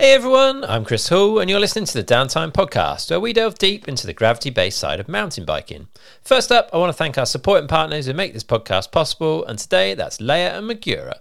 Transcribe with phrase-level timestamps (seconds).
[0.00, 3.58] Hey everyone, I'm Chris Hall, and you're listening to the Downtime Podcast, where we delve
[3.58, 5.88] deep into the gravity based side of mountain biking.
[6.22, 9.58] First up, I want to thank our supporting partners who make this podcast possible, and
[9.58, 11.18] today that's Leatt and Magura.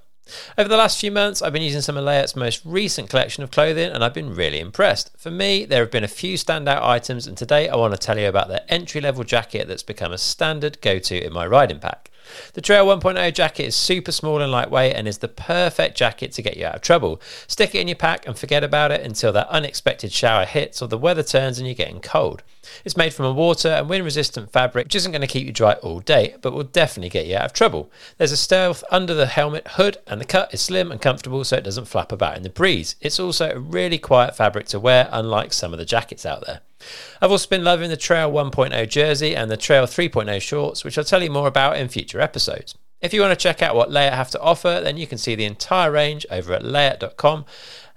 [0.57, 3.51] Over the last few months, I've been using some of Leatt's most recent collection of
[3.51, 5.11] clothing, and I've been really impressed.
[5.17, 8.17] For me, there have been a few standout items, and today I want to tell
[8.17, 11.81] you about their entry level jacket that's become a standard go to in my riding
[11.81, 12.11] pack.
[12.53, 16.41] The Trail 1.0 jacket is super small and lightweight and is the perfect jacket to
[16.41, 17.21] get you out of trouble.
[17.47, 20.87] Stick it in your pack and forget about it until that unexpected shower hits or
[20.87, 22.43] the weather turns and you're getting cold.
[22.85, 25.51] It's made from a water and wind resistant fabric, which isn't going to keep you
[25.51, 27.91] dry all day, but will definitely get you out of trouble.
[28.17, 31.57] There's a stealth under the helmet hood, and the cut is slim and comfortable so
[31.57, 32.95] it doesn't flap about in the breeze.
[33.01, 36.61] It's also a really quiet fabric to wear, unlike some of the jackets out there.
[37.21, 41.03] I've also been loving the Trail 1.0 jersey and the Trail 3.0 shorts, which I'll
[41.03, 42.75] tell you more about in future episodes.
[43.01, 45.35] If you want to check out what Leatt have to offer, then you can see
[45.35, 47.45] the entire range over at leatt.com.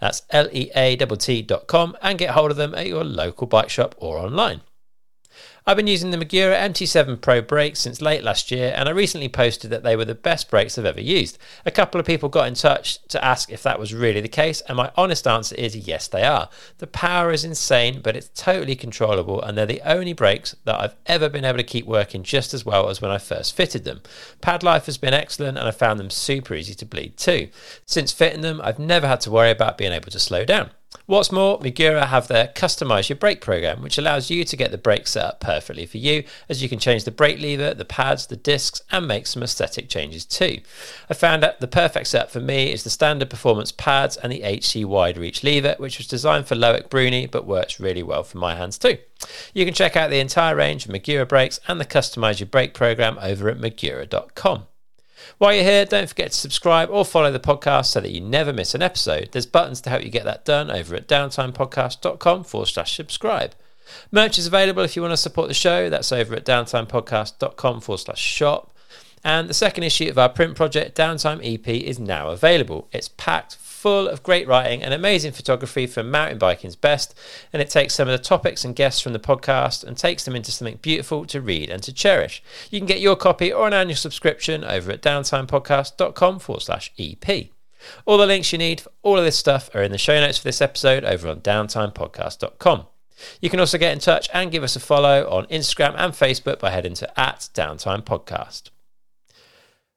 [0.00, 3.94] That's L E A T.com and get hold of them at your local bike shop
[3.98, 4.62] or online.
[5.64, 9.28] I've been using the Magura MT7 Pro brakes since late last year, and I recently
[9.28, 11.38] posted that they were the best brakes I've ever used.
[11.64, 14.60] A couple of people got in touch to ask if that was really the case,
[14.62, 16.48] and my honest answer is yes, they are.
[16.78, 20.96] The power is insane, but it's totally controllable, and they're the only brakes that I've
[21.06, 24.00] ever been able to keep working just as well as when I first fitted them.
[24.40, 27.50] Pad life has been excellent, and I found them super easy to bleed too.
[27.86, 30.72] Since fitting them, I've never had to worry about being able to slow down.
[31.06, 34.78] What's more, Magura have their customize your brake program, which allows you to get the
[34.78, 38.26] brake set up perfectly for you, as you can change the brake lever, the pads,
[38.26, 40.60] the discs, and make some aesthetic changes too.
[41.10, 44.42] I found that the perfect set for me is the standard performance pads and the
[44.44, 48.38] HC wide reach lever, which was designed for Loic Bruni but works really well for
[48.38, 48.98] my hands too.
[49.52, 52.74] You can check out the entire range of Magura brakes and the customize your brake
[52.74, 54.66] program over at magura.com.
[55.42, 58.52] While you're here, don't forget to subscribe or follow the podcast so that you never
[58.52, 59.30] miss an episode.
[59.32, 63.56] There's buttons to help you get that done over at downtimepodcast.com forward slash subscribe.
[64.12, 65.90] Merch is available if you want to support the show.
[65.90, 68.72] That's over at downtimepodcast.com forward slash shop.
[69.24, 72.86] And the second issue of our print project, Downtime EP, is now available.
[72.92, 77.18] It's packed full of great writing and amazing photography from mountain biking's best,
[77.52, 80.36] and it takes some of the topics and guests from the podcast and takes them
[80.36, 82.44] into something beautiful to read and to cherish.
[82.70, 87.48] You can get your copy or an annual subscription over at downtimepodcast.com forward slash EP.
[88.06, 90.38] All the links you need for all of this stuff are in the show notes
[90.38, 92.86] for this episode over on downtimepodcast.com.
[93.40, 96.60] You can also get in touch and give us a follow on Instagram and Facebook
[96.60, 98.71] by heading to at Downtime Podcast.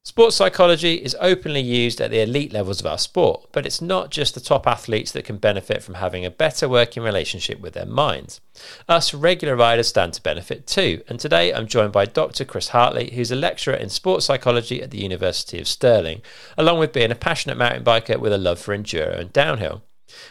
[0.07, 4.11] Sports psychology is openly used at the elite levels of our sport, but it's not
[4.11, 7.87] just the top athletes that can benefit from having a better working relationship with their
[7.87, 8.39] minds.
[8.87, 12.45] Us regular riders stand to benefit too, and today I'm joined by Dr.
[12.45, 16.21] Chris Hartley, who's a lecturer in sports psychology at the University of Stirling,
[16.55, 19.81] along with being a passionate mountain biker with a love for enduro and downhill.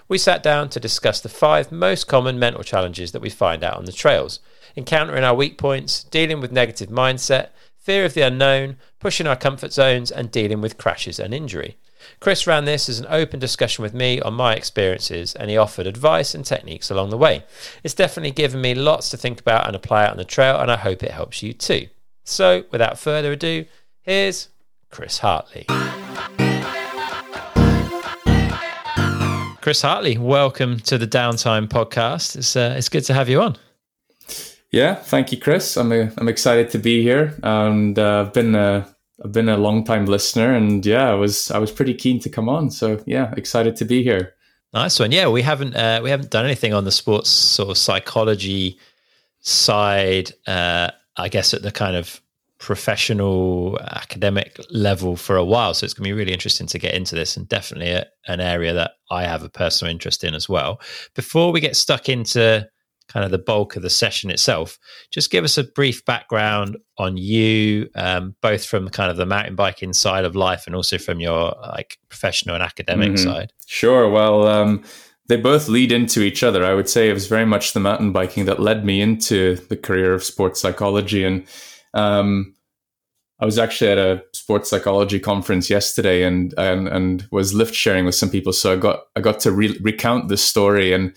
[0.06, 3.76] We sat down to discuss the five most common mental challenges that we find out
[3.76, 4.38] on the trails,
[4.76, 7.48] encountering our weak points, dealing with negative mindset,
[7.84, 11.77] fear of the unknown, pushing our comfort zones, and dealing with crashes and injury.
[12.19, 15.87] Chris ran this as an open discussion with me on my experiences, and he offered
[15.87, 17.45] advice and techniques along the way.
[17.83, 20.71] It's definitely given me lots to think about and apply out on the trail, and
[20.71, 21.89] I hope it helps you too.
[22.25, 23.67] So, without further ado,
[24.01, 24.49] here's
[24.91, 25.66] Chris Hartley.
[29.61, 32.37] Chris Hartley, welcome to the Downtime Podcast.
[32.37, 33.56] It's uh, it's good to have you on.
[34.74, 35.76] Yeah, thank you, Chris.
[35.76, 38.84] I'm a, I'm excited to be here, and uh, I've been a
[39.24, 42.28] I've been a long time listener, and yeah, I was I was pretty keen to
[42.28, 42.72] come on.
[42.72, 44.34] So yeah, excited to be here.
[44.72, 45.12] Nice one.
[45.12, 48.76] Yeah, we haven't uh, we haven't done anything on the sports sort of psychology
[49.38, 50.32] side.
[50.44, 52.20] Uh, I guess at the kind of
[52.58, 55.74] professional academic level for a while.
[55.74, 58.41] So it's going to be really interesting to get into this and definitely a, an
[58.41, 60.80] area that I have a personal interest in as well.
[61.14, 62.68] Before we get stuck into
[63.09, 64.78] kind of the bulk of the session itself.
[65.10, 69.54] Just give us a brief background on you, um, both from kind of the mountain
[69.54, 73.30] biking side of life and also from your like professional and academic mm-hmm.
[73.30, 73.53] side.
[73.66, 74.09] Sure.
[74.09, 74.83] Well, um,
[75.28, 76.65] they both lead into each other.
[76.65, 79.77] I would say it was very much the mountain biking that led me into the
[79.77, 81.24] career of sports psychology.
[81.24, 81.47] And
[81.95, 82.54] um,
[83.41, 88.04] I was actually at a sports psychology conference yesterday and, and, and was lift sharing
[88.04, 88.53] with some people.
[88.53, 91.15] So I got, I got to re- recount this story and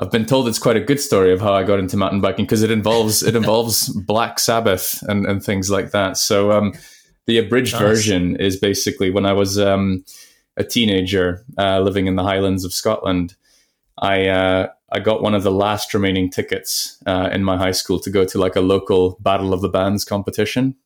[0.00, 2.46] I've been told it's quite a good story of how I got into mountain biking
[2.46, 6.16] because it involves it involves Black Sabbath and, and things like that.
[6.16, 6.72] So um,
[7.26, 7.82] the abridged nice.
[7.82, 10.04] version is basically when I was um,
[10.56, 13.34] a teenager uh, living in the Highlands of Scotland.
[13.98, 18.00] I uh, I got one of the last remaining tickets uh, in my high school
[18.00, 20.76] to go to like a local Battle of the Bands competition,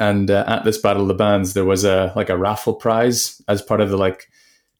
[0.00, 3.40] and uh, at this Battle of the Bands there was a like a raffle prize
[3.46, 4.28] as part of the like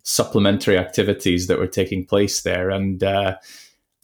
[0.05, 3.37] supplementary activities that were taking place there, and uh,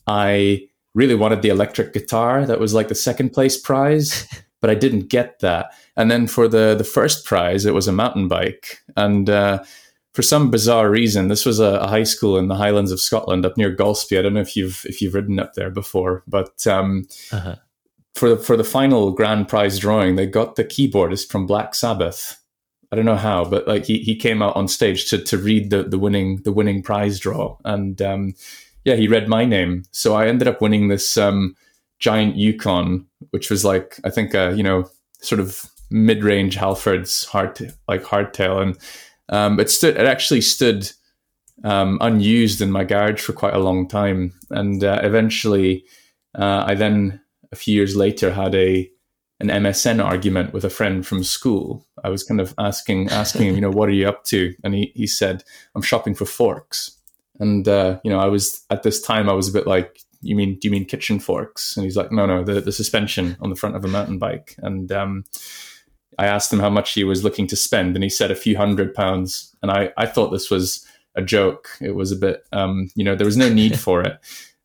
[0.06, 4.26] I really wanted the electric guitar that was like the second place prize,
[4.60, 5.72] but I didn't get that.
[5.96, 9.62] And then for the the first prize, it was a mountain bike, and uh,
[10.12, 13.46] for some bizarre reason, this was a, a, high school in the Highlands of Scotland,
[13.46, 14.18] up near Golspie.
[14.18, 17.56] I don't know if you've if you've ridden up there before, but um, uh-huh.
[18.14, 22.39] for the for the final grand prize drawing, they got the keyboardist from Black Sabbath.
[22.92, 25.70] I don't know how, but like he, he came out on stage to to read
[25.70, 28.34] the the winning the winning prize draw, and um,
[28.84, 29.84] yeah, he read my name.
[29.92, 31.54] So I ended up winning this um,
[32.00, 34.90] giant Yukon, which was like I think uh, you know
[35.20, 38.78] sort of mid range Halfords hard like hardtail, and
[39.28, 40.90] um, it stood it actually stood
[41.62, 45.84] um, unused in my garage for quite a long time, and uh, eventually
[46.36, 47.20] uh, I then
[47.52, 48.90] a few years later had a
[49.40, 51.86] an MSN argument with a friend from school.
[52.04, 54.54] I was kind of asking asking him, you know, what are you up to?
[54.62, 55.42] And he he said,
[55.74, 56.96] I'm shopping for forks.
[57.38, 60.36] And uh, you know, I was at this time I was a bit like, you
[60.36, 61.76] mean do you mean kitchen forks?
[61.76, 64.56] And he's like, no, no, the the suspension on the front of a mountain bike.
[64.58, 65.24] And um,
[66.18, 68.56] I asked him how much he was looking to spend, and he said a few
[68.56, 69.56] hundred pounds.
[69.62, 71.70] And I I thought this was a joke.
[71.80, 74.18] It was a bit, um, you know, there was no need for it.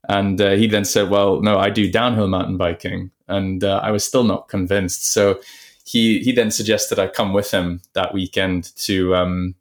[0.07, 3.91] And uh, he then said, "Well, no, I do downhill mountain biking," and uh, I
[3.91, 5.11] was still not convinced.
[5.11, 5.39] So
[5.85, 9.55] he he then suggested I come with him that weekend to um,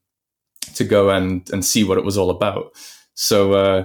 [0.74, 2.72] to go and and see what it was all about.
[3.14, 3.84] So uh,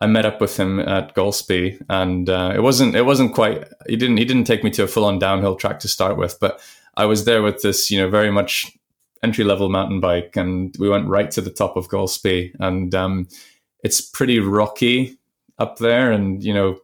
[0.00, 3.64] I met up with him at Golspie, and uh, it wasn't it wasn't quite.
[3.86, 6.38] He didn't he didn't take me to a full on downhill track to start with,
[6.40, 6.60] but
[6.96, 8.76] I was there with this you know very much
[9.22, 13.28] entry level mountain bike, and we went right to the top of Golspie, and um,
[13.84, 15.19] it's pretty rocky
[15.60, 16.78] up there, and you know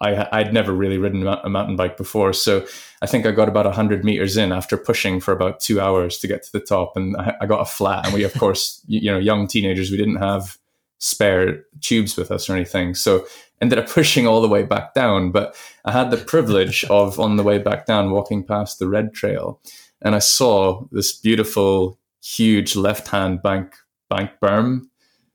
[0.00, 2.32] I, I'd never really ridden a mountain bike before.
[2.32, 2.66] So
[3.02, 6.26] I think I got about 100 meters in after pushing for about two hours to
[6.26, 6.96] get to the top.
[6.96, 8.06] And I, I got a flat.
[8.06, 10.58] And we, of course, you, you know, young teenagers, we didn't have
[10.98, 12.96] spare tubes with us or anything.
[12.96, 13.24] So
[13.60, 15.30] ended up pushing all the way back down.
[15.30, 19.14] But I had the privilege of on the way back down walking past the red
[19.14, 19.60] trail
[20.02, 23.74] and I saw this beautiful, huge left hand bank
[24.10, 24.82] bank berm.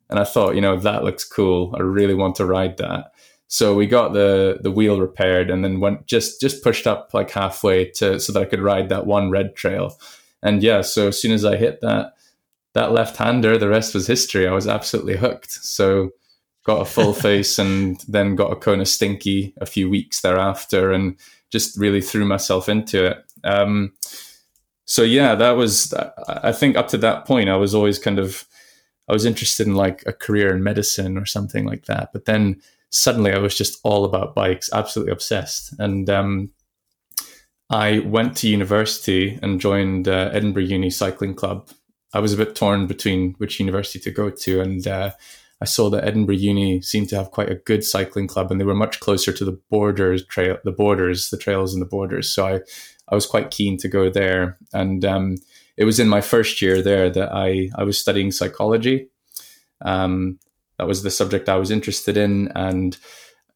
[0.10, 1.76] And I thought, you know, that looks cool.
[1.78, 3.12] I really want to ride that.
[3.48, 7.32] So we got the the wheel repaired and then went just just pushed up like
[7.32, 9.98] halfway to so that I could ride that one red trail.
[10.44, 12.14] And yeah, so as soon as I hit that,
[12.74, 14.48] that left hander, the rest was history.
[14.48, 15.52] I was absolutely hooked.
[15.52, 16.12] So
[16.64, 21.18] got a full face and then got a Kona stinky a few weeks thereafter and
[21.50, 23.24] just really threw myself into it.
[23.44, 23.94] Um,
[24.86, 25.94] so yeah, that was,
[26.28, 28.46] I think up to that point, I was always kind of,
[29.08, 32.10] I was interested in like a career in medicine or something like that.
[32.14, 32.62] But then
[32.92, 35.74] suddenly I was just all about bikes, absolutely obsessed.
[35.80, 36.52] And um,
[37.70, 41.70] I went to university and joined uh, Edinburgh Uni Cycling Club
[42.14, 45.12] I was a bit torn between which university to go to, and uh,
[45.62, 48.66] I saw that Edinburgh Uni seemed to have quite a good cycling club, and they
[48.66, 52.30] were much closer to the borders trail, the borders, the trails and the borders.
[52.30, 52.62] So I,
[53.10, 55.36] I was quite keen to go there, and um,
[55.78, 59.10] it was in my first year there that I I was studying psychology.
[59.82, 60.40] Um,
[60.78, 62.98] that was the subject I was interested in, and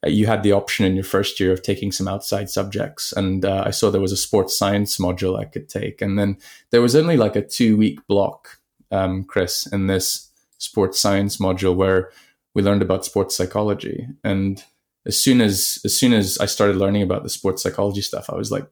[0.05, 3.11] you had the option in your first year of taking some outside subjects.
[3.11, 6.01] And uh, I saw there was a sports science module I could take.
[6.01, 6.37] And then
[6.71, 8.59] there was only like a two week block,
[8.91, 12.11] um, Chris, in this sports science module where
[12.55, 14.07] we learned about sports psychology.
[14.23, 14.63] And
[15.05, 18.35] as soon as as soon as I started learning about the sports psychology stuff, I
[18.35, 18.67] was like,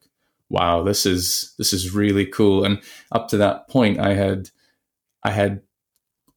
[0.50, 2.64] wow, this is this is really cool.
[2.64, 4.50] And up to that point I had
[5.24, 5.62] I had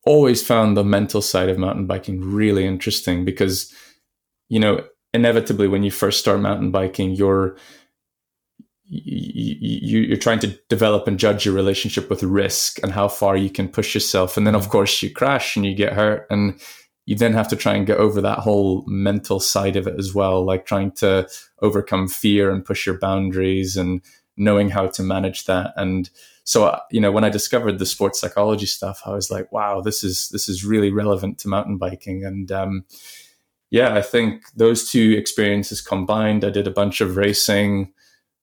[0.04, 3.72] always found the mental side of mountain biking really interesting because
[4.48, 7.56] you know, inevitably when you first start mountain biking, you're
[8.84, 13.48] you, you're trying to develop and judge your relationship with risk and how far you
[13.48, 14.36] can push yourself.
[14.36, 16.60] And then, of course, you crash and you get hurt, and
[17.06, 20.14] you then have to try and get over that whole mental side of it as
[20.14, 21.26] well, like trying to
[21.62, 24.02] overcome fear and push your boundaries and
[24.36, 25.72] knowing how to manage that.
[25.76, 26.10] And
[26.44, 29.80] so, uh, you know, when I discovered the sports psychology stuff, I was like, wow,
[29.80, 32.24] this is this is really relevant to mountain biking.
[32.24, 32.84] And um,
[33.70, 37.92] yeah, I think those two experiences combined, I did a bunch of racing,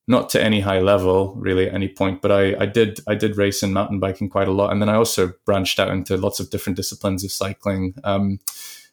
[0.08, 3.38] not to any high level really at any point, but I, I did I did
[3.38, 6.40] race in mountain biking quite a lot, and then I also branched out into lots
[6.40, 7.94] of different disciplines of cycling.
[8.04, 8.40] Um,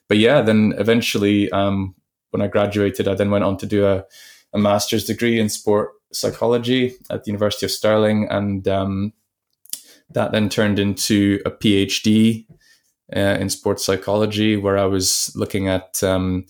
[0.09, 1.95] but yeah, then eventually um,
[2.31, 4.05] when I graduated, I then went on to do a,
[4.53, 9.13] a master's degree in sport psychology at the University of Stirling, and um,
[10.11, 12.47] that then turned into a PhD
[13.15, 16.47] uh, in sports psychology, where I was looking at um,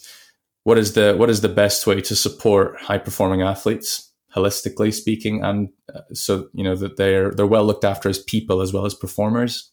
[0.64, 5.42] what is the what is the best way to support high performing athletes, holistically speaking,
[5.42, 8.86] and uh, so you know that they're they're well looked after as people as well
[8.86, 9.70] as performers.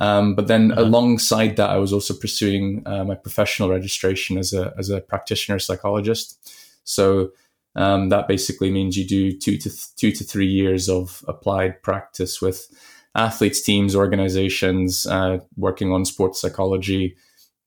[0.00, 0.82] Um, but then uh-huh.
[0.82, 5.58] alongside that, I was also pursuing uh, my professional registration as a as a practitioner
[5.58, 6.52] psychologist.
[6.84, 7.30] So
[7.76, 11.82] um, that basically means you do two to th- two to three years of applied
[11.82, 12.66] practice with
[13.14, 17.16] athletes, teams, organizations, uh, working on sports psychology,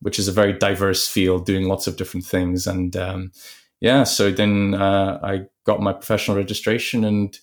[0.02, 2.68] which is a very diverse field, doing lots of different things.
[2.68, 3.32] And um,
[3.80, 7.38] yeah, so then uh, I got my professional registration, and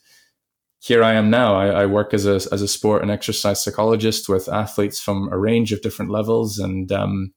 [0.80, 1.54] here I am now.
[1.54, 5.38] I, I, work as a as a sport and exercise psychologist with athletes from a
[5.38, 7.32] range of different levels, and um,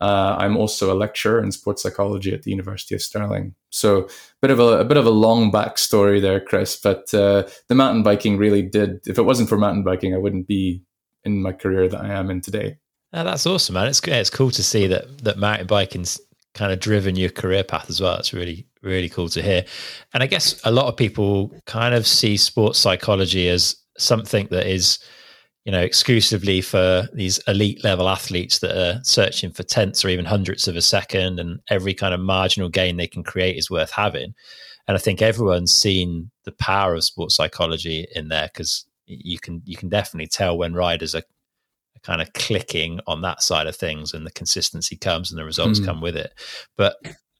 [0.00, 3.54] uh, I'm also a lecturer in sports psychology at the University of Stirling.
[3.70, 4.08] So
[4.40, 6.76] bit of a, a bit of a long backstory there, Chris.
[6.76, 9.06] But uh, the mountain biking really did.
[9.06, 10.82] If it wasn't for mountain biking, I wouldn't be
[11.22, 12.78] in my career that I am in today.
[13.12, 13.88] Oh, that's awesome, man.
[13.88, 16.18] It's it's cool to see that that mountain biking's
[16.54, 18.16] kind of driven your career path as well.
[18.16, 19.64] It's really really cool to hear.
[20.12, 24.66] And I guess a lot of people kind of see sports psychology as something that
[24.66, 24.98] is
[25.64, 30.26] you know, exclusively for these elite level athletes that are searching for tenths or even
[30.26, 33.90] hundredths of a second, and every kind of marginal gain they can create is worth
[33.90, 34.34] having.
[34.86, 39.62] And I think everyone's seen the power of sports psychology in there because you can
[39.64, 41.22] you can definitely tell when riders are
[42.02, 45.80] kind of clicking on that side of things and the consistency comes and the results
[45.80, 45.86] mm.
[45.86, 46.34] come with it.
[46.76, 46.96] But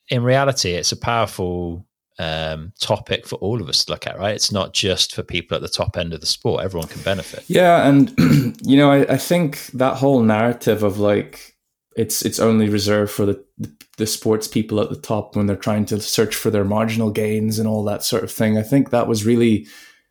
[0.08, 1.86] in reality, it's a powerful
[2.18, 4.34] um, topic for all of us to look at, right?
[4.34, 6.64] It's not just for people at the top end of the sport.
[6.64, 7.44] Everyone can benefit.
[7.48, 8.14] Yeah, and
[8.62, 11.54] you know, I, I think that whole narrative of like
[11.96, 13.44] it's it's only reserved for the,
[13.98, 17.58] the, sports people at the top when they're trying to search for their marginal gains
[17.58, 18.58] and all that sort of thing.
[18.58, 19.66] I think that was really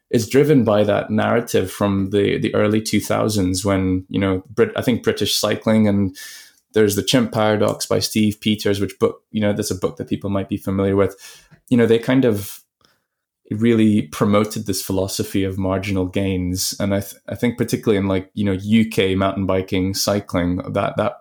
[0.10, 4.82] is driven by that narrative from the the early 2000s when you know Brit, I
[4.82, 6.16] think British cycling and
[6.74, 10.10] there's the chimp paradox by steve peters which book you know that's a book that
[10.10, 11.16] people might be familiar with
[11.70, 12.62] you know, they kind of
[13.50, 16.76] really promoted this philosophy of marginal gains.
[16.80, 20.98] And I, th- I think particularly in like, you know, UK mountain biking, cycling, that,
[20.98, 21.14] that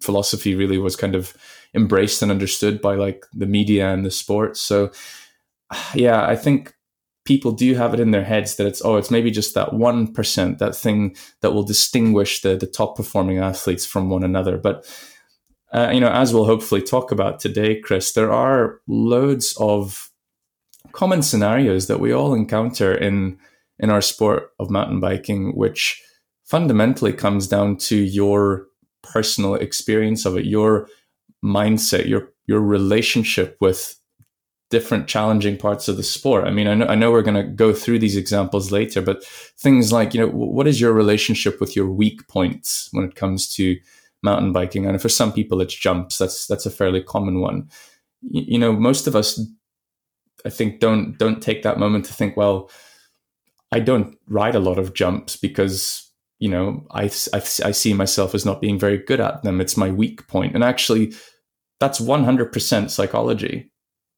[0.00, 1.34] philosophy really was kind of
[1.74, 4.60] embraced and understood by like the media and the sports.
[4.60, 4.92] So
[5.94, 6.74] yeah, I think
[7.24, 10.58] people do have it in their heads that it's, oh, it's maybe just that 1%,
[10.58, 14.58] that thing that will distinguish the, the top performing athletes from one another.
[14.58, 14.86] But
[15.72, 20.10] uh, you know, as we'll hopefully talk about today, Chris, there are loads of
[20.92, 23.38] common scenarios that we all encounter in
[23.78, 26.00] in our sport of mountain biking, which
[26.44, 28.66] fundamentally comes down to your
[29.02, 30.88] personal experience of it, your
[31.42, 33.98] mindset, your your relationship with
[34.72, 36.44] different challenging parts of the sport.
[36.44, 39.24] I mean, I know, I know we're going to go through these examples later, but
[39.24, 43.54] things like, you know, what is your relationship with your weak points when it comes
[43.54, 43.76] to
[44.22, 44.86] mountain biking.
[44.86, 46.18] And for some people, it's jumps.
[46.18, 47.68] That's that's a fairly common one.
[48.22, 49.40] You, know, most of us,
[50.44, 52.70] I think, don't don't take that moment to think, well,
[53.72, 58.34] I don't ride a lot of jumps because you know I, I, I see myself
[58.34, 59.60] as not being very good at them.
[59.60, 61.14] It's my weak point, and actually,
[61.80, 63.70] that's one hundred percent psychology.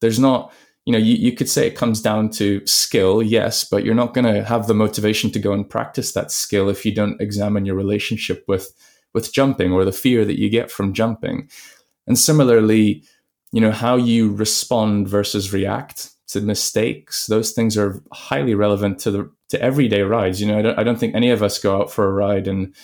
[0.05, 0.53] There's not
[0.85, 4.13] you know, you, you could say it comes down to skill, yes, but you're not
[4.13, 7.65] going to have the motivation to go and practice that skill if you don't examine
[7.65, 8.73] your relationship with
[9.15, 11.49] with jumping or the fear that you get from jumping.
[12.07, 13.05] And similarly,
[13.53, 19.11] you know, how you respond versus react to mistakes, those things are highly relevant to
[19.11, 20.41] the to everyday rides.
[20.41, 22.47] You know, I don't, I don't think any of us go out for a ride
[22.47, 22.75] and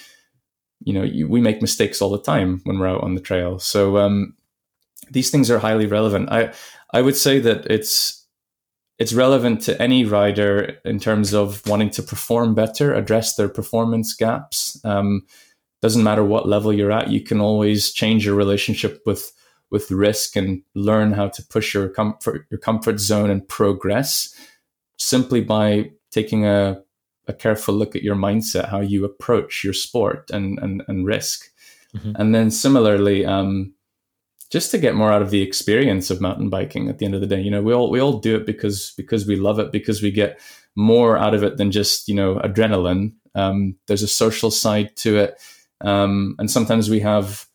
[0.82, 3.58] you know you, we make mistakes all the time when we're out on the trail.
[3.58, 4.34] So um,
[5.10, 6.30] these things are highly relevant.
[6.30, 6.54] I
[6.92, 8.26] I would say that it's
[8.98, 14.14] it's relevant to any rider in terms of wanting to perform better, address their performance
[14.14, 14.78] gaps.
[14.84, 15.26] Um,
[15.82, 19.32] doesn't matter what level you're at you can always change your relationship with
[19.70, 24.34] with risk and learn how to push your comfort your comfort zone and progress
[24.96, 26.82] simply by taking a,
[27.28, 31.50] a careful look at your mindset how you approach your sport and and, and risk
[31.96, 32.12] mm-hmm.
[32.16, 33.72] and then similarly um,
[34.50, 37.20] just to get more out of the experience of mountain biking at the end of
[37.20, 39.72] the day you know we all we all do it because because we love it
[39.72, 40.40] because we get
[40.76, 45.16] more out of it than just you know adrenaline um, there's a social side to
[45.16, 45.40] it
[45.82, 47.46] um, and sometimes we have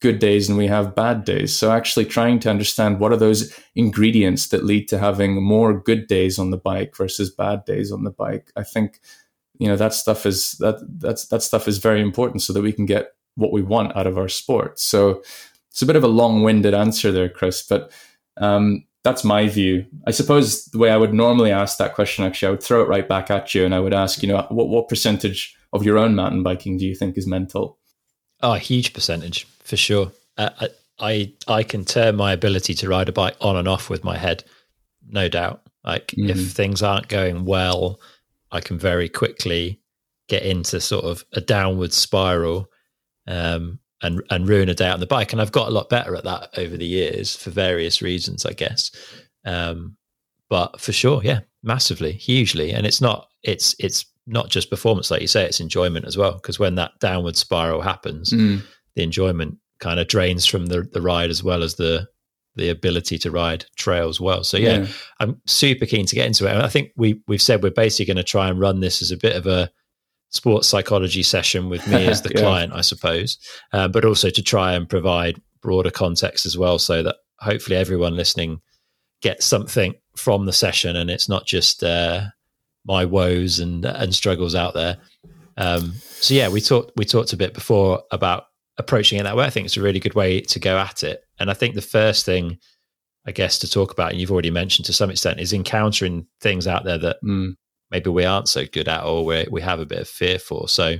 [0.00, 1.56] good days and we have bad days.
[1.56, 6.06] So actually trying to understand what are those ingredients that lead to having more good
[6.06, 8.50] days on the bike versus bad days on the bike.
[8.56, 9.00] I think
[9.58, 12.72] you know that stuff is that that's that stuff is very important so that we
[12.72, 14.80] can get what we want out of our sport.
[14.80, 15.22] So
[15.70, 17.92] it's a bit of a long-winded answer there, Chris, but
[18.38, 19.86] um, that's my view.
[20.06, 22.88] I suppose the way I would normally ask that question, actually, I would throw it
[22.88, 25.98] right back at you, and I would ask, you know, what what percentage of your
[25.98, 27.78] own mountain biking do you think is mental?
[28.42, 30.12] Oh, a huge percentage for sure.
[30.36, 34.04] Uh, I I can turn my ability to ride a bike on and off with
[34.04, 34.44] my head,
[35.08, 35.62] no doubt.
[35.84, 36.30] Like mm-hmm.
[36.30, 38.00] if things aren't going well,
[38.50, 39.80] I can very quickly
[40.28, 42.70] get into sort of a downward spiral
[43.26, 45.32] um, and and ruin a day on the bike.
[45.32, 48.52] And I've got a lot better at that over the years for various reasons, I
[48.52, 48.90] guess.
[49.44, 49.96] Um,
[50.48, 55.22] but for sure, yeah, massively, hugely, and it's not it's it's not just performance, like
[55.22, 56.34] you say, it's enjoyment as well.
[56.34, 58.62] Because when that downward spiral happens, mm.
[58.94, 62.06] the enjoyment kind of drains from the the ride as well as the
[62.56, 64.44] the ability to ride trails well.
[64.44, 64.86] So yeah, yeah.
[65.20, 66.52] I'm super keen to get into it.
[66.52, 69.10] And I think we we've said we're basically going to try and run this as
[69.10, 69.70] a bit of a
[70.30, 72.40] sports psychology session with me as the yeah.
[72.40, 73.38] client, I suppose,
[73.72, 78.16] uh, but also to try and provide broader context as well, so that hopefully everyone
[78.16, 78.60] listening
[79.20, 82.22] gets something from the session, and it's not just uh,
[82.86, 84.96] my woes and and struggles out there.
[85.56, 88.44] Um, so yeah, we talked we talked a bit before about
[88.78, 89.44] approaching it that way.
[89.44, 91.82] I think it's a really good way to go at it, and I think the
[91.82, 92.58] first thing.
[93.26, 96.66] I guess to talk about, and you've already mentioned to some extent, is encountering things
[96.66, 97.54] out there that mm
[97.90, 100.68] maybe we aren't so good at or we we have a bit of fear for.
[100.68, 100.96] So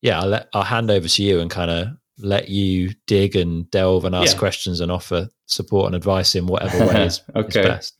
[0.00, 3.70] yeah, I'll let, I'll hand over to you and kind of let you dig and
[3.70, 4.38] delve and ask yeah.
[4.38, 7.60] questions and offer support and advice in whatever way is, okay.
[7.60, 7.94] is best.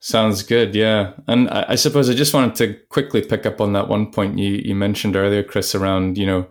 [0.00, 1.12] Sounds good, yeah.
[1.28, 4.38] And I, I, suppose I just wanted to quickly pick up on that one point
[4.38, 6.46] you, you mentioned earlier, Chris, around, you know,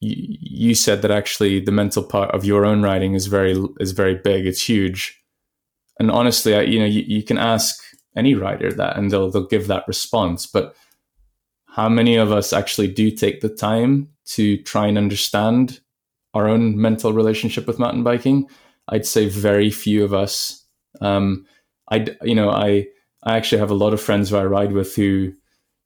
[0.00, 3.90] you, you said that actually the mental part of your own writing is very is
[3.90, 4.46] very big.
[4.46, 5.20] It's huge.
[5.98, 7.82] And honestly, I, you know, you, you can ask
[8.18, 10.74] any writer that and they'll they'll give that response but
[11.66, 15.80] how many of us actually do take the time to try and understand
[16.34, 18.48] our own mental relationship with mountain biking?
[18.88, 20.64] I'd say very few of us
[21.00, 21.46] um,
[21.90, 22.86] i you know i
[23.22, 25.32] i actually have a lot of friends who i ride with who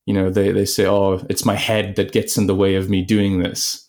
[0.06, 2.88] you know they, they say oh it's my head that gets in the way of
[2.88, 3.88] me doing this.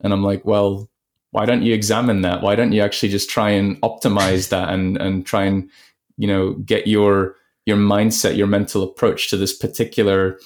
[0.00, 0.90] And i'm like well
[1.32, 2.42] why don't you examine that?
[2.42, 5.68] Why don't you actually just try and optimize that and and try and
[6.16, 7.34] you know get your
[7.66, 10.38] your mindset, your mental approach to this particular,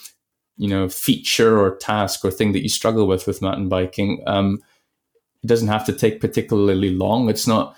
[0.57, 4.23] you know, feature or task or thing that you struggle with with mountain biking.
[4.27, 4.63] Um,
[5.43, 7.29] it doesn't have to take particularly long.
[7.29, 7.77] It's not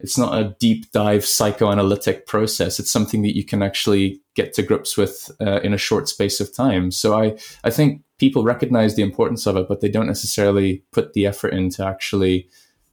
[0.00, 2.78] it's not a deep dive psychoanalytic process.
[2.78, 6.40] It's something that you can actually get to grips with uh, in a short space
[6.40, 6.90] of time.
[6.90, 11.12] So I I think people recognize the importance of it, but they don't necessarily put
[11.12, 12.48] the effort in to actually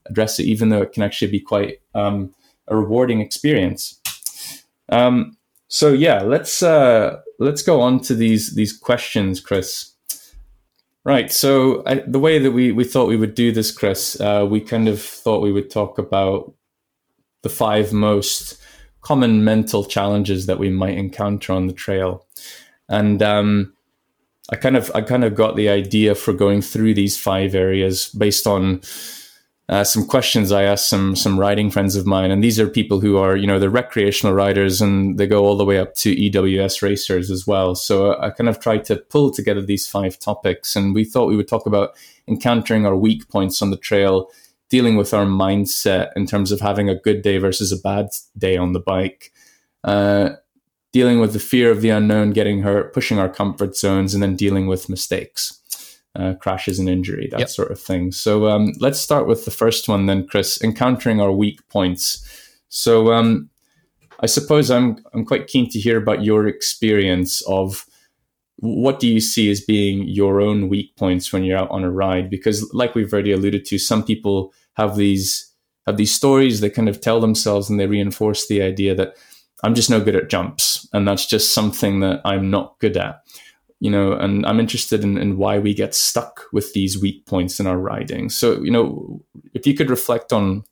[0.06, 2.34] address it, even though it can actually be quite um,
[2.68, 4.00] a rewarding experience.
[4.88, 5.35] Um,
[5.68, 9.92] so yeah, let's uh, let's go on to these these questions, Chris.
[11.04, 11.30] Right.
[11.30, 14.60] So I, the way that we we thought we would do this, Chris, uh, we
[14.60, 16.52] kind of thought we would talk about
[17.42, 18.60] the five most
[19.02, 22.26] common mental challenges that we might encounter on the trail,
[22.88, 23.72] and um,
[24.50, 28.08] I kind of I kind of got the idea for going through these five areas
[28.08, 28.80] based on
[29.68, 33.00] uh, some questions I asked some some riding friends of mine, and these are people
[33.00, 36.14] who are you know they're recreational riders and they go all the way up to
[36.14, 37.74] EWS racers as well.
[37.74, 41.36] So I kind of tried to pull together these five topics, and we thought we
[41.36, 41.96] would talk about
[42.28, 44.30] encountering our weak points on the trail,
[44.70, 48.06] dealing with our mindset in terms of having a good day versus a bad
[48.38, 49.32] day on the bike.
[49.82, 50.30] Uh,
[50.92, 54.36] dealing with the fear of the unknown, getting hurt, pushing our comfort zones, and then
[54.36, 55.60] dealing with mistakes
[56.18, 57.48] uh, crashes and injury, that yep.
[57.48, 58.12] sort of thing.
[58.12, 60.62] So um, let's start with the first one then, Chris.
[60.62, 62.24] Encountering our weak points.
[62.68, 63.50] So um,
[64.20, 67.86] I suppose I'm I'm quite keen to hear about your experience of
[68.58, 71.90] what do you see as being your own weak points when you're out on a
[71.90, 72.30] ride?
[72.30, 75.52] Because like we've already alluded to, some people have these
[75.86, 79.16] have these stories they kind of tell themselves and they reinforce the idea that
[79.62, 83.20] I'm just no good at jumps and that's just something that I'm not good at
[83.80, 87.60] you know, and I'm interested in, in why we get stuck with these weak points
[87.60, 88.30] in our riding.
[88.30, 90.64] So, you know, if you could reflect on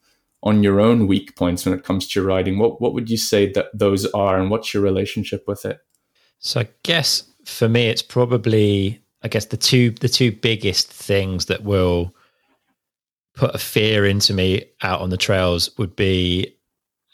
[0.42, 3.16] on your own weak points when it comes to your riding, what what would you
[3.16, 5.80] say that those are, and what's your relationship with it?
[6.38, 11.46] So, I guess for me, it's probably I guess the two the two biggest things
[11.46, 12.14] that will
[13.34, 16.56] put a fear into me out on the trails would be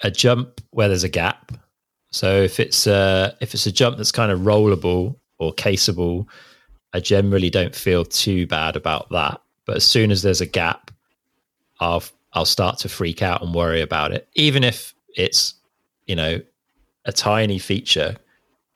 [0.03, 1.53] a jump where there's a gap.
[2.12, 6.26] So if it's a if it's a jump that's kind of rollable or caseable,
[6.92, 9.40] I generally don't feel too bad about that.
[9.64, 10.90] But as soon as there's a gap,
[11.81, 14.29] I'll I'll start to freak out and worry about it.
[14.35, 15.55] Even if it's,
[16.07, 16.40] you know,
[17.05, 18.16] a tiny feature,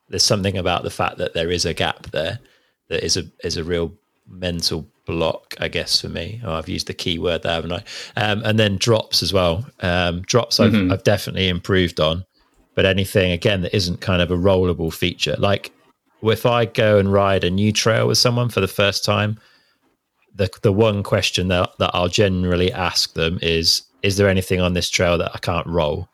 [0.08, 2.40] there's something about the fact that there is a gap there
[2.88, 3.92] that is a is a real
[4.26, 6.40] mental block, I guess, for me.
[6.44, 7.84] Oh, I've used the key word there, haven't I?
[8.16, 9.66] Um, and then drops as well.
[9.80, 10.90] Um, drops I've, mm-hmm.
[10.90, 12.24] I've definitely improved on,
[12.74, 15.73] but anything again that isn't kind of a rollable feature, like
[16.32, 19.38] if I go and ride a new trail with someone for the first time,
[20.34, 24.74] the the one question that that I'll generally ask them is, "Is there anything on
[24.74, 26.08] this trail that I can't roll?"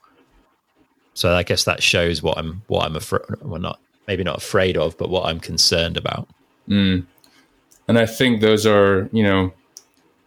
[1.15, 3.23] So I guess that shows what I'm what I'm afraid.
[3.43, 6.29] Well, not maybe not afraid of, but what I'm concerned about.
[6.69, 7.05] Mm.
[7.89, 9.53] and I think those are you know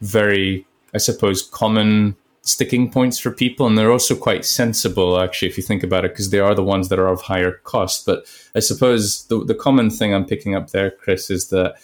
[0.01, 2.15] very I suppose common
[2.45, 6.11] sticking points for people and they're also quite sensible actually if you think about it
[6.11, 8.05] because they are the ones that are of higher cost.
[8.05, 11.75] But i suppose the, the common thing i'm picking up there chris is that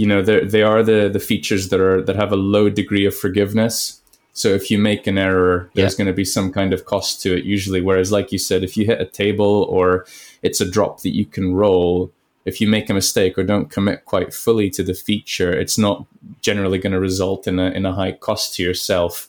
[0.00, 3.14] you know they are the the features that are that have a low degree of
[3.14, 4.00] forgiveness.
[4.32, 5.98] So if you make an error there's yeah.
[5.98, 7.80] going to be some kind of cost to it usually.
[7.80, 10.06] Whereas like you said if you hit a table or
[10.42, 12.10] it's a drop that you can roll
[12.46, 16.06] if you make a mistake or don't commit quite fully to the feature it's not
[16.40, 19.28] generally going to result in a in a high cost to yourself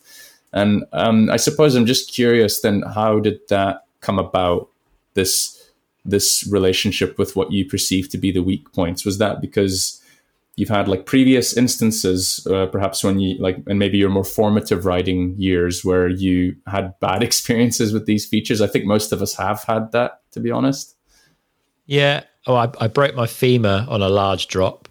[0.54, 4.68] and um, I suppose I'm just curious then, how did that come about?
[5.14, 5.72] This
[6.06, 10.02] this relationship with what you perceive to be the weak points was that because
[10.56, 14.86] you've had like previous instances, uh, perhaps when you like, and maybe your more formative
[14.86, 18.62] writing years where you had bad experiences with these features.
[18.62, 20.96] I think most of us have had that, to be honest.
[21.86, 22.24] Yeah.
[22.48, 24.88] Oh, I, I broke my femur on a large drop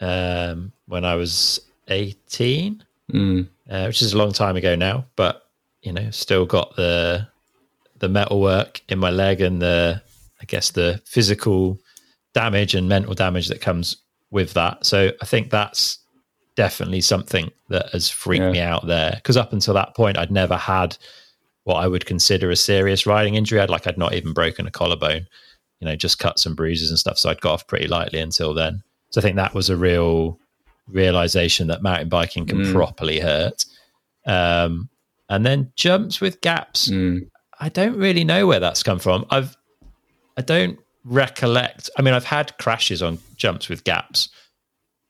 [0.00, 2.84] um, when I was 18.
[3.12, 5.44] Mm uh, which is a long time ago now, but
[5.80, 7.26] you know, still got the
[7.98, 10.00] the metalwork in my leg and the
[10.40, 11.78] I guess the physical
[12.34, 13.96] damage and mental damage that comes
[14.30, 14.84] with that.
[14.84, 15.98] So I think that's
[16.54, 18.52] definitely something that has freaked yeah.
[18.52, 20.96] me out there because up until that point I'd never had
[21.64, 23.58] what I would consider a serious riding injury.
[23.60, 25.26] I'd like I'd not even broken a collarbone,
[25.80, 27.18] you know, just cuts and bruises and stuff.
[27.18, 28.82] So I'd got off pretty lightly until then.
[29.10, 30.38] So I think that was a real
[30.92, 32.72] realization that mountain biking can mm.
[32.72, 33.64] properly hurt.
[34.26, 34.88] Um,
[35.28, 36.90] and then jumps with gaps.
[36.90, 37.28] Mm.
[37.58, 39.24] I don't really know where that's come from.
[39.30, 39.56] I've
[40.36, 41.90] I don't recollect.
[41.98, 44.28] I mean, I've had crashes on jumps with gaps,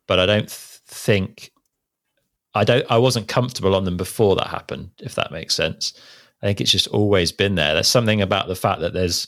[0.07, 1.51] but I don't th- think
[2.55, 2.85] I don't.
[2.91, 4.91] I wasn't comfortable on them before that happened.
[4.99, 5.95] If that makes sense,
[6.43, 7.75] I think it's just always been there.
[7.75, 9.27] There's something about the fact that there's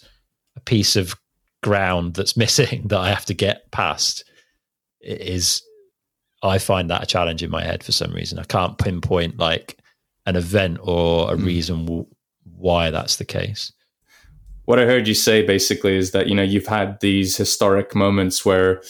[0.57, 1.15] a piece of
[1.63, 4.25] ground that's missing that I have to get past.
[5.01, 5.63] It is
[6.45, 8.39] I find that a challenge in my head for some reason.
[8.39, 9.79] I can't pinpoint like
[10.27, 11.45] an event or a mm.
[11.45, 12.07] reason w-
[12.45, 13.73] why that's the case.
[14.67, 18.45] What I heard you say basically is that you know you've had these historic moments
[18.45, 18.83] where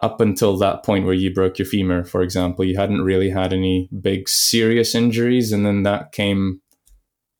[0.00, 3.52] up until that point where you broke your femur, for example, you hadn't really had
[3.52, 6.60] any big serious injuries, and then that came.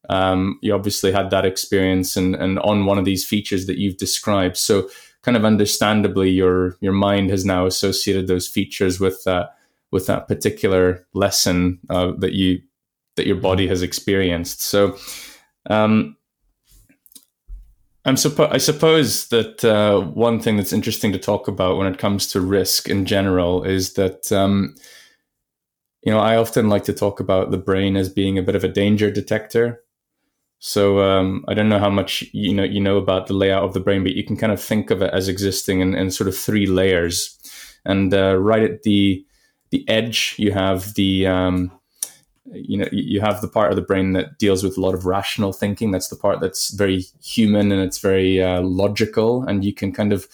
[0.09, 3.99] Um, you obviously had that experience, and and on one of these features that you've
[3.99, 4.57] described.
[4.57, 4.89] So
[5.29, 9.51] kind of understandably your your mind has now associated those features with that
[9.91, 12.59] with that particular lesson uh, that you
[13.17, 14.63] that your body has experienced.
[14.63, 14.97] So,
[15.69, 16.17] um,
[18.07, 21.99] I'm suppo- I suppose that uh, one thing that's interesting to talk about when it
[21.99, 24.77] comes to risk in general is that um,
[26.05, 28.65] you know I often like to talk about the brain as being a bit of
[28.65, 29.83] a danger detector.
[30.61, 33.75] So um, I don't know how much you know you know about the layout of
[33.75, 36.29] the brain, but you can kind of think of it as existing in, in sort
[36.29, 37.39] of three layers.
[37.85, 39.25] And uh, right at the
[39.71, 41.71] the edge, you have the um,
[42.53, 45.07] you know you have the part of the brain that deals with a lot of
[45.07, 45.91] rational thinking.
[45.91, 50.13] That's the part that's very human and it's very uh, logical, and you can kind
[50.13, 50.27] of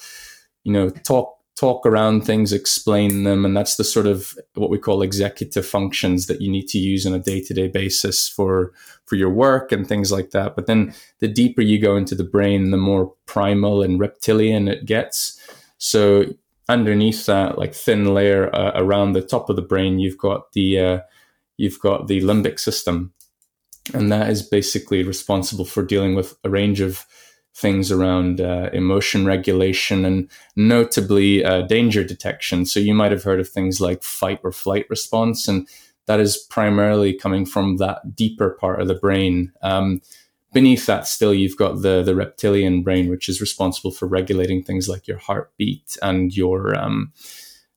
[0.65, 4.79] you know talk talk around things, explain them, and that's the sort of what we
[4.79, 8.73] call executive functions that you need to use on a day to day basis for
[9.07, 10.57] for your work and things like that.
[10.57, 14.85] But then the deeper you go into the brain, the more primal and reptilian it
[14.85, 15.41] gets.
[15.79, 16.25] So
[16.69, 20.79] underneath that, like thin layer uh, around the top of the brain, you've got the
[20.79, 21.01] uh,
[21.57, 23.13] you've got the limbic system,
[23.93, 27.07] and that is basically responsible for dealing with a range of
[27.55, 32.67] things around uh, emotion regulation and notably uh, danger detection.
[32.67, 35.69] So you might have heard of things like fight or flight response, and
[36.07, 39.53] that is primarily coming from that deeper part of the brain.
[39.63, 40.03] Um,
[40.53, 44.89] beneath that, still you've got the the reptilian brain, which is responsible for regulating things
[44.89, 47.13] like your heartbeat and your um,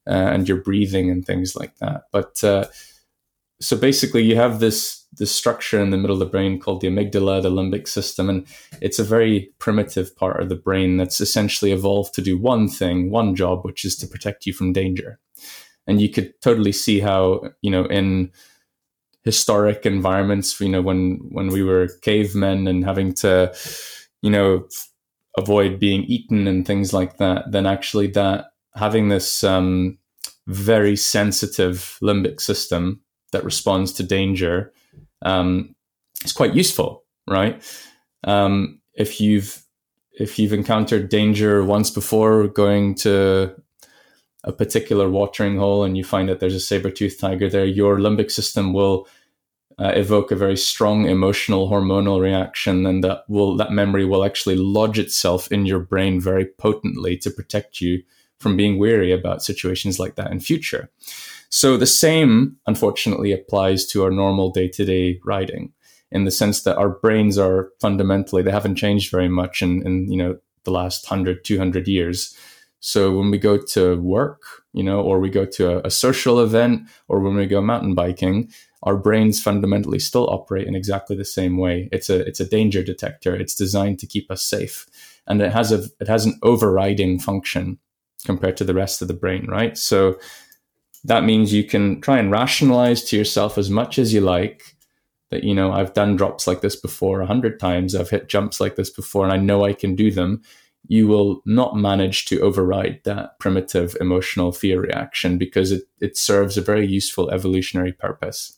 [0.07, 2.03] uh, and your breathing and things like that.
[2.11, 2.65] But uh,
[3.60, 6.88] so basically, you have this this structure in the middle of the brain called the
[6.88, 8.46] amygdala, the limbic system, and
[8.82, 13.10] it's a very primitive part of the brain that's essentially evolved to do one thing,
[13.10, 15.20] one job, which is to protect you from danger.
[15.88, 18.32] And you could totally see how, you know, in
[19.24, 23.56] historic environments, you know, when when we were cavemen and having to,
[24.22, 24.67] you know,
[25.38, 29.98] avoid being eaten and things like that, then actually that having this um,
[30.46, 34.71] very sensitive limbic system that responds to danger
[35.21, 35.75] um,
[36.21, 37.61] it's quite useful, right?
[38.23, 39.63] Um, if you've
[40.19, 43.53] if you've encountered danger once before going to
[44.43, 48.31] a particular watering hole and you find that there's a saber-toothed tiger there, your limbic
[48.31, 49.07] system will
[49.77, 54.55] uh, evoke a very strong emotional hormonal reaction and that will that memory will actually
[54.55, 58.01] lodge itself in your brain very potently to protect you
[58.39, 60.89] from being weary about situations like that in future.
[61.49, 65.73] So the same, unfortunately, applies to our normal day to day riding
[66.12, 70.10] in the sense that our brains are fundamentally, they haven't changed very much in, in
[70.10, 72.36] you know, the last 100, 200 years.
[72.79, 74.41] So when we go to work,
[74.73, 77.95] you know, or we go to a, a, social event, or when we go mountain
[77.95, 78.49] biking,
[78.83, 81.89] our brains fundamentally still operate in exactly the same way.
[81.91, 83.36] It's a it's a danger detector.
[83.36, 84.86] It's designed to keep us safe,
[85.25, 87.79] and it has a it has an overriding function
[88.25, 89.77] compared to the rest of the brain, right?
[89.77, 90.19] So
[91.08, 94.76] that means you can try and rationalize to yourself as much as you like
[95.32, 97.96] that you know I've done drops like this before a hundred times.
[97.96, 100.41] I've hit jumps like this before, and I know I can do them
[100.88, 106.58] you will not manage to override that primitive emotional fear reaction because it, it serves
[106.58, 108.58] a very useful evolutionary purpose.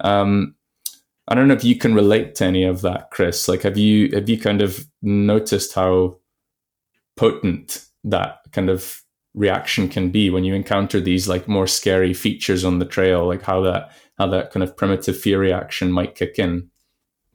[0.00, 0.54] Um,
[1.26, 3.48] I don't know if you can relate to any of that, Chris.
[3.48, 6.18] Like, have you have you kind of noticed how
[7.16, 9.02] potent that kind of
[9.34, 13.26] reaction can be when you encounter these like more scary features on the trail?
[13.26, 16.70] Like how that how that kind of primitive fear reaction might kick in.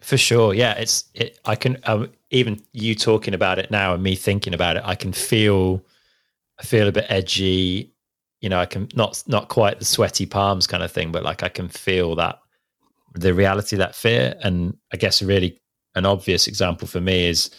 [0.01, 0.73] For sure, yeah.
[0.73, 1.39] It's it.
[1.45, 4.83] I can um, even you talking about it now and me thinking about it.
[4.85, 5.81] I can feel,
[6.59, 7.93] I feel a bit edgy.
[8.41, 11.41] You know, I can not not quite the sweaty palms kind of thing, but like
[11.41, 12.39] I can feel that
[13.15, 14.35] the reality that fear.
[14.43, 15.61] And I guess really
[15.95, 17.49] an obvious example for me is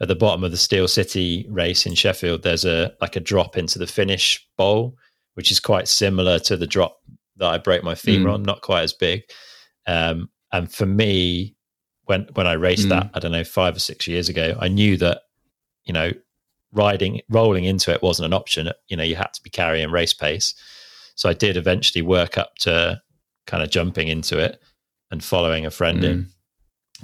[0.00, 2.42] at the bottom of the Steel City race in Sheffield.
[2.42, 4.96] There's a like a drop into the finish bowl,
[5.34, 6.98] which is quite similar to the drop
[7.36, 8.34] that I break my femur mm.
[8.34, 8.42] on.
[8.42, 9.22] Not quite as big.
[9.86, 11.56] Um, and for me,
[12.04, 12.90] when when I raced mm.
[12.90, 15.22] that, I don't know, five or six years ago, I knew that,
[15.84, 16.12] you know,
[16.72, 18.70] riding rolling into it wasn't an option.
[18.88, 20.54] You know, you had to be carrying race pace.
[21.14, 23.00] So I did eventually work up to
[23.46, 24.60] kind of jumping into it
[25.10, 26.04] and following a friend mm.
[26.04, 26.28] in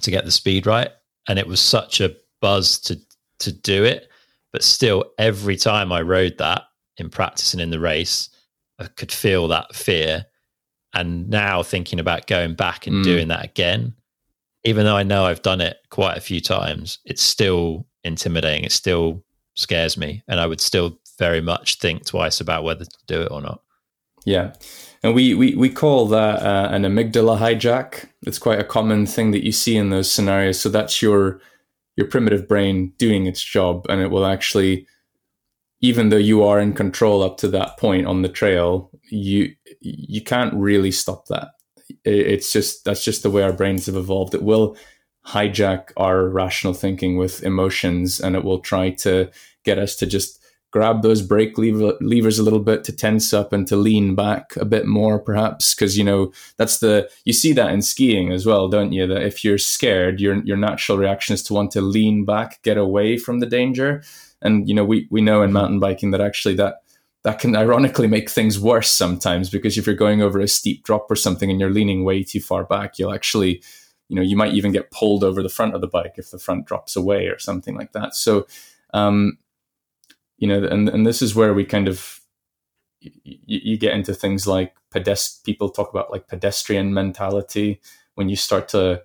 [0.02, 0.90] to get the speed right.
[1.26, 3.00] And it was such a buzz to
[3.38, 4.10] to do it.
[4.52, 6.64] But still, every time I rode that
[6.98, 8.28] in practice and in the race,
[8.78, 10.26] I could feel that fear.
[10.92, 13.02] And now thinking about going back and mm.
[13.02, 13.94] doing that again,
[14.62, 18.64] even though I know I've done it quite a few times, it's still intimidating.
[18.64, 20.22] It still scares me.
[20.28, 23.62] And I would still very much think twice about whether to do it or not.
[24.26, 24.52] Yeah.
[25.02, 28.08] And we, we, we call that uh, an amygdala hijack.
[28.22, 30.60] It's quite a common thing that you see in those scenarios.
[30.60, 31.40] So that's your
[31.96, 34.86] your primitive brain doing its job, and it will actually,
[35.80, 40.22] even though you are in control up to that point on the trail, you you
[40.22, 41.48] can't really stop that
[42.04, 44.34] it's just that's just the way our brains have evolved.
[44.34, 44.76] It will
[45.26, 49.30] hijack our rational thinking with emotions, and it will try to
[49.64, 50.40] get us to just
[50.74, 54.56] grab those brake lever, levers a little bit to tense up and to lean back
[54.56, 58.44] a bit more perhaps because you know that's the you see that in skiing as
[58.44, 61.80] well don't you that if you're scared your your natural reaction is to want to
[61.80, 64.02] lean back get away from the danger
[64.42, 66.78] and you know we we know in mountain biking that actually that
[67.22, 71.10] that can ironically make things worse sometimes because if you're going over a steep drop
[71.10, 73.62] or something and you're leaning way too far back, you'll actually,
[74.08, 76.38] you know, you might even get pulled over the front of the bike if the
[76.38, 78.14] front drops away or something like that.
[78.14, 78.46] So,
[78.92, 79.38] um,
[80.38, 82.20] you know, and and this is where we kind of
[83.00, 85.44] you, you get into things like pedest.
[85.44, 87.80] People talk about like pedestrian mentality
[88.14, 89.02] when you start to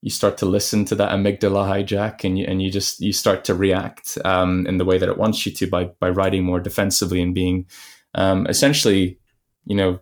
[0.00, 3.44] you start to listen to that amygdala hijack and you, and you just you start
[3.44, 6.60] to react um, in the way that it wants you to by by riding more
[6.60, 7.66] defensively and being
[8.14, 9.18] um, essentially
[9.66, 9.98] you know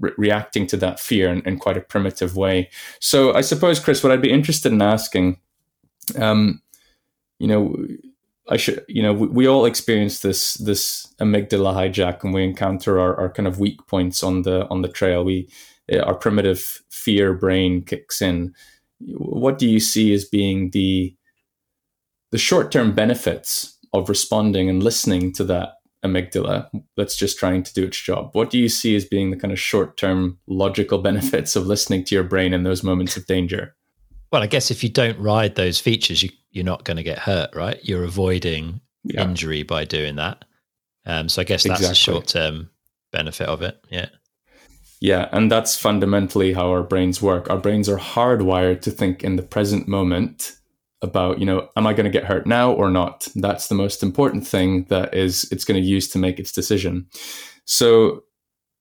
[0.00, 4.02] re- reacting to that fear in, in, quite a primitive way so i suppose chris
[4.02, 5.38] what i'd be interested in asking
[6.18, 6.60] um,
[7.38, 7.76] you know
[8.48, 13.00] i should you know we, we, all experience this this amygdala hijack and we encounter
[13.00, 15.24] our, our kind of weak points on the on the trail.
[15.24, 15.48] We
[15.88, 18.54] eh, our primitive fear brain kicks in.
[18.98, 21.14] What do you see as being the
[22.32, 27.84] the short-term benefits of responding and listening to that amygdala that's just trying to do
[27.84, 28.30] its job?
[28.32, 32.14] What do you see as being the kind of short-term logical benefits of listening to
[32.14, 33.74] your brain in those moments of danger
[34.32, 37.18] well i guess if you don't ride those features you, you're not going to get
[37.18, 39.22] hurt right you're avoiding yeah.
[39.22, 40.44] injury by doing that
[41.06, 41.92] um, so i guess that's exactly.
[41.92, 42.70] a short-term
[43.12, 44.08] benefit of it yeah
[45.00, 47.50] yeah, and that's fundamentally how our brains work.
[47.50, 50.56] Our brains are hardwired to think in the present moment
[51.02, 53.28] about, you know, am I going to get hurt now or not?
[53.36, 57.06] That's the most important thing that is it's going to use to make its decision.
[57.66, 58.24] So,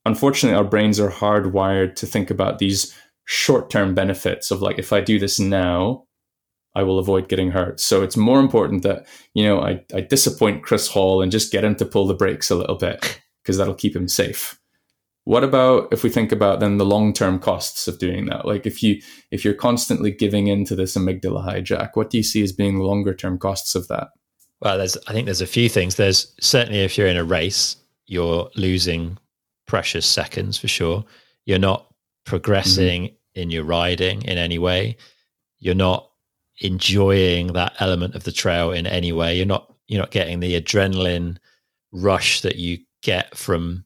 [0.06, 5.02] unfortunately, our brains are hardwired to think about these short-term benefits of like if I
[5.02, 6.06] do this now,
[6.76, 7.80] I will avoid getting hurt.
[7.80, 11.64] So it's more important that, you know, I, I disappoint Chris Hall and just get
[11.64, 14.60] him to pull the brakes a little bit because that'll keep him safe
[15.26, 18.82] what about if we think about then the long-term costs of doing that like if
[18.82, 22.78] you if you're constantly giving into this amygdala hijack what do you see as being
[22.78, 24.10] the longer term costs of that
[24.62, 25.96] Well, there's I think there's a few things.
[25.96, 27.76] There's certainly if you're in a race,
[28.08, 29.18] you're losing
[29.68, 31.04] precious seconds for sure.
[31.46, 31.88] You're not
[32.26, 33.42] progressing mm-hmm.
[33.42, 34.98] in your riding in any way.
[35.60, 36.10] You're not
[36.60, 39.36] enjoying that element of the trail in any way.
[39.36, 41.38] You're not you're not getting the adrenaline
[41.92, 43.86] rush that you get from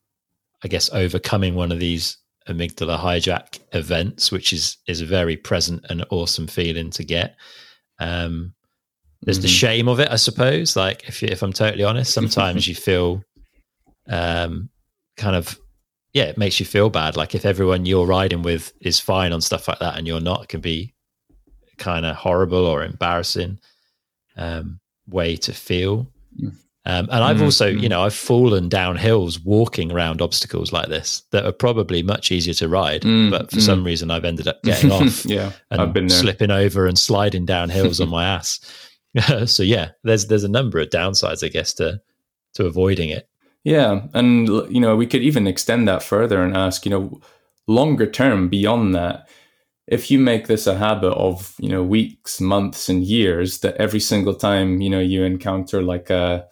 [0.63, 5.85] I guess overcoming one of these amygdala hijack events, which is is a very present
[5.89, 7.35] and awesome feeling to get.
[7.99, 8.53] Um,
[9.21, 9.43] there's mm-hmm.
[9.43, 10.75] the shame of it, I suppose.
[10.75, 13.23] Like if if I'm totally honest, sometimes you feel
[14.07, 14.69] um,
[15.17, 15.59] kind of
[16.13, 17.15] yeah, it makes you feel bad.
[17.15, 20.43] Like if everyone you're riding with is fine on stuff like that and you're not,
[20.43, 20.93] it can be
[21.77, 23.59] kind of horrible or embarrassing
[24.37, 26.11] um, way to feel.
[26.41, 26.55] Mm.
[26.85, 27.89] Um, and I've mm, also, you mm.
[27.89, 32.53] know, I've fallen down hills walking around obstacles like this that are probably much easier
[32.55, 33.61] to ride, mm, but for mm.
[33.61, 35.25] some reason I've ended up getting off.
[35.25, 36.17] yeah, and I've been there.
[36.17, 38.59] slipping over and sliding down hills on my ass.
[39.45, 42.01] so yeah, there's there's a number of downsides, I guess, to
[42.55, 43.29] to avoiding it.
[43.63, 47.21] Yeah, and you know, we could even extend that further and ask, you know,
[47.67, 49.27] longer term beyond that,
[49.87, 53.99] if you make this a habit of you know weeks months and years that every
[53.99, 56.47] single time you know you encounter like a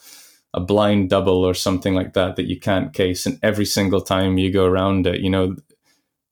[0.54, 4.38] a blind double or something like that that you can't case and every single time
[4.40, 5.56] you go around it you know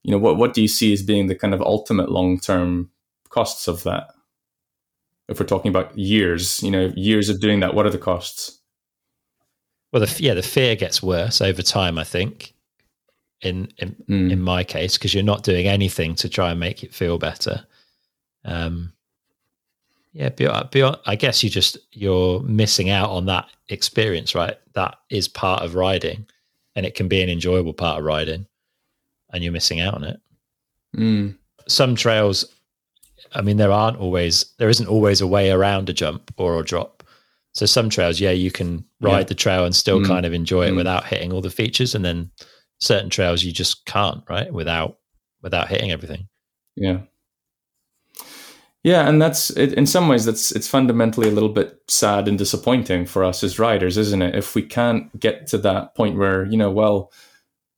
[0.04, 2.90] you know what what do you see as being the kind of ultimate long term
[3.30, 4.08] costs of that?
[5.28, 8.60] If we're talking about years you know years of doing that what are the costs
[9.92, 12.54] well the yeah the fear gets worse over time i think
[13.42, 14.30] in in, mm.
[14.32, 17.64] in my case because you're not doing anything to try and make it feel better.
[18.44, 18.92] Um,
[20.12, 24.56] yeah, beyond, beyond, I guess you just you're missing out on that experience, right?
[24.72, 26.26] That is part of riding,
[26.74, 28.46] and it can be an enjoyable part of riding,
[29.32, 30.20] and you're missing out on it.
[30.96, 31.36] Mm.
[31.68, 32.44] Some trails,
[33.34, 36.64] I mean, there aren't always there isn't always a way around a jump or a
[36.64, 36.95] drop.
[37.56, 39.24] So some trails, yeah, you can ride yeah.
[39.24, 40.06] the trail and still mm.
[40.06, 40.76] kind of enjoy it mm.
[40.76, 42.30] without hitting all the features, and then
[42.78, 44.98] certain trails you just can't right without
[45.42, 46.28] without hitting everything
[46.76, 46.98] yeah
[48.82, 52.38] yeah and that's it, in some ways that's it's fundamentally a little bit sad and
[52.38, 56.44] disappointing for us as riders isn't it if we can't get to that point where
[56.46, 57.12] you know well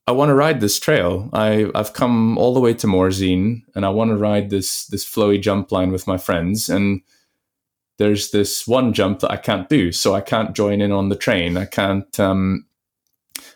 [0.07, 1.29] I want to ride this trail.
[1.35, 5.05] I I've come all the way to Morzine and I want to ride this this
[5.05, 7.03] flowy jump line with my friends and
[7.99, 11.17] there's this one jump that I can't do, so I can't join in on the
[11.17, 11.57] train.
[11.57, 12.67] I can't um,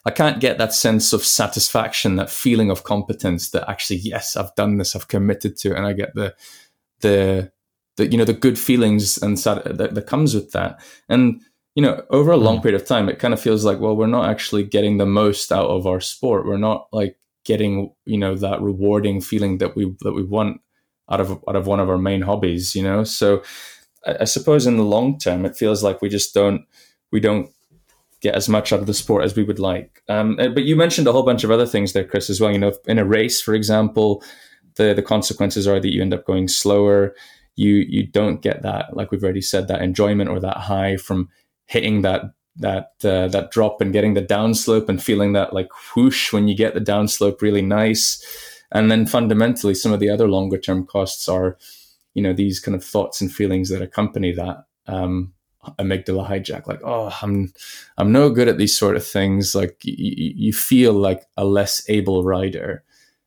[0.05, 4.55] I can't get that sense of satisfaction, that feeling of competence that actually, yes, I've
[4.55, 6.35] done this, I've committed to it, and I get the
[7.01, 7.53] the
[7.97, 10.83] the you know the good feelings and that, that comes with that.
[11.09, 11.43] And
[11.75, 12.63] you know, over a long mm.
[12.63, 15.51] period of time, it kind of feels like, well, we're not actually getting the most
[15.53, 16.47] out of our sport.
[16.47, 20.61] We're not like getting you know that rewarding feeling that we that we want
[21.11, 22.75] out of out of one of our main hobbies.
[22.75, 23.43] You know, so
[24.07, 26.65] I, I suppose in the long term, it feels like we just don't
[27.11, 27.51] we don't
[28.21, 30.03] get as much out of the sport as we would like.
[30.09, 32.53] Um, uh, but you mentioned a whole bunch of other things there, Chris, as well.
[32.53, 34.23] You know, in a race, for example,
[34.77, 37.15] the the consequences are that you end up going slower.
[37.57, 41.29] You you don't get that, like we've already said, that enjoyment or that high from
[41.67, 42.23] hitting that
[42.57, 46.55] that uh, that drop and getting the downslope and feeling that like whoosh when you
[46.55, 48.25] get the downslope really nice.
[48.73, 51.59] And then fundamentally, some of the other longer term costs are,
[52.15, 54.65] you know, these kind of thoughts and feelings that accompany that.
[54.87, 55.33] Um,
[55.79, 57.53] amygdala hijack like oh i'm
[57.97, 61.89] i'm no good at these sort of things like y- you feel like a less
[61.89, 62.83] able rider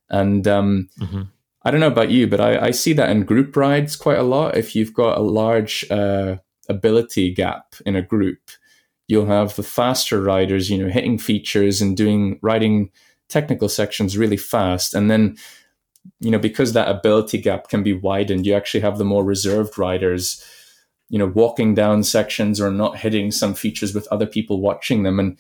[0.09, 1.23] and um, mm-hmm.
[1.63, 4.23] i don't know about you but I, I, see that in group rides quite a
[4.23, 6.35] lot if you've got a large uh,
[6.67, 8.39] ability gap in a group
[9.07, 12.91] you'll have the faster riders you know hitting features and doing riding
[13.29, 15.37] technical sections really fast and then
[16.19, 19.77] you know because that ability gap can be widened you actually have the more reserved
[19.77, 20.43] riders
[21.09, 25.19] you know walking down sections or not hitting some features with other people watching them.
[25.19, 25.37] And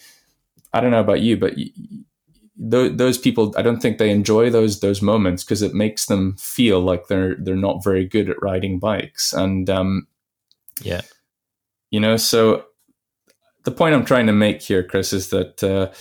[0.73, 4.79] i don't know about you but th- those people i don't think they enjoy those
[4.79, 8.79] those moments because it makes them feel like they're they're not very good at riding
[8.79, 9.33] bikes.
[9.33, 10.07] And um
[10.81, 11.01] yeah.
[11.89, 12.65] you know so
[13.63, 15.91] the point i'm trying to make here chris is that uh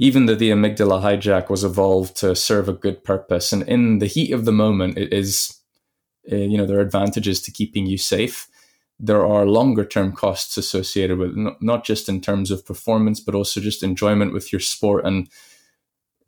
[0.00, 4.06] even though the amygdala hijack was evolved to serve a good purpose and in the
[4.06, 5.60] heat of the moment it is
[6.30, 8.48] uh, you know there are advantages to keeping you safe.
[8.98, 13.34] There are longer term costs associated with it, not just in terms of performance but
[13.34, 15.06] also just enjoyment with your sport.
[15.06, 15.28] And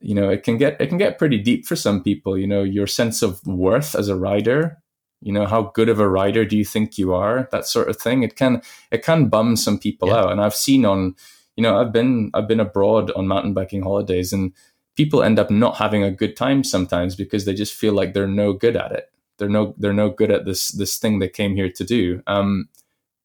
[0.01, 2.65] you know it can get it can get pretty deep for some people you know
[2.65, 4.79] your sense of worth as a rider
[5.21, 7.97] you know how good of a rider do you think you are that sort of
[7.97, 8.25] thing.
[8.25, 10.17] It can it can bum some people yeah.
[10.17, 10.33] out.
[10.33, 11.15] And i've seen on
[11.57, 14.53] you know i've been i've been abroad on mountain biking holidays and
[14.97, 18.27] people end up not having a good time sometimes because they just feel like they're
[18.27, 21.57] no good at it they're no they're no good at this this thing they came
[21.57, 22.69] here to do um,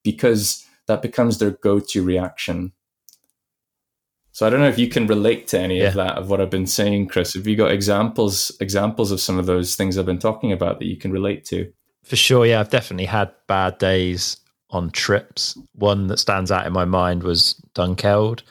[0.04, 2.72] because that becomes their go-to reaction.
[4.32, 5.88] So I don't know if you can relate to any yeah.
[5.88, 7.34] of that of what I've been saying, Chris.
[7.34, 10.86] Have you got examples examples of some of those things I've been talking about that
[10.86, 11.72] you can relate to?
[12.04, 14.38] For sure, yeah, I've definitely had bad days
[14.70, 15.58] on trips.
[15.74, 18.44] One that stands out in my mind was Dunkeld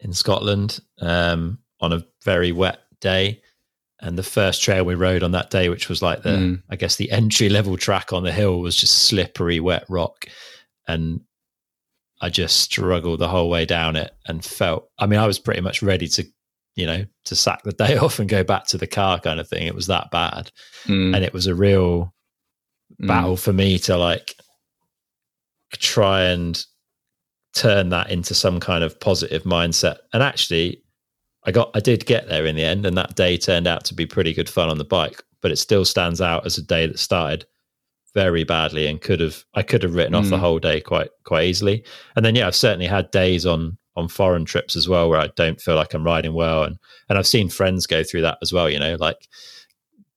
[0.00, 3.42] in Scotland um, on a very wet day.
[4.02, 6.62] And the first trail we rode on that day, which was like the, mm.
[6.70, 10.24] I guess, the entry level track on the hill, was just slippery, wet rock.
[10.88, 11.20] And
[12.22, 15.60] I just struggled the whole way down it and felt, I mean, I was pretty
[15.60, 16.26] much ready to,
[16.76, 19.48] you know, to sack the day off and go back to the car kind of
[19.48, 19.66] thing.
[19.66, 20.50] It was that bad.
[20.86, 21.14] Mm.
[21.14, 22.14] And it was a real
[23.00, 23.06] mm.
[23.06, 24.34] battle for me to like
[25.76, 26.64] try and
[27.54, 29.98] turn that into some kind of positive mindset.
[30.12, 30.82] And actually,
[31.44, 33.94] I got I did get there in the end, and that day turned out to
[33.94, 35.22] be pretty good fun on the bike.
[35.42, 37.46] But it still stands out as a day that started
[38.14, 40.18] very badly and could have I could have written mm.
[40.18, 40.40] off the mm.
[40.40, 41.84] whole day quite quite easily.
[42.16, 45.28] And then yeah, I've certainly had days on on foreign trips as well where I
[45.36, 46.76] don't feel like I'm riding well, and
[47.08, 48.68] and I've seen friends go through that as well.
[48.68, 49.28] You know, like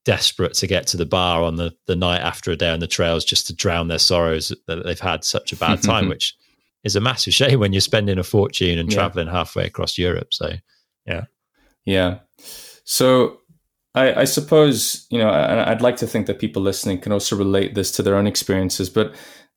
[0.06, 2.88] desperate to get to the bar on the the night after a day on the
[2.88, 6.36] trails just to drown their sorrows that they've had such a bad time, which
[6.84, 8.98] is a massive shame when you're spending a fortune and yeah.
[8.98, 10.34] traveling halfway across Europe.
[10.34, 10.54] So
[11.06, 11.26] yeah.
[11.86, 12.20] Yeah.
[12.86, 13.40] So
[13.96, 17.76] I, I, suppose, you know, I'd like to think that people listening can also relate
[17.76, 18.90] this to their own experiences.
[18.90, 19.14] But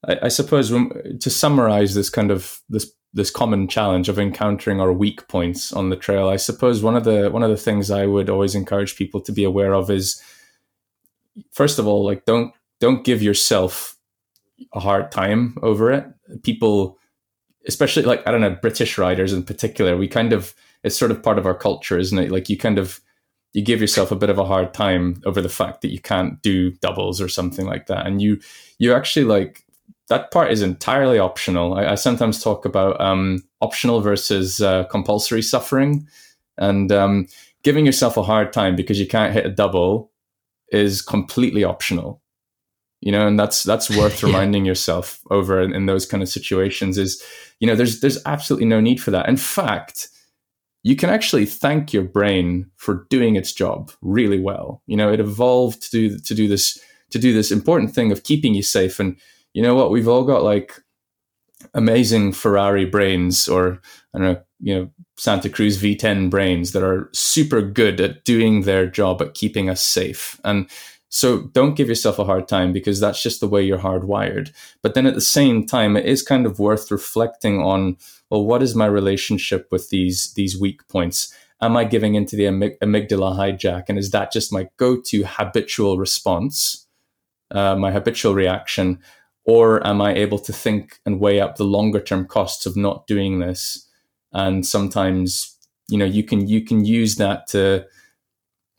[0.07, 4.79] I, I suppose when, to summarize this kind of this this common challenge of encountering
[4.79, 7.91] our weak points on the trail, I suppose one of the one of the things
[7.91, 10.23] I would always encourage people to be aware of is
[11.53, 13.97] first of all, like don't don't give yourself
[14.75, 16.07] a hard time over it.
[16.43, 16.99] People
[17.67, 21.23] especially like I don't know, British riders in particular, we kind of it's sort of
[21.23, 22.31] part of our culture, isn't it?
[22.31, 23.01] Like you kind of
[23.53, 26.41] you give yourself a bit of a hard time over the fact that you can't
[26.43, 28.39] do doubles or something like that, and you
[28.79, 29.65] you actually like
[30.09, 31.75] that part is entirely optional.
[31.75, 36.07] I, I sometimes talk about um, optional versus uh, compulsory suffering,
[36.59, 37.27] and um,
[37.63, 40.11] giving yourself a hard time because you can't hit a double
[40.73, 42.23] is completely optional
[43.01, 44.71] you know and that's that's worth reminding yeah.
[44.71, 47.23] yourself over in, in, those kind of situations is
[47.61, 50.09] you know there's there's absolutely no need for that in fact
[50.87, 54.85] you can actually thank your brain for doing its job really well.
[54.87, 56.79] You know, it evolved to do to do this
[57.11, 59.01] to do this important thing of keeping you safe.
[59.01, 59.17] And
[59.53, 59.91] you know what?
[59.91, 60.81] We've all got like
[61.75, 63.81] amazing Ferrari brains, or
[64.15, 68.63] I don't know, you know, Santa Cruz V10 brains that are super good at doing
[68.63, 70.39] their job at keeping us safe.
[70.45, 70.69] And
[71.09, 74.53] so don't give yourself a hard time because that's just the way you're hardwired.
[74.83, 77.97] But then at the same time, it is kind of worth reflecting on
[78.29, 81.33] well, what is my relationship with these these weak points?
[81.63, 86.87] Am I giving into the amygdala hijack, and is that just my go-to habitual response,
[87.51, 88.99] uh, my habitual reaction,
[89.47, 93.39] or am I able to think and weigh up the longer-term costs of not doing
[93.39, 93.89] this?
[94.33, 95.57] And sometimes,
[95.89, 97.87] you know, you can you can use that to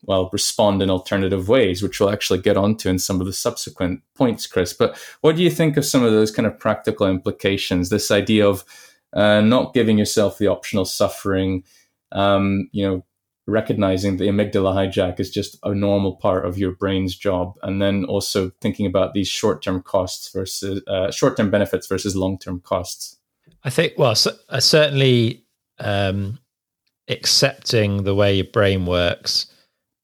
[0.03, 4.01] well respond in alternative ways, which we'll actually get onto in some of the subsequent
[4.15, 4.73] points, Chris.
[4.73, 7.89] But what do you think of some of those kind of practical implications?
[7.89, 8.63] This idea of
[9.13, 11.63] uh, not giving yourself the optional suffering,
[12.11, 13.05] um, you know,
[13.47, 18.05] recognizing the amygdala hijack is just a normal part of your brain's job, and then
[18.05, 23.17] also thinking about these short-term costs versus uh, short-term benefits versus long-term costs.
[23.63, 24.15] I think, well,
[24.49, 25.45] uh, certainly
[25.79, 26.39] um,
[27.07, 29.47] accepting the way your brain works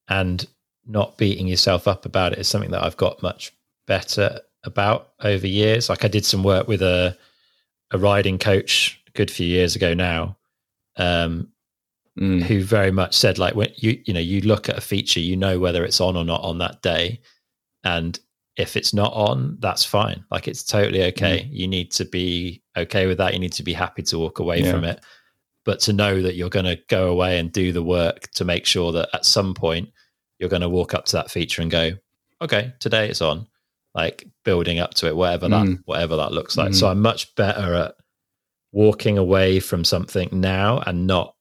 [0.07, 0.45] and
[0.85, 3.53] not beating yourself up about it is something that I've got much
[3.87, 5.89] better about over years.
[5.89, 7.17] Like I did some work with a
[7.91, 10.35] a riding coach a good few years ago now,
[10.97, 11.52] um,
[12.19, 12.41] mm.
[12.41, 15.35] who very much said like when you you know you look at a feature, you
[15.35, 17.21] know whether it's on or not on that day,
[17.83, 18.19] and
[18.55, 20.23] if it's not on, that's fine.
[20.29, 21.39] Like it's totally okay.
[21.39, 21.49] Mm.
[21.51, 23.33] You need to be okay with that.
[23.33, 24.71] You need to be happy to walk away yeah.
[24.71, 25.03] from it,
[25.65, 28.65] but to know that you're going to go away and do the work to make
[28.65, 29.89] sure that at some point
[30.37, 31.91] you're going to walk up to that feature and go,
[32.41, 33.47] okay, today it's on
[33.95, 35.79] like building up to it, whatever that mm.
[35.85, 36.71] whatever that looks like.
[36.71, 36.75] Mm.
[36.75, 37.95] So I'm much better at
[38.71, 41.35] walking away from something now and not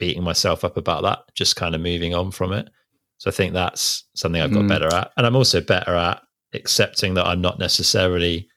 [0.00, 2.68] beating myself up about that, just kind of moving on from it.
[3.18, 4.68] So I think that's something I've got mm.
[4.68, 5.12] better at.
[5.16, 6.22] And I'm also better at
[6.54, 8.48] accepting that I'm not necessarily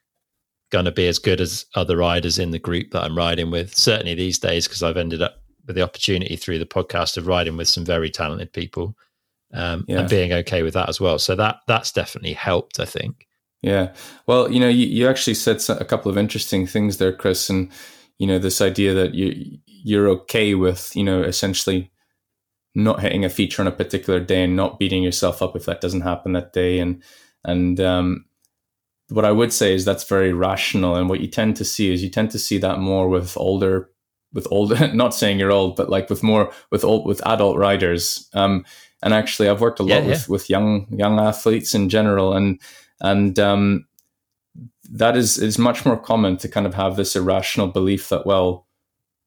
[0.72, 3.76] going to be as good as other riders in the group that I'm riding with.
[3.76, 5.36] Certainly these days, because I've ended up
[5.68, 8.96] with the opportunity through the podcast of riding with some very talented people
[9.54, 10.00] um, yeah.
[10.00, 11.20] and being okay with that as well.
[11.20, 13.28] So that that's definitely helped, I think.
[13.62, 13.94] Yeah.
[14.28, 17.70] Well, you know, you, you actually said a couple of interesting things there, Chris, and
[18.18, 21.91] you know this idea that you you're okay with you know essentially
[22.75, 25.81] not hitting a feature on a particular day and not beating yourself up if that
[25.81, 27.03] doesn't happen that day, and
[27.43, 28.25] and um,
[29.09, 30.95] what I would say is that's very rational.
[30.95, 33.89] And what you tend to see is you tend to see that more with older,
[34.34, 38.29] with older, not saying you're old, but like with more, with old, with adult riders.
[38.34, 38.65] Um,
[39.01, 40.07] and actually I've worked a lot yeah, yeah.
[40.07, 42.34] with, with young, young athletes in general.
[42.36, 42.59] And,
[43.01, 43.86] and, um,
[44.89, 48.67] that is, is much more common to kind of have this irrational belief that, well,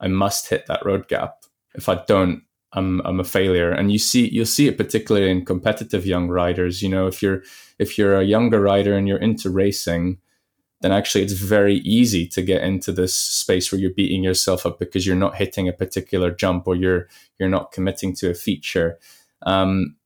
[0.00, 1.44] I must hit that road gap.
[1.74, 2.42] If I don't,
[2.72, 3.70] I'm I'm a failure.
[3.70, 6.82] And you see you'll see it particularly in competitive young riders.
[6.82, 7.42] You know, if you're
[7.78, 10.18] if you're a younger rider and you're into racing,
[10.82, 14.78] then actually it's very easy to get into this space where you're beating yourself up
[14.78, 18.98] because you're not hitting a particular jump or you're you're not committing to a feature.
[19.42, 19.96] Um,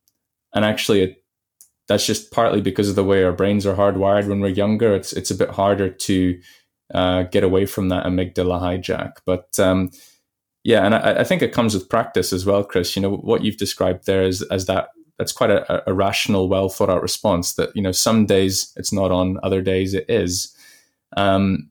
[0.54, 1.24] and actually, it,
[1.88, 4.94] that's just partly because of the way our brains are hardwired when we're younger.
[4.94, 6.40] It's it's a bit harder to
[6.94, 9.12] uh, get away from that amygdala hijack.
[9.24, 9.90] But um,
[10.64, 12.96] yeah, and I, I, think it comes with practice as well, Chris.
[12.96, 14.88] You know what you've described there is as that
[15.18, 17.54] that's quite a, a rational, well thought out response.
[17.54, 20.54] That you know some days it's not on, other days it is,
[21.16, 21.70] um,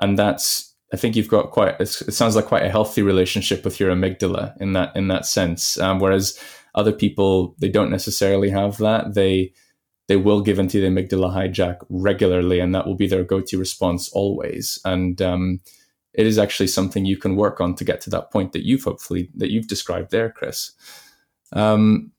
[0.00, 1.80] and that's I think you've got quite.
[1.80, 5.78] it sounds like quite a healthy relationship with your amygdala in that in that sense.
[5.78, 6.38] Um, whereas
[6.74, 9.14] other people they don't necessarily have that.
[9.14, 9.52] They
[10.12, 13.56] they will give into the amygdala hijack regularly, and that will be their go to
[13.56, 14.78] response always.
[14.84, 15.60] And um,
[16.12, 18.84] it is actually something you can work on to get to that point that you've
[18.84, 20.72] hopefully that you've described there, Chris.
[21.54, 22.12] Um,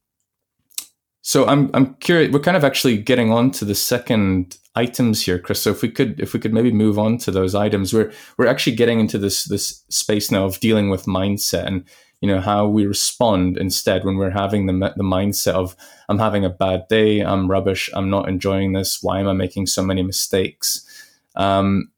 [1.21, 2.33] so I'm I'm curious.
[2.33, 5.61] We're kind of actually getting on to the second items here, Chris.
[5.61, 8.47] So if we could if we could maybe move on to those items, we're we're
[8.47, 11.85] actually getting into this this space now of dealing with mindset and
[12.23, 15.75] you know how we respond instead when we're having the the mindset of
[16.07, 19.03] I'm having a bad day, I'm rubbish, I'm not enjoying this.
[19.03, 20.87] Why am I making so many mistakes?
[21.35, 21.91] Um,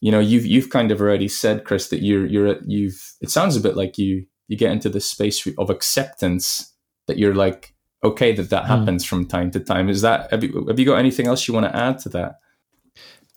[0.00, 3.56] you know you've you've kind of already said chris that you're you're you've it sounds
[3.56, 6.74] a bit like you you get into this space of acceptance
[7.06, 8.66] that you're like okay that that mm.
[8.66, 11.54] happens from time to time is that have you, have you got anything else you
[11.54, 12.40] want to add to that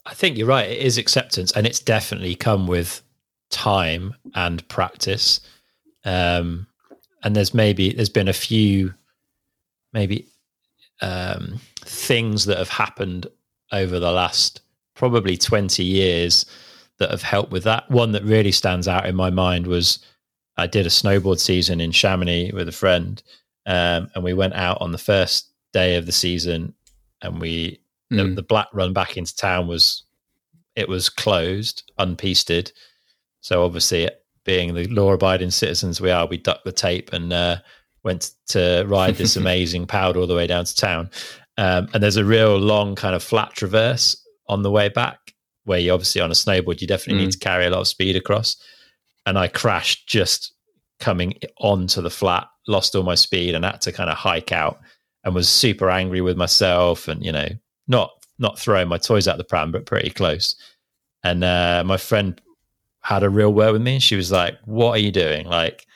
[0.05, 3.01] i think you're right it is acceptance and it's definitely come with
[3.49, 5.39] time and practice
[6.05, 6.67] um
[7.23, 8.93] and there's maybe there's been a few
[9.93, 10.27] maybe
[11.01, 13.27] um things that have happened
[13.71, 14.61] over the last
[14.95, 16.45] probably 20 years
[16.97, 17.89] that have helped with that.
[17.89, 19.99] One that really stands out in my mind was
[20.57, 23.23] I did a snowboard season in Chamonix with a friend,
[23.65, 26.73] um, and we went out on the first day of the season,
[27.21, 27.79] and we
[28.11, 28.17] mm.
[28.17, 28.35] the, hmm.
[28.35, 30.03] the, black run back into town was
[30.75, 32.73] it was closed, unpisted.
[33.39, 34.09] So obviously,
[34.43, 37.57] being the law-abiding citizens we are, we ducked the tape and uh,
[38.03, 41.09] went to ride this amazing powder all the way down to town.
[41.57, 44.15] Um, and there's a real long kind of flat traverse
[44.47, 45.19] on the way back,
[45.65, 47.25] where you obviously on a snowboard, you definitely mm.
[47.25, 48.55] need to carry a lot of speed across.
[49.25, 50.53] And I crashed just
[50.99, 54.79] coming onto the flat, lost all my speed, and had to kind of hike out
[55.23, 57.49] and was super angry with myself and, you know,
[57.87, 60.55] not not throwing my toys out the pram, but pretty close.
[61.23, 62.39] And uh, my friend
[63.09, 63.97] had a real word with me.
[63.97, 65.47] She was like, What are you doing?
[65.47, 65.87] Like,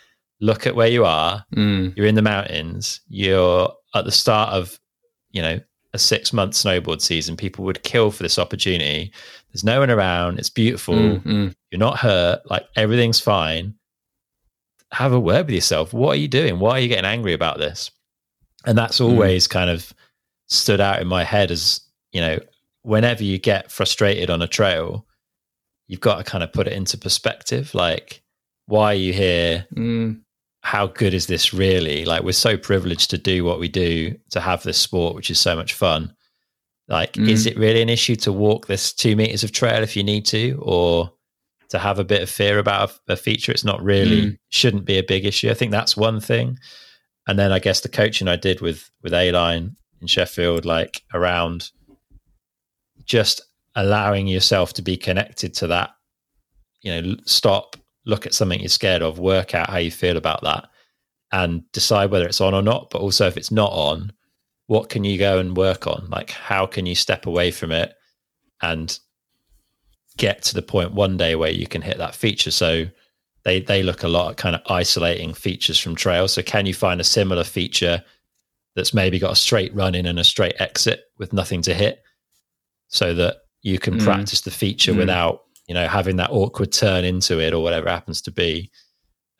[0.42, 1.46] look at where you are.
[1.56, 1.96] Mm.
[1.96, 3.02] You're in the mountains.
[3.08, 4.80] You're at the start of,
[5.30, 5.60] you know,
[5.94, 9.14] a six month snowboard season, people would kill for this opportunity.
[9.52, 10.40] There's no one around.
[10.40, 10.96] It's beautiful.
[10.96, 11.50] Mm-hmm.
[11.70, 12.42] You're not hurt.
[12.50, 13.76] Like everything's fine.
[14.92, 15.94] Have a word with yourself.
[15.94, 16.58] What are you doing?
[16.58, 17.92] Why are you getting angry about this?
[18.66, 19.08] And that's mm.
[19.08, 19.52] always mm.
[19.52, 19.94] kind of
[20.48, 22.40] stood out in my head as, you know,
[22.82, 25.06] whenever you get frustrated on a trail,
[25.94, 27.74] you've got to kind of put it into perspective.
[27.74, 28.22] Like,
[28.66, 29.68] why are you here?
[29.74, 30.24] Mm
[30.64, 32.06] how good is this really?
[32.06, 35.40] Like we're so privileged to do what we do, to have this sport, which is
[35.40, 36.16] so much fun.
[36.88, 37.30] Like, mm.
[37.30, 40.26] is it really an issue to walk this two meters of trail if you need
[40.28, 41.12] to, or
[41.70, 43.52] to have a bit of fear about a, feature?
[43.52, 44.38] It's not really mm.
[44.50, 45.50] shouldn't be a big issue.
[45.50, 46.58] I think that's one thing.
[47.28, 51.04] And then I guess the coaching I did with with A line in Sheffield, like
[51.14, 51.72] around
[53.04, 53.42] just
[53.76, 55.92] allowing yourself to be connected to that,
[56.82, 60.42] you know, stop look at something you're scared of, work out how you feel about
[60.44, 60.68] that,
[61.32, 62.90] and decide whether it's on or not.
[62.90, 64.12] But also, if it's not on,
[64.68, 66.08] what can you go and work on?
[66.10, 67.94] Like, how can you step away from it
[68.62, 68.98] and
[70.18, 72.52] get to the point one day where you can hit that feature?
[72.52, 72.86] So
[73.44, 76.34] they they look a lot at kind of isolating features from trails.
[76.34, 78.04] So can you find a similar feature
[78.76, 82.02] that's maybe got a straight run in and a straight exit with nothing to hit,
[82.88, 84.04] so that you can mm.
[84.04, 84.98] practice the feature mm.
[84.98, 88.70] without you know, having that awkward turn into it or whatever happens to be.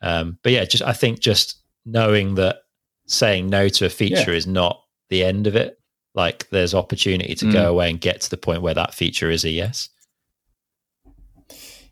[0.02, 2.62] Um, but yeah, just I think just knowing that
[3.06, 4.36] saying no to a feature yeah.
[4.36, 5.78] is not the end of it.
[6.14, 7.52] Like there's opportunity to mm.
[7.52, 9.88] go away and get to the point where that feature is a yes.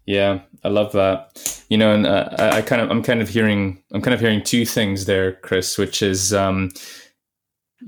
[0.07, 1.64] Yeah, I love that.
[1.68, 4.20] You know, and uh, I, I, kind of, I'm kind of hearing, I'm kind of
[4.20, 6.70] hearing two things there, Chris, which is um,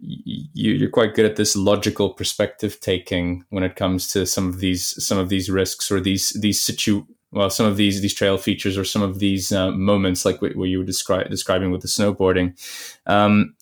[0.00, 4.58] you, you're quite good at this logical perspective taking when it comes to some of
[4.58, 8.38] these some of these risks or these these situ well some of these these trail
[8.38, 11.82] features or some of these uh, moments like what, what you were descri- describing with
[11.82, 12.54] the snowboarding.
[13.06, 13.54] Um,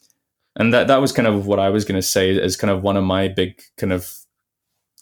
[0.57, 2.83] and that that was kind of what I was going to say as kind of
[2.83, 4.17] one of my big kind of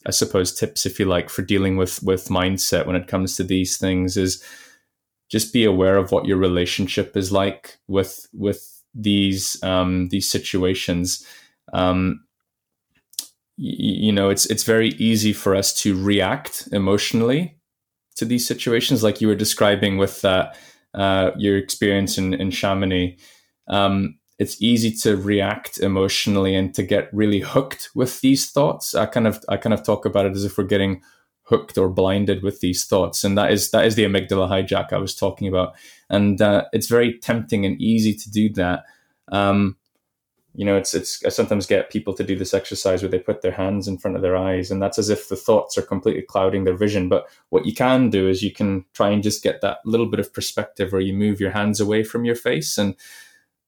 [0.06, 3.44] I suppose tips if you like for dealing with with mindset when it comes to
[3.44, 4.42] these things is
[5.28, 11.26] just be aware of what your relationship is like with with these um, these situations.
[11.72, 12.24] Um,
[13.56, 17.60] you know, it's it's very easy for us to react emotionally
[18.16, 20.52] to these situations, like you were describing with uh,
[20.94, 23.16] uh, your experience in, in Chamonix.
[23.68, 28.94] Um, it's easy to react emotionally and to get really hooked with these thoughts.
[28.94, 31.02] I kind of I kind of talk about it as if we're getting
[31.50, 34.98] hooked or blinded with these thoughts, and that is that is the amygdala hijack I
[34.98, 35.74] was talking about.
[36.08, 38.84] And uh, it's very tempting and easy to do that.
[39.30, 39.76] Um,
[40.54, 43.42] you know, it's it's I sometimes get people to do this exercise where they put
[43.42, 46.22] their hands in front of their eyes, and that's as if the thoughts are completely
[46.22, 47.08] clouding their vision.
[47.08, 50.20] But what you can do is you can try and just get that little bit
[50.20, 52.94] of perspective where you move your hands away from your face, and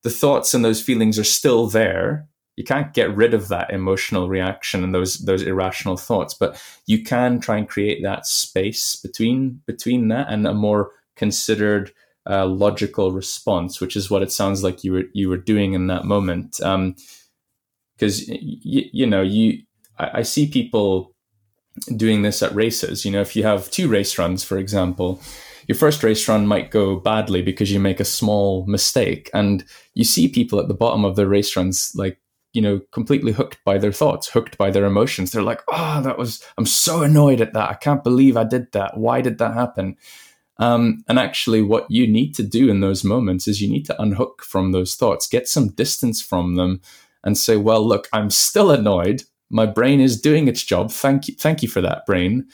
[0.03, 2.29] the thoughts and those feelings are still there.
[2.57, 7.03] You can't get rid of that emotional reaction and those those irrational thoughts, but you
[7.03, 11.93] can try and create that space between between that and a more considered
[12.29, 15.87] uh, logical response, which is what it sounds like you were you were doing in
[15.87, 16.59] that moment.
[17.97, 19.63] Because um, you know you,
[19.99, 21.15] I, I see people
[21.97, 23.05] doing this at races.
[23.05, 25.21] You know, if you have two race runs, for example,
[25.67, 30.05] your first race run might go badly because you make a small mistake, and you
[30.05, 32.19] see people at the bottom of their race runs like
[32.53, 36.19] you know completely hooked by their thoughts hooked by their emotions they're like oh that
[36.19, 39.55] was i'm so annoyed at that i can't believe i did that why did that
[39.55, 39.97] happen
[40.59, 44.01] um, and actually, what you need to do in those moments is you need to
[44.01, 46.81] unhook from those thoughts, get some distance from them,
[47.25, 49.25] and say, "Well, look, I'm still annoyed.
[49.51, 50.93] My brain is doing its job.
[50.93, 52.47] Thank you, thank you for that, brain.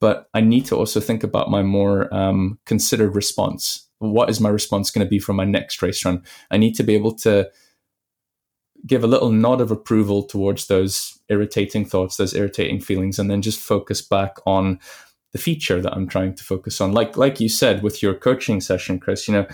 [0.00, 3.88] But I need to also think about my more um, considered response.
[3.98, 6.22] What is my response going to be for my next race run?
[6.50, 7.50] I need to be able to."
[8.86, 13.42] Give a little nod of approval towards those irritating thoughts, those irritating feelings, and then
[13.42, 14.78] just focus back on
[15.32, 16.92] the feature that I'm trying to focus on.
[16.92, 19.46] Like like you said with your coaching session, Chris, you know,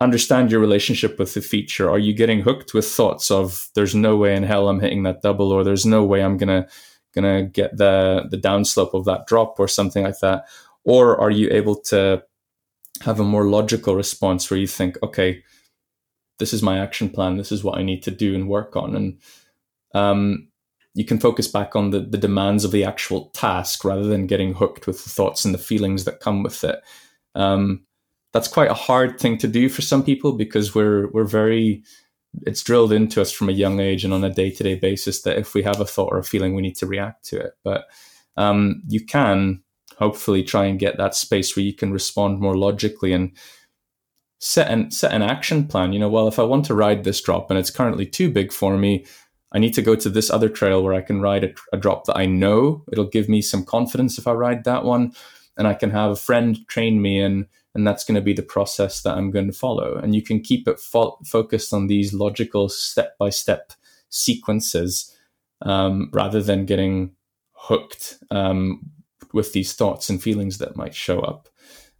[0.00, 1.90] understand your relationship with the feature.
[1.90, 5.22] Are you getting hooked with thoughts of there's no way in hell I'm hitting that
[5.22, 6.66] double or there's no way I'm gonna
[7.14, 10.46] gonna get the the downslope of that drop or something like that?
[10.84, 12.24] Or are you able to
[13.02, 15.42] have a more logical response where you think, okay,
[16.42, 18.96] this is my action plan, this is what I need to do and work on.
[18.96, 19.18] And
[19.94, 20.48] um,
[20.92, 24.52] you can focus back on the, the demands of the actual task rather than getting
[24.52, 26.82] hooked with the thoughts and the feelings that come with it.
[27.36, 27.86] Um,
[28.32, 31.84] that's quite a hard thing to do for some people because we're we're very
[32.40, 35.22] it's drilled into us from a young age and on a day to day basis
[35.22, 37.52] that if we have a thought or a feeling, we need to react to it.
[37.62, 37.84] But
[38.36, 39.62] um, you can
[39.96, 43.30] hopefully try and get that space where you can respond more logically and
[44.42, 45.92] set an set an action plan.
[45.92, 48.52] You know, well, if I want to ride this drop and it's currently too big
[48.52, 49.06] for me,
[49.52, 52.06] I need to go to this other trail where I can ride a, a, drop
[52.06, 52.84] that I know.
[52.90, 55.12] It'll give me some confidence if I ride that one,
[55.56, 58.42] and I can have a friend train me in, and that's going to be the
[58.42, 59.94] process that I'm going to follow.
[59.94, 63.74] And you can keep it fo- focused on these logical step by step
[64.08, 65.16] sequences
[65.60, 67.12] um, rather than getting
[67.52, 68.90] hooked um,
[69.32, 71.48] with these thoughts and feelings that might show up.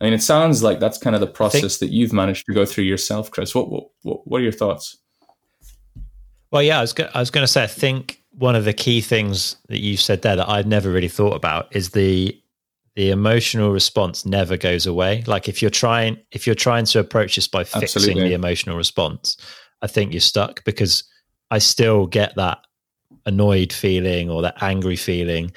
[0.03, 2.53] I mean, it sounds like that's kind of the process think- that you've managed to
[2.53, 3.55] go through yourself, Chris.
[3.55, 4.98] What, what, what are your thoughts?
[6.50, 8.72] Well, yeah, I was go- I was going to say I think one of the
[8.72, 12.36] key things that you said there that I'd never really thought about is the
[12.94, 15.22] the emotional response never goes away.
[15.26, 18.28] Like if you're trying if you're trying to approach this by fixing Absolutely.
[18.28, 19.36] the emotional response,
[19.80, 21.05] I think you're stuck because
[21.50, 22.59] I still get that
[23.24, 25.53] annoyed feeling or that angry feeling,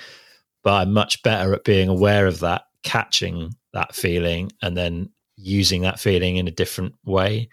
[0.63, 5.81] but I'm much better at being aware of that, catching that feeling, and then using
[5.81, 7.49] that feeling in a different way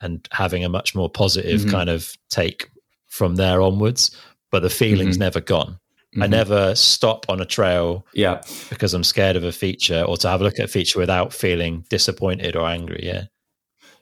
[0.00, 1.70] and having a much more positive mm-hmm.
[1.70, 2.70] kind of take
[3.06, 4.16] from there onwards,
[4.50, 5.24] but the feeling's mm-hmm.
[5.24, 5.72] never gone.
[6.12, 6.22] Mm-hmm.
[6.22, 8.42] I never stop on a trail yeah.
[8.70, 11.32] because I'm scared of a feature or to have a look at a feature without
[11.32, 13.00] feeling disappointed or angry.
[13.02, 13.24] Yeah.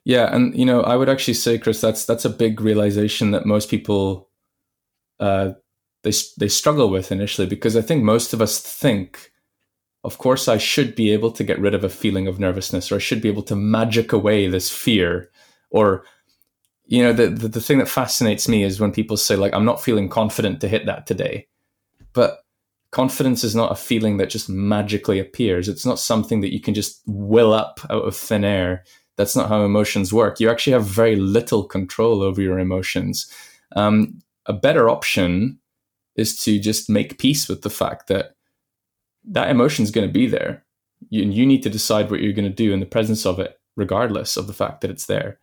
[0.05, 0.35] Yeah.
[0.35, 3.71] And, you know, I would actually say, Chris, that's, that's a big realization that most
[3.71, 4.29] people,
[5.19, 5.53] uh,
[6.03, 9.33] they, they struggle with initially because I think most of us think,
[10.05, 12.97] of course, I should be able to get rid of a feeling of nervousness or
[12.97, 15.31] I should be able to magic away this fear
[15.71, 16.05] or
[16.87, 19.65] you know the, the, the thing that fascinates me is when people say like i'm
[19.65, 21.49] not feeling confident to hit that today.
[22.13, 22.45] But
[22.91, 25.69] confidence is not a feeling that just magically appears.
[25.69, 28.85] It's not something that you can just will up out of thin air.
[29.17, 30.39] That's not how emotions work.
[30.39, 33.29] You actually have very little control over your emotions.
[33.75, 35.59] Um, a better option
[36.15, 38.34] is to just make peace with the fact that
[39.27, 40.65] that emotion is going to be there.
[41.11, 43.59] You, you need to decide what you're going to do in the presence of it,
[43.77, 45.39] regardless of the fact that it's there.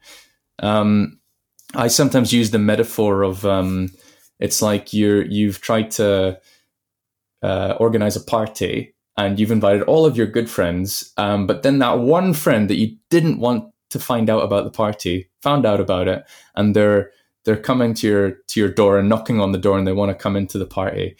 [0.60, 1.20] Um,
[1.74, 3.90] I sometimes use the metaphor of um,
[4.40, 6.40] it's like you're you've tried to
[7.42, 11.80] uh, organize a party and you've invited all of your good friends, um, but then
[11.80, 15.80] that one friend that you didn't want to find out about the party found out
[15.80, 16.24] about it,
[16.56, 17.12] and they're
[17.46, 20.10] they're coming to your to your door and knocking on the door, and they want
[20.10, 21.16] to come into the party.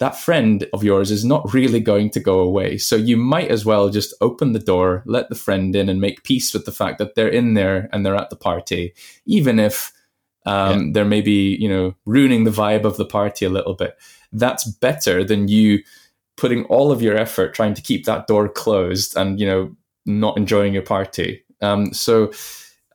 [0.00, 3.66] That friend of yours is not really going to go away, so you might as
[3.66, 6.98] well just open the door, let the friend in, and make peace with the fact
[6.98, 8.94] that they're in there and they're at the party,
[9.26, 9.92] even if
[10.46, 10.90] um, yeah.
[10.94, 13.96] they're maybe you know ruining the vibe of the party a little bit.
[14.32, 15.80] That's better than you
[16.36, 19.76] putting all of your effort trying to keep that door closed and you know
[20.06, 21.44] not enjoying your party.
[21.60, 22.32] Um, so.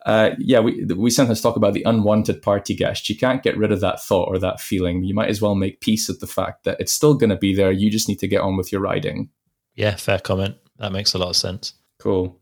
[0.06, 3.10] Uh, yeah, we we sometimes talk about the unwanted party guest.
[3.10, 5.04] You can't get rid of that thought or that feeling.
[5.04, 7.56] You might as well make peace with the fact that it's still going to be
[7.56, 7.72] there.
[7.72, 9.30] You just need to get on with your riding.
[9.74, 10.58] Yeah, fair comment.
[10.78, 11.74] That makes a lot of sense.
[12.00, 12.40] Cool.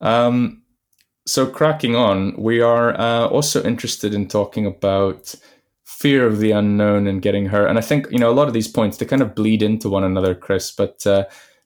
[0.00, 0.62] Um,
[1.26, 5.34] so cracking on, we are uh, also interested in talking about
[5.84, 7.68] fear of the unknown and getting hurt.
[7.68, 9.88] And I think, you know, a lot of these points, they kind of bleed into
[9.88, 11.24] one another, Chris, but uh,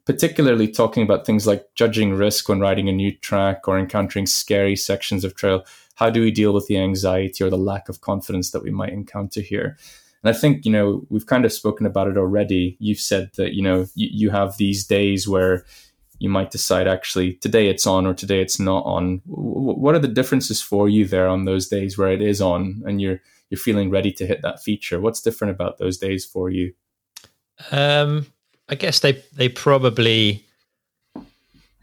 [0.08, 4.74] particularly talking about things like judging risk when riding a new track or encountering scary
[4.74, 5.66] sections of trail.
[5.96, 8.94] How do we deal with the anxiety or the lack of confidence that we might
[8.94, 9.76] encounter here?
[10.22, 12.78] And I think, you know, we've kind of spoken about it already.
[12.80, 15.66] You've said that, you know, you, you have these days where
[16.18, 19.20] you might decide actually today it's on or today it's not on.
[19.26, 22.98] What are the differences for you there on those days where it is on and
[22.98, 25.02] you're you're feeling ready to hit that feature?
[25.02, 26.72] What's different about those days for you?
[27.70, 28.26] Um,
[28.68, 30.44] I guess they they probably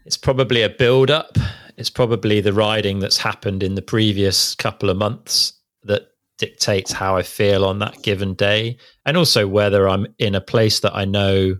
[0.04, 1.36] it's probably a build up.
[1.76, 6.08] It's probably the riding that's happened in the previous couple of months that
[6.38, 10.80] dictates how I feel on that given day, and also whether I'm in a place
[10.80, 11.56] that I know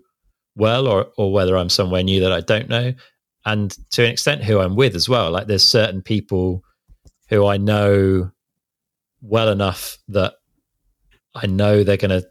[0.55, 2.93] well or or whether I'm somewhere new that I don't know.
[3.45, 5.31] And to an extent who I'm with as well.
[5.31, 6.63] Like there's certain people
[7.29, 8.31] who I know
[9.21, 10.35] well enough that
[11.35, 12.27] I know they're going to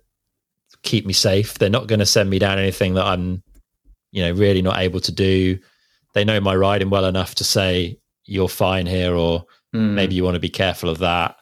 [0.85, 3.43] keep me safe they're not going to send me down anything that I'm
[4.11, 5.59] you know really not able to do
[6.13, 9.93] they know my riding well enough to say you're fine here or mm.
[9.93, 11.35] maybe you want to be careful of that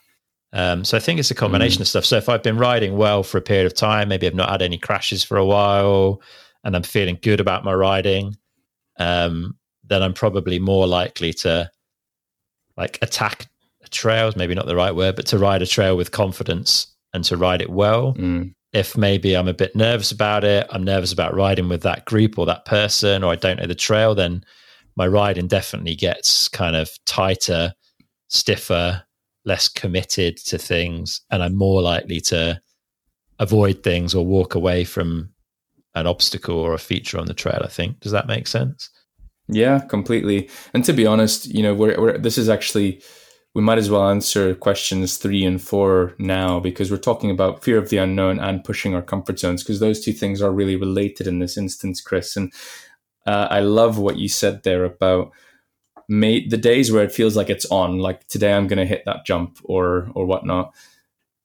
[0.53, 1.81] um, so I think it's a combination mm.
[1.81, 2.05] of stuff.
[2.05, 4.61] So if I've been riding well for a period of time, maybe I've not had
[4.61, 6.21] any crashes for a while,
[6.63, 8.37] and I'm feeling good about my riding,
[8.99, 11.69] um, then I'm probably more likely to
[12.77, 13.47] like attack
[13.83, 17.23] a trail, maybe not the right word, but to ride a trail with confidence and
[17.25, 18.13] to ride it well.
[18.13, 18.53] Mm.
[18.73, 22.39] If maybe I'm a bit nervous about it, I'm nervous about riding with that group
[22.39, 24.43] or that person, or I don't know the trail, then
[24.95, 27.73] my riding definitely gets kind of tighter,
[28.27, 29.03] stiffer,
[29.45, 32.61] less committed to things, and I'm more likely to
[33.39, 35.29] avoid things or walk away from
[35.95, 37.61] an obstacle or a feature on the trail.
[37.63, 38.89] I think does that make sense?
[39.47, 40.49] Yeah, completely.
[40.73, 43.01] And to be honest, you know, we're, we're this is actually
[43.53, 47.77] we might as well answer questions three and four now because we're talking about fear
[47.77, 51.27] of the unknown and pushing our comfort zones because those two things are really related
[51.27, 52.35] in this instance, Chris.
[52.35, 52.51] And
[53.27, 55.31] uh, I love what you said there about
[56.09, 59.03] may, the days where it feels like it's on, like today I'm going to hit
[59.05, 60.73] that jump or or whatnot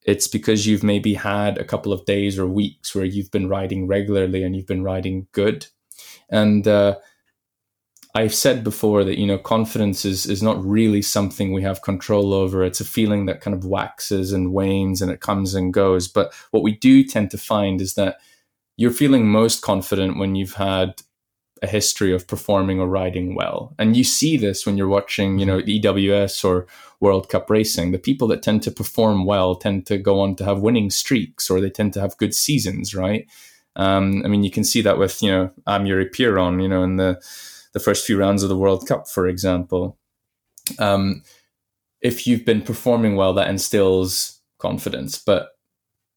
[0.09, 3.86] it's because you've maybe had a couple of days or weeks where you've been riding
[3.86, 5.66] regularly and you've been riding good.
[6.30, 6.96] And uh,
[8.14, 12.32] I've said before that you know confidence is is not really something we have control
[12.32, 12.64] over.
[12.64, 16.09] It's a feeling that kind of waxes and wanes and it comes and goes.
[16.09, 18.16] But what we do tend to find is that
[18.76, 21.02] you're feeling most confident when you've had
[21.62, 23.74] a history of performing or riding well.
[23.78, 26.66] And you see this when you're watching, you know, EWS or
[27.00, 27.90] World Cup racing.
[27.90, 31.50] The people that tend to perform well tend to go on to have winning streaks
[31.50, 33.26] or they tend to have good seasons, right?
[33.76, 36.96] Um, I mean, you can see that with, you know, Amaury Pierron, you know, in
[36.96, 37.20] the,
[37.72, 39.98] the first few rounds of the World Cup, for example.
[40.78, 41.22] Um,
[42.00, 45.50] if you've been performing well, that instills confidence, but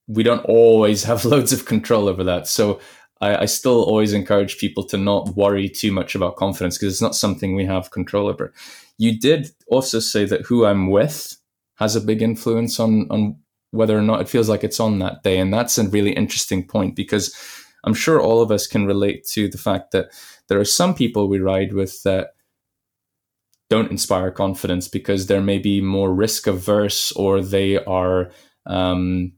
[0.08, 2.48] we don't always have loads of control over that.
[2.48, 2.80] So
[3.22, 7.02] I, I still always encourage people to not worry too much about confidence because it's
[7.02, 8.54] not something we have control over.
[8.98, 11.38] You did also say that who I'm with
[11.76, 13.38] has a big influence on on
[13.72, 16.68] whether or not it feels like it's on that day, and that's a really interesting
[16.68, 17.34] point because
[17.84, 20.12] I'm sure all of us can relate to the fact that
[20.52, 22.32] there are some people we ride with that
[23.70, 28.30] don't inspire confidence because they're maybe more risk averse or they are
[28.66, 29.32] um,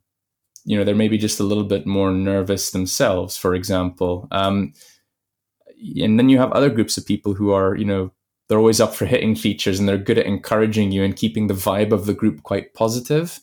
[0.66, 4.28] you know they're maybe just a little bit more nervous themselves for example.
[4.32, 4.74] Um,
[6.02, 8.12] and then you have other groups of people who are you know
[8.50, 11.54] they're always up for hitting features and they're good at encouraging you and keeping the
[11.54, 13.40] vibe of the group quite positive.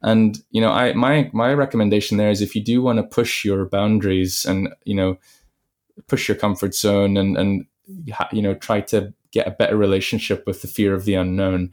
[0.00, 3.44] And you know, I my my recommendation there is if you do want to push
[3.44, 5.18] your boundaries and you know
[6.06, 7.66] push your comfort zone and and
[8.32, 11.70] you know try to get a better relationship with the fear of the unknown.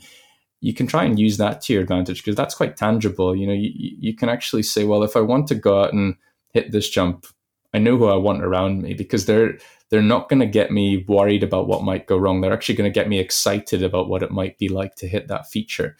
[0.60, 3.36] You can try and use that to your advantage because that's quite tangible.
[3.36, 6.16] You know you, you can actually say well if i want to go out and
[6.54, 7.28] hit this jump
[7.74, 9.58] i know who i want around me because they're
[9.90, 12.42] they're not going to get me worried about what might go wrong.
[12.42, 15.28] They're actually going to get me excited about what it might be like to hit
[15.28, 15.96] that feature.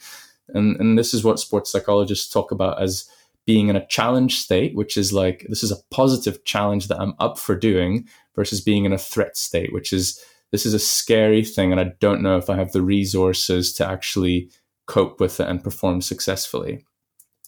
[0.48, 3.08] And and this is what sports psychologists talk about as
[3.48, 7.14] being in a challenge state, which is like this is a positive challenge that I'm
[7.18, 10.22] up for doing, versus being in a threat state, which is
[10.52, 13.88] this is a scary thing, and I don't know if I have the resources to
[13.88, 14.50] actually
[14.86, 16.84] cope with it and perform successfully.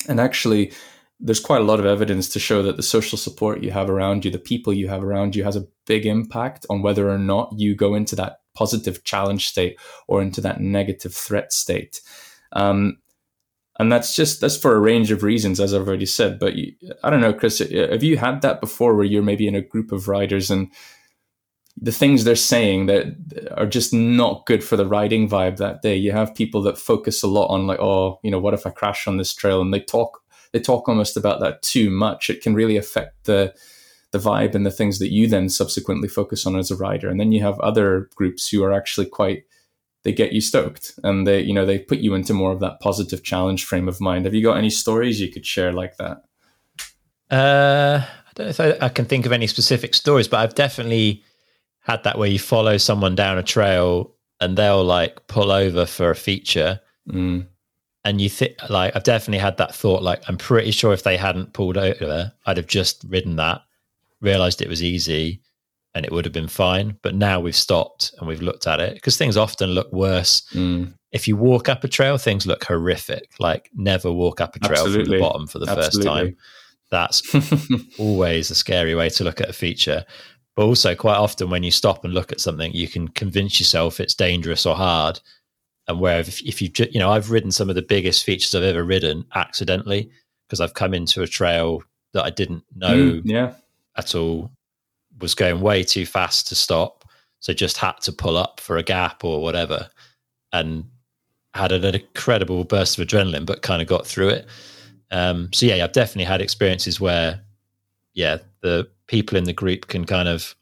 [0.08, 0.72] And actually,
[1.20, 4.24] there's quite a lot of evidence to show that the social support you have around
[4.24, 7.52] you, the people you have around you, has a big impact on whether or not
[7.58, 9.78] you go into that positive challenge state
[10.08, 12.00] or into that negative threat state.
[12.52, 12.96] Um,
[13.80, 16.72] and that's just that's for a range of reasons as i've already said but you,
[17.02, 19.60] i don't know chris uh, have you had that before where you're maybe in a
[19.62, 20.70] group of riders and
[21.80, 23.06] the things they're saying that
[23.56, 25.96] are just not good for the riding vibe that day?
[25.96, 28.70] You have people that focus a lot on like oh you know what if i
[28.70, 29.60] crash on this trail?
[29.60, 30.20] And they talk
[30.52, 32.28] they talk almost about that too much.
[32.28, 33.54] It can really affect the
[34.12, 37.08] the vibe and the things that you then subsequently focus on as a rider.
[37.08, 39.44] And then you have other groups who are actually quite
[40.02, 42.80] they get you stoked and they you know they put you into more of that
[42.80, 44.24] positive challenge frame of mind.
[44.24, 46.22] Have you got any stories you could share like that?
[47.30, 50.54] Uh i don't know if I, I, can think of any specific stories but i've
[50.54, 51.24] definitely
[51.80, 56.10] had that where you follow someone down a trail and they'll like pull over for
[56.10, 57.46] a feature mm.
[58.04, 61.16] and you think like i've definitely had that thought like i'm pretty sure if they
[61.16, 63.62] hadn't pulled over i'd have just ridden that
[64.20, 65.40] realized it was easy
[65.94, 66.96] and it would have been fine.
[67.02, 70.42] But now we've stopped and we've looked at it because things often look worse.
[70.52, 70.94] Mm.
[71.12, 73.30] If you walk up a trail, things look horrific.
[73.38, 75.04] Like never walk up a trail Absolutely.
[75.04, 76.02] from the bottom for the Absolutely.
[76.02, 76.36] first time.
[76.90, 80.04] That's always a scary way to look at a feature.
[80.56, 84.00] But also, quite often, when you stop and look at something, you can convince yourself
[84.00, 85.20] it's dangerous or hard.
[85.86, 88.62] And where if, if you, you know, I've ridden some of the biggest features I've
[88.62, 90.10] ever ridden accidentally
[90.46, 91.82] because I've come into a trail
[92.12, 93.54] that I didn't know mm, yeah.
[93.96, 94.50] at all
[95.20, 97.04] was going way too fast to stop,
[97.40, 99.88] so just had to pull up for a gap or whatever,
[100.52, 100.84] and
[101.54, 104.46] had an incredible burst of adrenaline, but kind of got through it.
[105.10, 107.40] Um, so yeah, I've definitely had experiences where,
[108.14, 110.54] yeah, the people in the group can kind of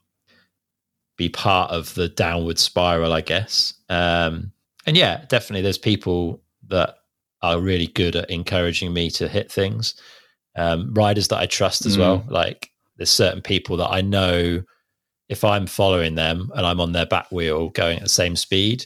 [1.17, 3.75] be part of the downward spiral, I guess.
[3.91, 4.53] Um,
[4.87, 6.95] and yeah, definitely, there's people that
[7.43, 9.95] are really good at encouraging me to hit things.
[10.57, 12.01] Um, riders that I trust as mm.
[12.01, 14.63] well, like there's certain people that I know
[15.29, 18.85] if I'm following them and I'm on their back wheel going at the same speed,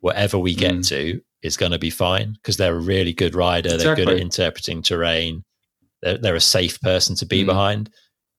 [0.00, 0.88] whatever we get mm.
[0.88, 3.74] to is going to be fine because they're a really good rider.
[3.74, 3.84] Exactly.
[3.84, 5.44] They're good at interpreting terrain.
[6.02, 7.46] They're, they're a safe person to be mm.
[7.46, 7.90] behind.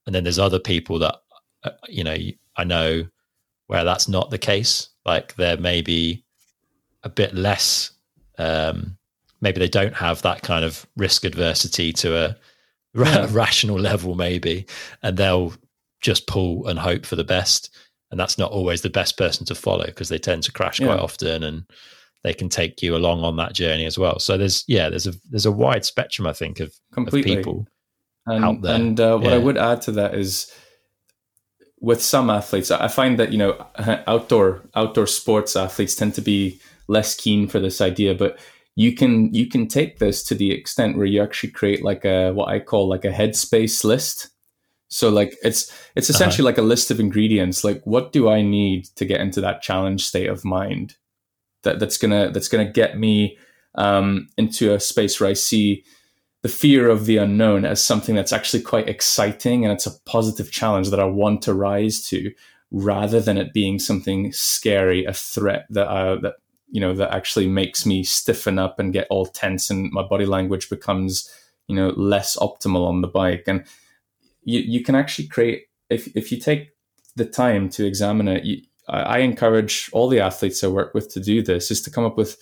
[0.06, 1.16] And then there's other people that,
[1.64, 2.18] uh, you know,
[2.58, 3.06] I know
[3.68, 4.90] where that's not the case.
[5.06, 6.26] Like they're maybe
[7.04, 7.92] a bit less,
[8.38, 8.98] um,
[9.42, 12.38] maybe they don't have that kind of risk adversity to a,
[12.94, 13.28] yeah.
[13.32, 14.66] rational level maybe
[15.04, 15.54] and they'll
[16.02, 17.76] just pull and hope for the best
[18.12, 20.88] and that's not always the best person to follow because they tend to crash yeah.
[20.88, 21.64] quite often and
[22.24, 25.14] they can take you along on that journey as well so there's yeah there's a
[25.30, 27.34] there's a wide spectrum i think of, Completely.
[27.34, 27.68] of people
[28.28, 29.36] and, out there and uh, what yeah.
[29.36, 30.52] i would add to that is
[31.80, 33.66] with some athletes i find that you know
[34.08, 38.38] outdoor outdoor sports athletes tend to be less keen for this idea but
[38.76, 42.32] you can you can take this to the extent where you actually create like a
[42.32, 44.30] what I call like a headspace list.
[44.88, 46.16] So like it's it's uh-huh.
[46.16, 46.52] essentially uh-huh.
[46.52, 47.64] like a list of ingredients.
[47.64, 50.96] Like what do I need to get into that challenge state of mind
[51.64, 53.38] that that's gonna that's gonna get me
[53.76, 55.84] um, into a space where I see
[56.42, 60.52] the fear of the unknown as something that's actually quite exciting and it's a positive
[60.52, 62.32] challenge that I want to rise to,
[62.72, 66.36] rather than it being something scary, a threat that I, that
[66.72, 70.26] you know that actually makes me stiffen up and get all tense and my body
[70.26, 71.30] language becomes
[71.68, 73.44] you know less optimal on the bike.
[73.48, 73.66] And
[74.44, 76.70] you, you can actually create if, if you take
[77.16, 81.14] the time to examine it you, I, I encourage all the athletes i work with
[81.14, 82.38] to do this is to come up with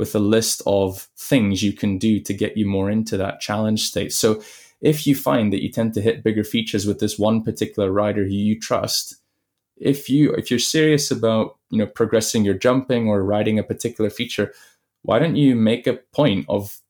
[0.00, 3.82] with a list of things you can do to get you more into that challenge
[3.82, 4.14] state.
[4.14, 4.42] So
[4.80, 8.24] if you find that you tend to hit bigger features with this one particular rider
[8.24, 9.16] who you trust
[9.80, 14.10] if you if you're serious about you know progressing your jumping or riding a particular
[14.10, 14.52] feature
[15.02, 16.80] why don't you make a point of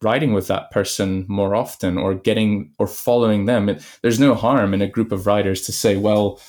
[0.00, 4.74] riding with that person more often or getting or following them it, there's no harm
[4.74, 6.40] in a group of riders to say well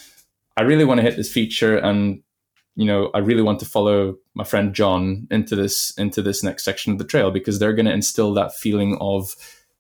[0.58, 2.24] i really want to hit this feature and
[2.76, 6.64] you know, I really want to follow my friend John into this into this next
[6.64, 9.36] section of the trail because they're going to instill that feeling of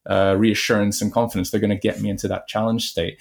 [0.08, 1.50] uh, reassurance and confidence.
[1.50, 3.20] They're going to get me into that challenge state.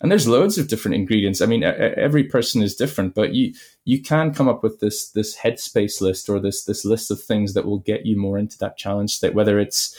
[0.00, 1.42] And there's loads of different ingredients.
[1.42, 3.52] I mean, every person is different, but you
[3.84, 7.52] you can come up with this this headspace list or this this list of things
[7.54, 9.34] that will get you more into that challenge state.
[9.34, 9.96] Whether it's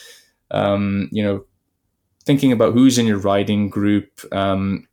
[0.50, 1.46] um, you know
[2.26, 4.88] thinking about who's in your riding group, um,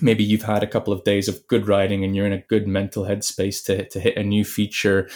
[0.00, 2.66] maybe you've had a couple of days of good riding and you're in a good
[2.66, 5.08] mental headspace to, to hit a new feature.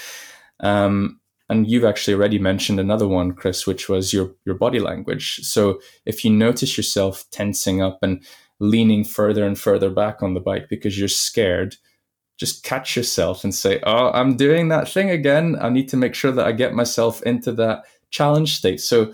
[0.61, 1.21] Um,
[1.51, 5.41] and you've actually already mentioned another one, Chris, which was your, your body language.
[5.43, 8.23] So if you notice yourself tensing up and
[8.61, 11.77] leaning further and further back on the bike because you're scared,
[12.39, 15.57] just catch yourself and say, Oh, I'm doing that thing again.
[15.61, 18.81] I need to make sure that I get myself into that challenge state.
[18.81, 19.13] So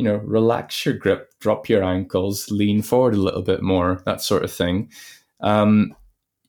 [0.00, 4.22] you know, relax your grip, drop your ankles, lean forward a little bit more, that
[4.22, 4.90] sort of thing.
[5.42, 5.94] Um,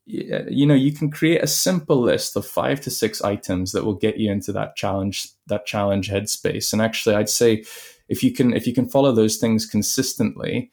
[0.05, 3.95] you know, you can create a simple list of five to six items that will
[3.95, 6.71] get you into that challenge, that challenge headspace.
[6.71, 7.65] And actually, I'd say
[8.07, 10.71] if you can, if you can follow those things consistently,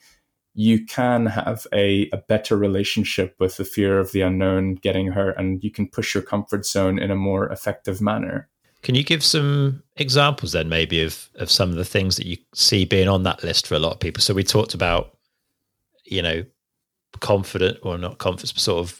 [0.58, 5.38] you can have a, a better relationship with the fear of the unknown getting hurt,
[5.38, 8.48] and you can push your comfort zone in a more effective manner.
[8.82, 12.38] Can you give some examples then, maybe of of some of the things that you
[12.54, 14.20] see being on that list for a lot of people?
[14.20, 15.16] So we talked about,
[16.04, 16.44] you know,
[17.20, 18.98] confident or not confidence, but sort of,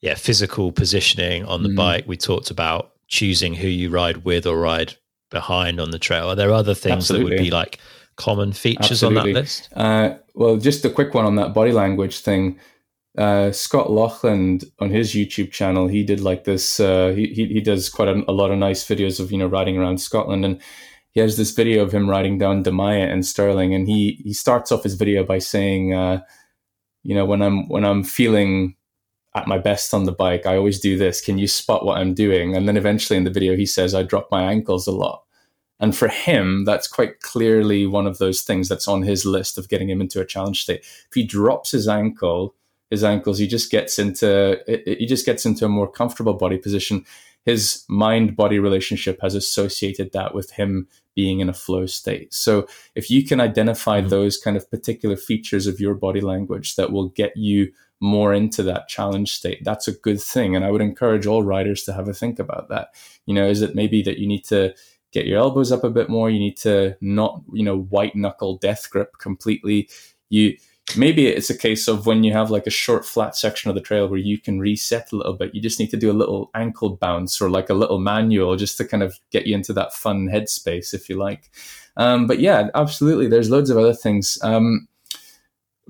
[0.00, 1.76] yeah, physical positioning on the mm.
[1.76, 2.04] bike.
[2.06, 4.96] We talked about choosing who you ride with or ride
[5.30, 6.30] behind on the trail.
[6.30, 7.36] Are there other things Absolutely.
[7.36, 7.78] that would be like
[8.20, 9.18] common features Absolutely.
[9.18, 9.68] on that list?
[9.74, 12.58] Uh, well, just a quick one on that body language thing
[13.18, 16.78] uh, Scott Laughlin on his YouTube channel, he did like this.
[16.78, 19.46] Uh, he, he, he does quite a, a, lot of nice videos of you know
[19.46, 20.60] riding around Scotland, and
[21.10, 24.32] he has this video of him riding down the Maya in Stirling, and he he
[24.32, 26.20] starts off his video by saying, uh,
[27.02, 28.76] you know, when I'm when I'm feeling
[29.34, 31.20] at my best on the bike, I always do this.
[31.20, 32.56] Can you spot what I'm doing?
[32.56, 35.22] And then eventually in the video, he says, I drop my ankles a lot.
[35.80, 39.68] And for him, that's quite clearly one of those things that's on his list of
[39.68, 40.80] getting him into a challenge state.
[40.80, 42.54] If he drops his ankle
[42.90, 43.38] his ankles.
[43.38, 47.04] He just gets into he just gets into a more comfortable body position.
[47.46, 52.34] His mind body relationship has associated that with him being in a flow state.
[52.34, 54.10] So if you can identify mm-hmm.
[54.10, 58.62] those kind of particular features of your body language that will get you more into
[58.64, 60.54] that challenge state, that's a good thing.
[60.54, 62.88] And I would encourage all riders to have a think about that.
[63.26, 64.74] You know, is it maybe that you need to
[65.12, 66.30] get your elbows up a bit more?
[66.30, 69.88] You need to not, you know, white knuckle death grip completely.
[70.28, 70.56] You
[70.96, 73.80] maybe it's a case of when you have like a short flat section of the
[73.80, 76.50] trail where you can reset a little bit you just need to do a little
[76.54, 79.92] ankle bounce or like a little manual just to kind of get you into that
[79.92, 81.50] fun headspace if you like
[81.96, 84.88] um, but yeah absolutely there's loads of other things um,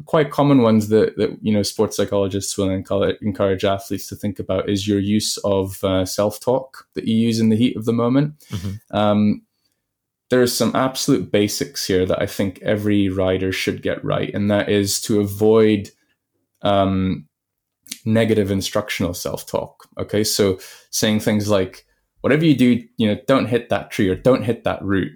[0.06, 4.68] quite common ones that, that you know sports psychologists will encourage athletes to think about
[4.68, 8.38] is your use of uh, self-talk that you use in the heat of the moment
[8.50, 8.96] mm-hmm.
[8.96, 9.42] um,
[10.30, 14.68] there's some absolute basics here that I think every rider should get right, and that
[14.68, 15.90] is to avoid
[16.62, 17.26] um,
[18.04, 19.88] negative instructional self talk.
[19.98, 20.58] Okay, so
[20.90, 21.84] saying things like,
[22.20, 25.12] whatever you do, you know, don't hit that tree or don't hit that root.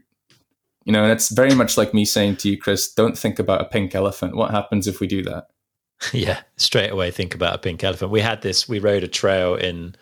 [0.84, 3.62] You know, and it's very much like me saying to you, Chris, don't think about
[3.62, 4.36] a pink elephant.
[4.36, 5.48] What happens if we do that?
[6.12, 8.10] Yeah, straight away think about a pink elephant.
[8.10, 9.94] We had this, we rode a trail in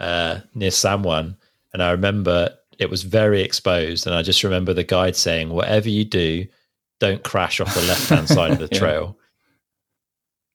[0.00, 1.36] uh, near San Juan,
[1.72, 4.06] and I remember it was very exposed.
[4.06, 6.46] And I just remember the guide saying, whatever you do,
[7.00, 9.18] don't crash off the left hand side of the trail.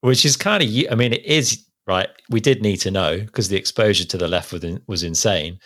[0.00, 2.08] Which is kind of, I mean, it is right.
[2.28, 5.58] We did need to know because the exposure to the left was, in, was insane,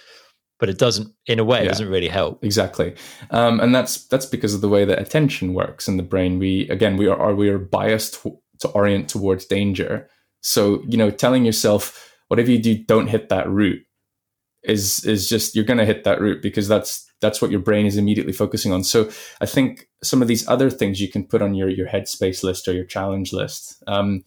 [0.58, 2.44] but it doesn't, in a way, yeah, it doesn't really help.
[2.44, 2.94] Exactly,
[3.30, 6.38] um, and that's that's because of the way that attention works in the brain.
[6.38, 10.08] We again, we are we are biased to, to orient towards danger.
[10.40, 13.82] So you know, telling yourself whatever you do, don't hit that root
[14.66, 17.86] is is just you're going to hit that root because that's that's what your brain
[17.86, 18.84] is immediately focusing on.
[18.84, 19.08] So
[19.40, 22.68] I think some of these other things you can put on your your headspace list
[22.68, 24.24] or your challenge list um,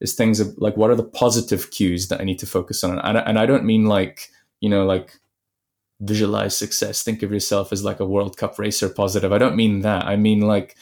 [0.00, 2.98] is things of, like what are the positive cues that I need to focus on,
[2.98, 5.18] and, and I don't mean like you know like
[6.00, 7.02] visualize success.
[7.02, 9.32] Think of yourself as like a World Cup racer positive.
[9.32, 10.04] I don't mean that.
[10.06, 10.76] I mean like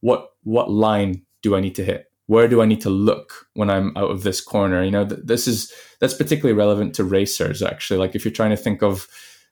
[0.00, 2.12] what what line do I need to hit?
[2.26, 4.82] where do I need to look when I'm out of this corner?
[4.82, 7.62] You know, th- this is that's particularly relevant to racers.
[7.62, 9.06] Actually, like if you're trying to think of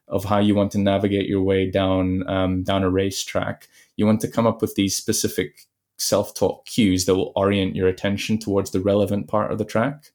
[0.08, 4.20] of how you want to navigate your way down um, down a racetrack, you want
[4.20, 5.66] to come up with these specific
[5.98, 10.12] self-talk cues that will orient your attention towards the relevant part of the track.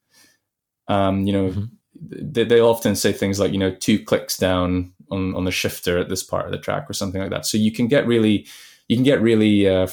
[0.88, 1.66] Um, you know, mm-hmm.
[2.02, 5.98] They, they often say things like, you know, two clicks down on on the shifter
[5.98, 7.46] at this part of the track or something like that.
[7.46, 8.48] So you can get really
[8.88, 9.88] you can get really uh,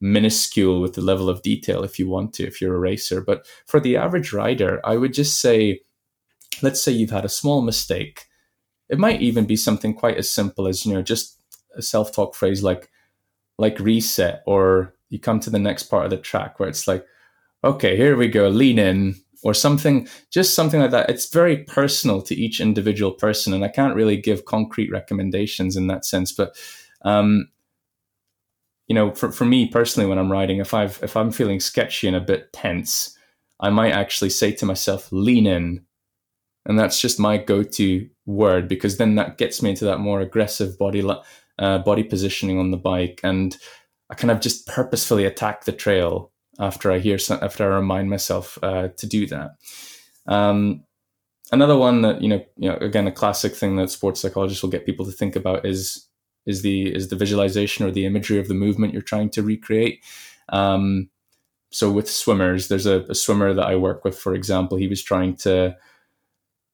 [0.00, 3.20] minuscule with the level of detail if you want to, if you're a racer.
[3.20, 5.80] But for the average rider, I would just say
[6.62, 8.26] let's say you've had a small mistake.
[8.88, 11.40] It might even be something quite as simple as, you know, just
[11.76, 12.90] a self talk phrase like,
[13.58, 17.04] like reset, or you come to the next part of the track where it's like,
[17.62, 21.10] okay, here we go, lean in, or something, just something like that.
[21.10, 23.52] It's very personal to each individual person.
[23.52, 26.32] And I can't really give concrete recommendations in that sense.
[26.32, 26.56] But,
[27.02, 27.50] um,
[28.88, 32.08] you know, for, for me personally, when I'm writing, if I've, if I'm feeling sketchy
[32.08, 33.16] and a bit tense,
[33.60, 35.84] I might actually say to myself, lean in.
[36.66, 40.78] And that's just my go-to word because then that gets me into that more aggressive
[40.78, 41.06] body,
[41.58, 43.20] uh, body positioning on the bike.
[43.22, 43.54] And
[44.08, 48.10] I kind of just purposefully attack the trail after I hear some, after I remind
[48.10, 49.52] myself uh, to do that.
[50.26, 50.84] Um,
[51.52, 54.70] another one that you know, you know, again, a classic thing that sports psychologists will
[54.70, 56.08] get people to think about is
[56.46, 60.04] is the is the visualization or the imagery of the movement you're trying to recreate.
[60.50, 61.10] Um,
[61.70, 65.02] so with swimmers, there's a, a swimmer that I work with, for example, he was
[65.02, 65.76] trying to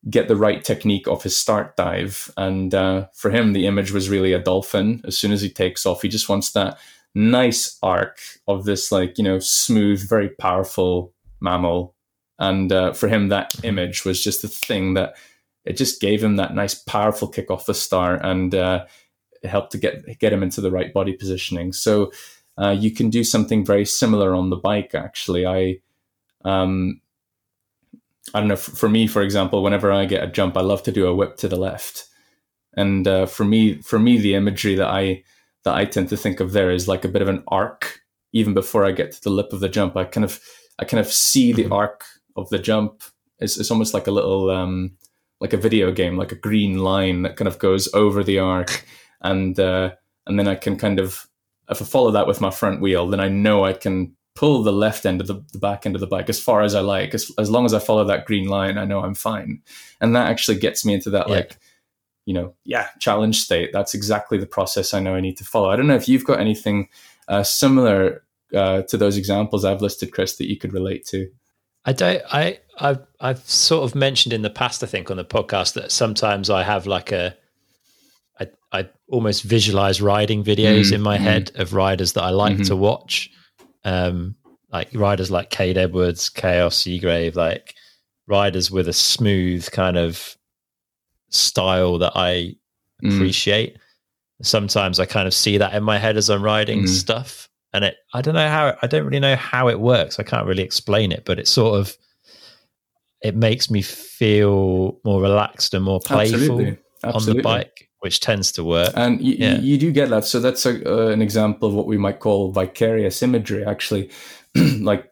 [0.08, 4.10] get the right technique off his start dive, and uh, for him, the image was
[4.10, 5.00] really a dolphin.
[5.04, 6.78] As soon as he takes off, he just wants that
[7.14, 11.94] nice arc of this like you know smooth very powerful mammal.
[12.38, 15.14] And uh, for him that image was just the thing that
[15.64, 18.86] it just gave him that nice powerful kick off the start and uh,
[19.44, 21.72] helped to get get him into the right body positioning.
[21.72, 22.12] So
[22.58, 25.46] uh, you can do something very similar on the bike actually.
[25.46, 25.80] I
[26.44, 27.00] um,
[28.32, 28.56] I don't know.
[28.56, 31.36] For me, for example, whenever I get a jump, I love to do a whip
[31.38, 32.06] to the left,
[32.74, 35.24] and uh, for me, for me, the imagery that I
[35.64, 38.00] that I tend to think of there is like a bit of an arc.
[38.32, 40.40] Even before I get to the lip of the jump, I kind of
[40.78, 41.72] I kind of see the mm-hmm.
[41.72, 42.04] arc
[42.36, 43.02] of the jump.
[43.38, 44.92] It's, it's almost like a little um,
[45.40, 48.86] like a video game, like a green line that kind of goes over the arc,
[49.20, 49.92] and uh,
[50.26, 51.26] and then I can kind of
[51.70, 54.72] if I follow that with my front wheel, then I know I can pull the
[54.72, 57.14] left end of the, the back end of the bike as far as I like.
[57.14, 59.62] As, as long as I follow that green line, I know I'm fine.
[60.00, 61.34] And that actually gets me into that yeah.
[61.34, 61.58] like
[62.30, 63.70] you know, yeah, challenge state.
[63.72, 65.68] That's exactly the process I know I need to follow.
[65.68, 66.88] I don't know if you've got anything
[67.26, 68.22] uh, similar
[68.54, 71.28] uh, to those examples I've listed, Chris, that you could relate to.
[71.84, 72.22] I don't.
[72.30, 75.90] I I've, I've sort of mentioned in the past, I think, on the podcast that
[75.90, 77.34] sometimes I have like a,
[78.38, 81.22] I I almost visualize riding videos mm, in my mm.
[81.22, 82.62] head of riders that I like mm-hmm.
[82.62, 83.28] to watch,
[83.82, 84.36] um,
[84.72, 87.74] like riders like Kade Edwards, Kaos Seagrave, like
[88.28, 90.36] riders with a smooth kind of
[91.30, 92.54] style that I
[93.02, 93.14] mm.
[93.14, 93.78] appreciate.
[94.42, 96.88] Sometimes I kind of see that in my head as I'm writing mm.
[96.88, 100.18] stuff, and it I don't know how I don't really know how it works.
[100.18, 101.96] I can't really explain it, but it sort of
[103.22, 106.78] it makes me feel more relaxed and more playful Absolutely.
[107.02, 107.30] Absolutely.
[107.30, 108.92] on the bike which tends to work.
[108.96, 109.58] And y- yeah.
[109.58, 110.24] you do get that.
[110.24, 114.10] So that's a, uh, an example of what we might call vicarious imagery, actually.
[114.80, 115.09] like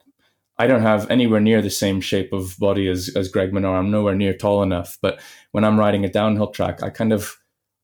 [0.58, 3.78] I don't have anywhere near the same shape of body as, as Greg Minnaar.
[3.78, 4.98] I'm nowhere near tall enough.
[5.00, 5.20] But
[5.52, 7.36] when I'm riding a downhill track, I kind of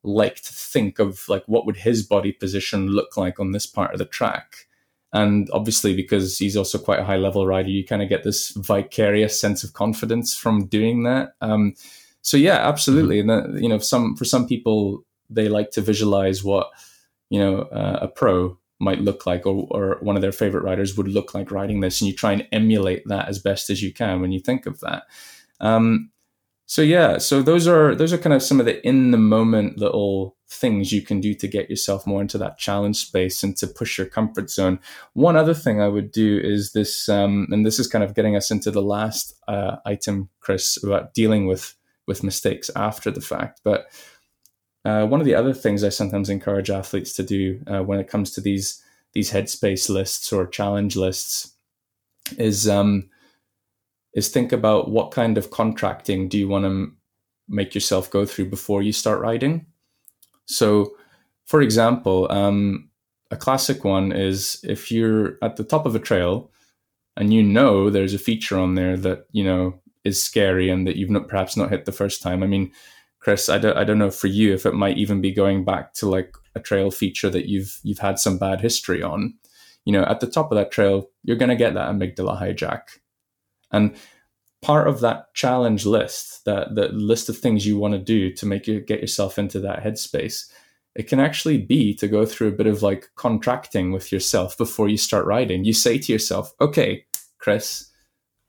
[0.03, 3.93] like to think of like what would his body position look like on this part
[3.93, 4.67] of the track.
[5.13, 8.51] And obviously, because he's also quite a high level rider, you kind of get this
[8.51, 11.35] vicarious sense of confidence from doing that.
[11.41, 11.75] Um,
[12.23, 13.21] so yeah, absolutely.
[13.21, 13.31] Mm-hmm.
[13.31, 16.71] And that, you know, some for some people, they like to visualize what
[17.31, 20.97] you know uh, a pro might look like or, or one of their favorite writers
[20.97, 23.93] would look like writing this and you try and emulate that as best as you
[23.93, 25.05] can when you think of that.
[25.61, 26.11] Um,
[26.67, 29.77] so yeah so those are those are kind of some of the in the moment
[29.79, 33.67] little things you can do to get yourself more into that challenge space and to
[33.67, 34.79] push your comfort zone.
[35.15, 38.37] One other thing i would do is this um, and this is kind of getting
[38.37, 41.75] us into the last uh, item chris about dealing with
[42.07, 43.87] with mistakes after the fact but
[44.85, 48.09] uh, one of the other things I sometimes encourage athletes to do uh, when it
[48.09, 48.83] comes to these
[49.13, 51.53] these headspace lists or challenge lists
[52.37, 53.09] is um,
[54.15, 56.93] is think about what kind of contracting do you want to
[57.49, 59.67] make yourself go through before you start riding.
[60.47, 60.95] So,
[61.47, 62.91] for example, um,
[63.31, 66.51] a classic one is if you're at the top of a trail
[67.17, 70.97] and you know there's a feature on there that you know is scary and that
[70.97, 72.43] you've not, perhaps not hit the first time.
[72.43, 72.71] I mean,
[73.25, 75.95] Chris, I don't I don't know for you if it might even be going back
[75.95, 79.35] to like a trail feature that you've you've had some bad history on.
[79.87, 82.83] You know, at the top of that trail, you're going to get that amygdala hijack,
[83.73, 83.97] and
[84.61, 88.47] part of that challenge list, that the list of things you want to do to
[88.47, 90.51] make you get yourself into that headspace,
[90.95, 94.89] it can actually be to go through a bit of like contracting with yourself before
[94.89, 95.65] you start riding.
[95.65, 97.07] You say to yourself, "Okay,
[97.39, 97.91] Chris,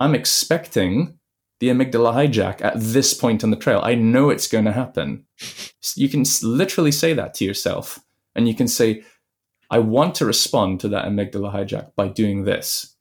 [0.02, 1.18] I'm expecting
[1.66, 3.82] the amygdala hijack at this point on the trail.
[3.84, 5.26] I know it's going to happen.
[5.96, 8.00] You can literally say that to yourself,
[8.36, 9.04] and you can say,
[9.72, 12.96] I want to respond to that amygdala hijack by doing this.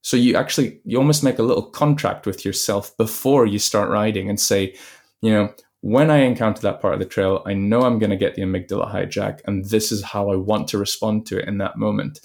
[0.00, 4.30] So you actually you almost make a little contract with yourself before you start riding
[4.30, 4.74] and say,
[5.20, 5.52] you know,
[5.82, 8.42] when I encounter that part of the trail, I know I'm going to get the
[8.42, 12.20] amygdala hijack, and this is how I want to respond to it in that moment.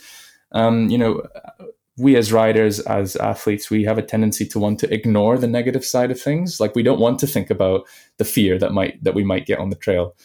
[0.54, 1.24] Um, you know,
[1.98, 5.86] we as riders, as athletes, we have a tendency to want to ignore the negative
[5.86, 6.60] side of things.
[6.60, 9.60] Like we don't want to think about the fear that might that we might get
[9.60, 10.16] on the trail.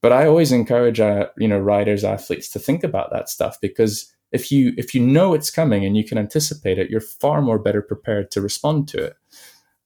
[0.00, 4.12] But I always encourage, uh, you know, riders, athletes to think about that stuff because
[4.32, 7.58] if you if you know it's coming and you can anticipate it, you're far more
[7.58, 9.16] better prepared to respond to it.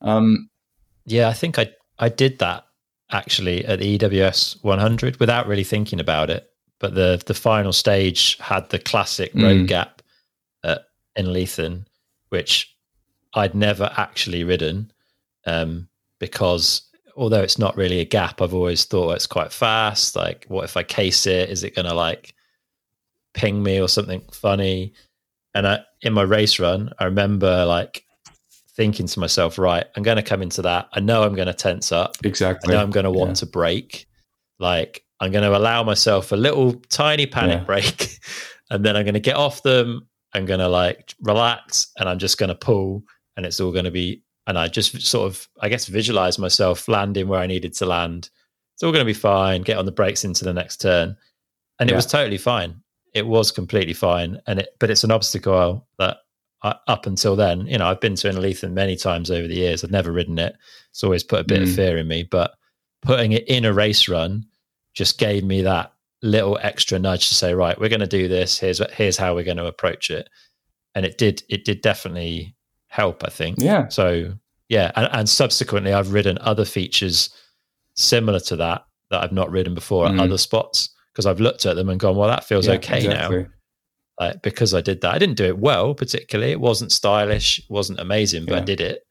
[0.01, 0.49] Um,
[1.05, 2.65] yeah, I think I I did that
[3.11, 6.51] actually at the EWS 100 without really thinking about it.
[6.79, 9.43] But the the final stage had the classic mm.
[9.43, 9.96] road gap
[11.17, 11.87] at Innerleithen,
[12.29, 12.77] which
[13.35, 14.91] I'd never actually ridden
[15.47, 15.89] um,
[16.19, 16.83] because
[17.17, 20.17] although it's not really a gap, I've always thought it's quite fast.
[20.17, 21.49] Like, what if I case it?
[21.49, 22.35] Is it going to like
[23.33, 24.93] ping me or something funny?
[25.55, 28.05] And I, in my race run, I remember like
[28.75, 30.89] thinking to myself, right, I'm going to come into that.
[30.93, 32.17] I know I'm going to tense up.
[32.25, 32.75] Exactly.
[32.75, 33.35] I know I'm going to want yeah.
[33.35, 34.07] to brake.
[34.59, 37.65] Like, I'm going to allow myself a little tiny panic yeah.
[37.65, 38.19] brake.
[38.71, 40.07] and then I'm going to get off them.
[40.37, 43.03] I'm going to like relax and I'm just going to pull
[43.37, 46.87] and it's all going to be, and I just sort of, I guess, visualize myself
[46.89, 48.31] landing where I needed to land.
[48.75, 49.63] It's all going to be fine.
[49.63, 51.17] Get on the brakes into the next turn.
[51.81, 51.95] And yeah.
[51.95, 52.81] it was totally fine.
[53.15, 54.39] It was completely fine.
[54.47, 56.19] And it, but it's an obstacle that
[56.63, 59.85] up until then, you know, I've been to Innerleithen many times over the years.
[59.85, 60.57] I've never ridden it.
[60.91, 61.65] It's always put a bit mm.
[61.65, 62.53] of fear in me, but
[63.03, 64.45] putting it in a race run
[64.95, 65.93] just gave me that
[66.27, 68.59] little extra nudge to say, right, we're going to do this.
[68.59, 70.29] Here's here's how we're going to approach it,
[70.95, 72.57] and it did it did definitely
[72.89, 73.25] help.
[73.25, 73.57] I think.
[73.59, 73.89] Yeah.
[73.89, 74.35] So
[74.69, 77.31] yeah, and, and subsequently, I've ridden other features
[77.95, 80.15] similar to that that I've not ridden before mm.
[80.15, 82.99] at other spots because I've looked at them and gone, well, that feels yeah, okay
[82.99, 83.43] exactly.
[83.43, 83.47] now
[84.19, 85.15] uh, because I did that.
[85.15, 86.53] I didn't do it well, particularly.
[86.53, 88.61] It wasn't stylish, wasn't amazing, but yeah.
[88.61, 89.06] I did it.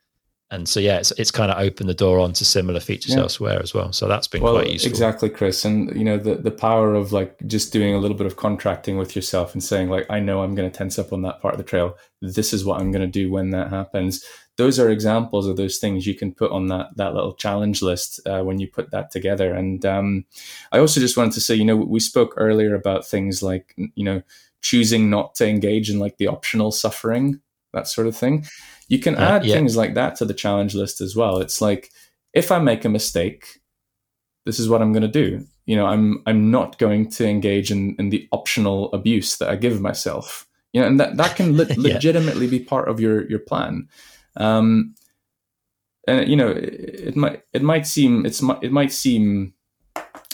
[0.56, 3.22] And so, yeah, it's, it's kind of opened the door onto similar features yeah.
[3.22, 3.94] elsewhere as well.
[3.94, 4.90] So that's been well, quite useful.
[4.90, 5.64] Exactly, Chris.
[5.66, 8.98] And, you know, the, the power of like just doing a little bit of contracting
[8.98, 11.54] with yourself and saying, like, I know I'm going to tense up on that part
[11.54, 11.96] of the trail.
[12.22, 14.26] This is what I'm going to do when that happens.
[14.58, 18.22] Those are examples of those things you can put on that, that little challenge list
[18.26, 19.54] uh, when you put that together.
[19.54, 20.26] And um,
[20.72, 24.06] I also just wanted to say, you know, we spoke earlier about things like, you
[24.06, 24.22] know,
[24.62, 27.42] choosing not to engage in like the optional suffering,
[27.74, 28.46] that sort of thing.
[28.88, 29.56] You can uh, add yeah.
[29.56, 31.40] things like that to the challenge list as well.
[31.40, 31.92] It's like
[32.34, 33.62] if I make a mistake,
[34.46, 35.46] this is what I'm going to do.
[35.66, 39.56] You know, I'm I'm not going to engage in, in the optional abuse that I
[39.56, 40.48] give myself.
[40.74, 41.94] You know, and that that can le- yeah.
[41.94, 43.88] legitimately be part of your your plan.
[44.38, 44.96] Um,
[46.08, 49.54] and you know, it, it might it might seem it's it might seem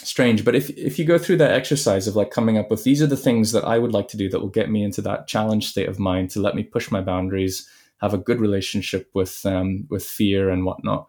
[0.03, 0.43] strange.
[0.43, 3.07] But if if you go through that exercise of like coming up with these are
[3.07, 5.69] the things that I would like to do that will get me into that challenge
[5.69, 7.67] state of mind to let me push my boundaries,
[8.01, 11.07] have a good relationship with um, with fear and whatnot.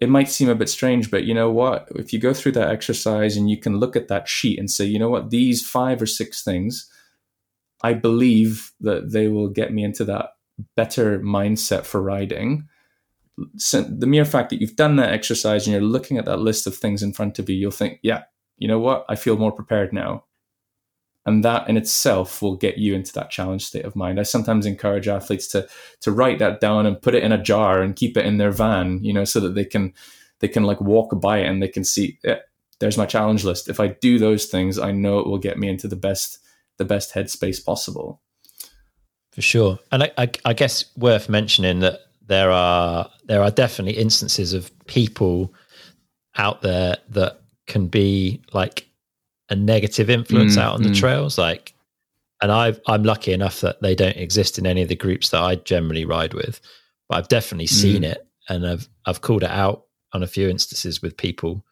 [0.00, 1.88] It might seem a bit strange, but you know what?
[1.94, 4.84] If you go through that exercise and you can look at that sheet and say,
[4.84, 6.90] you know what, these five or six things,
[7.82, 10.30] I believe that they will get me into that
[10.76, 12.68] better mindset for riding
[13.36, 16.76] the mere fact that you've done that exercise and you're looking at that list of
[16.76, 18.22] things in front of you, you'll think, yeah,
[18.58, 19.04] you know what?
[19.08, 20.24] I feel more prepared now.
[21.26, 24.20] And that in itself will get you into that challenge state of mind.
[24.20, 25.66] I sometimes encourage athletes to
[26.02, 28.50] to write that down and put it in a jar and keep it in their
[28.50, 29.94] van, you know, so that they can
[30.40, 32.40] they can like walk by it and they can see yeah,
[32.78, 33.68] there's my challenge list.
[33.68, 36.38] If I do those things, I know it will get me into the best
[36.76, 38.20] the best headspace possible.
[39.32, 39.78] For sure.
[39.90, 44.70] And I, I, I guess worth mentioning that there are there are definitely instances of
[44.86, 45.52] people
[46.36, 48.88] out there that can be like
[49.50, 50.98] a negative influence mm, out on the mm.
[50.98, 51.74] trails like
[52.40, 55.42] and i i'm lucky enough that they don't exist in any of the groups that
[55.42, 56.60] i generally ride with
[57.08, 58.12] but i've definitely seen mm.
[58.12, 61.64] it and i've i've called it out on a few instances with people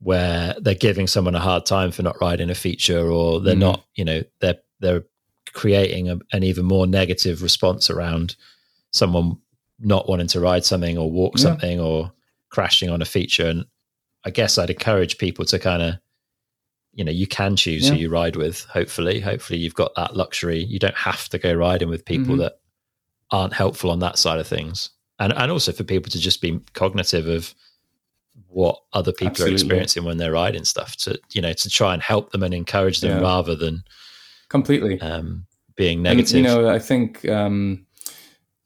[0.00, 3.60] where they're giving someone a hard time for not riding a feature or they're mm.
[3.60, 5.04] not you know they're they're
[5.52, 8.36] creating a, an even more negative response around
[8.92, 9.36] someone
[9.78, 11.42] not wanting to ride something or walk yeah.
[11.42, 12.12] something or
[12.50, 13.46] crashing on a feature.
[13.46, 13.66] And
[14.24, 15.94] I guess I'd encourage people to kind of,
[16.94, 17.94] you know, you can choose yeah.
[17.94, 18.64] who you ride with.
[18.64, 20.64] Hopefully, hopefully you've got that luxury.
[20.64, 22.42] You don't have to go riding with people mm-hmm.
[22.42, 22.60] that
[23.30, 24.90] aren't helpful on that side of things.
[25.18, 27.54] And and also for people to just be cognitive of
[28.48, 29.52] what other people Absolutely.
[29.52, 32.52] are experiencing when they're riding stuff to you know to try and help them and
[32.52, 33.22] encourage them yeah.
[33.22, 33.82] rather than
[34.48, 35.46] completely um,
[35.76, 36.36] being negative.
[36.36, 37.86] And, you know, I think um,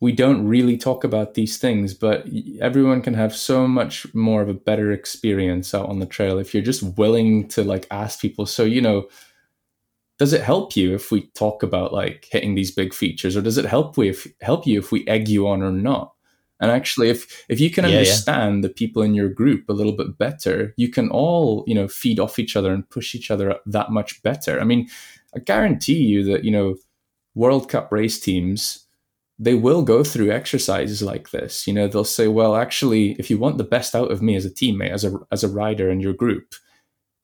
[0.01, 2.27] we don't really talk about these things, but
[2.61, 6.53] everyone can have so much more of a better experience out on the trail if
[6.53, 8.45] you're just willing to like ask people.
[8.45, 9.09] So, you know,
[10.19, 13.59] does it help you if we talk about like hitting these big features or does
[13.59, 16.13] it help we if, help you if we egg you on or not
[16.61, 18.69] and actually if if you can yeah, understand yeah.
[18.69, 22.19] the people in your group a little bit better you can all you know feed
[22.19, 24.89] off each other and push each other that much better i mean
[25.35, 26.77] i guarantee you that you know
[27.35, 28.86] world cup race teams
[29.39, 33.39] they will go through exercises like this you know they'll say well actually if you
[33.39, 36.01] want the best out of me as a teammate as a as a rider in
[36.01, 36.55] your group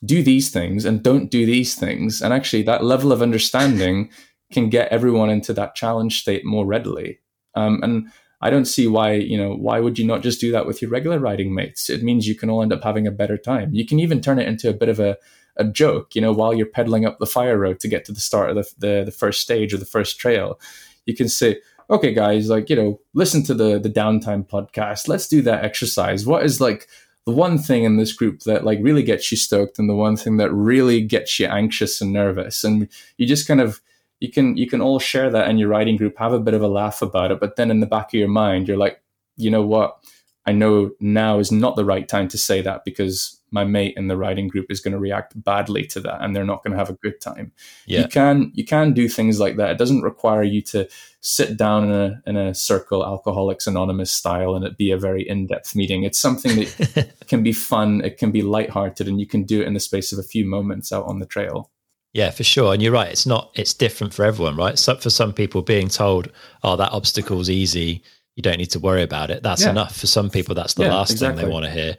[0.05, 2.21] do these things and don't do these things.
[2.21, 4.11] And actually, that level of understanding
[4.53, 7.21] can get everyone into that challenge state more readily.
[7.55, 8.09] Um, and
[8.41, 10.91] I don't see why, you know, why would you not just do that with your
[10.91, 11.89] regular riding mates?
[11.89, 13.73] It means you can all end up having a better time.
[13.73, 15.17] You can even turn it into a bit of a,
[15.57, 18.21] a joke, you know, while you're pedaling up the fire road to get to the
[18.21, 20.59] start of the, the, the first stage or the first trail.
[21.07, 21.61] You can say,
[21.91, 25.09] okay, guys, like, you know, listen to the, the downtime podcast.
[25.09, 26.27] Let's do that exercise.
[26.27, 26.89] What is like
[27.25, 30.17] the one thing in this group that like really gets you stoked and the one
[30.17, 33.81] thing that really gets you anxious and nervous and you just kind of
[34.21, 36.63] you can you can all share that in your writing group have a bit of
[36.63, 39.01] a laugh about it but then in the back of your mind you're like
[39.37, 39.99] you know what
[40.47, 44.09] i know now is not the right time to say that because my mate in
[44.09, 46.79] the riding group is going to react badly to that and they're not going to
[46.79, 47.53] have a good time
[47.87, 48.01] yeah.
[48.01, 50.89] you can you can do things like that it doesn't require you to
[51.21, 55.27] sit down in a in a circle alcoholics anonymous style and it be a very
[55.29, 59.45] in-depth meeting it's something that can be fun it can be lighthearted and you can
[59.45, 61.71] do it in the space of a few moments out on the trail
[62.15, 62.75] yeah, for sure.
[62.75, 63.11] And you're right.
[63.11, 64.79] It's not, it's different for everyone, right?
[64.79, 66.31] So for some people being told,
[66.63, 68.03] oh, that obstacle's easy,
[68.37, 69.43] you don't need to worry about it.
[69.43, 69.71] That's yeah.
[69.71, 69.97] enough.
[69.97, 71.43] For some people, that's the yeah, last exactly.
[71.43, 71.97] thing they want to hear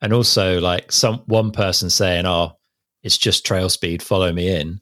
[0.00, 2.52] and also like some one person saying, "Oh,
[3.02, 4.80] it's just trail speed, follow me in."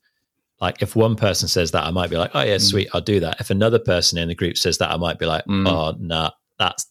[0.60, 2.60] Like if one person says that, I might be like, "Oh yeah, mm.
[2.60, 5.27] sweet, I'll do that." If another person in the group says that, I might be
[5.27, 5.68] like, mm.
[5.68, 6.86] "Oh, nah, that's."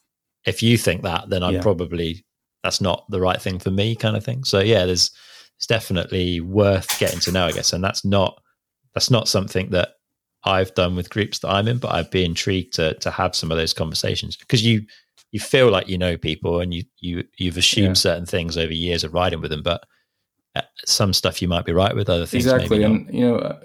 [0.46, 1.62] If you think that, then I'm yeah.
[1.62, 2.24] probably
[2.64, 4.44] that's not the right thing for me, kind of thing.
[4.44, 5.12] So yeah, there's
[5.58, 8.40] it's definitely worth getting to know, I guess, and that's not
[8.94, 9.90] that's not something that
[10.46, 13.52] I've done with groups that I'm in, but I'd be intrigued to to have some
[13.52, 14.86] of those conversations because you
[15.32, 17.94] you feel like you know people and you you you've assumed yeah.
[17.94, 19.84] certain things over years of riding with them, but
[20.56, 22.84] uh, some stuff you might be right with, other things exactly.
[22.84, 23.60] and you know, uh,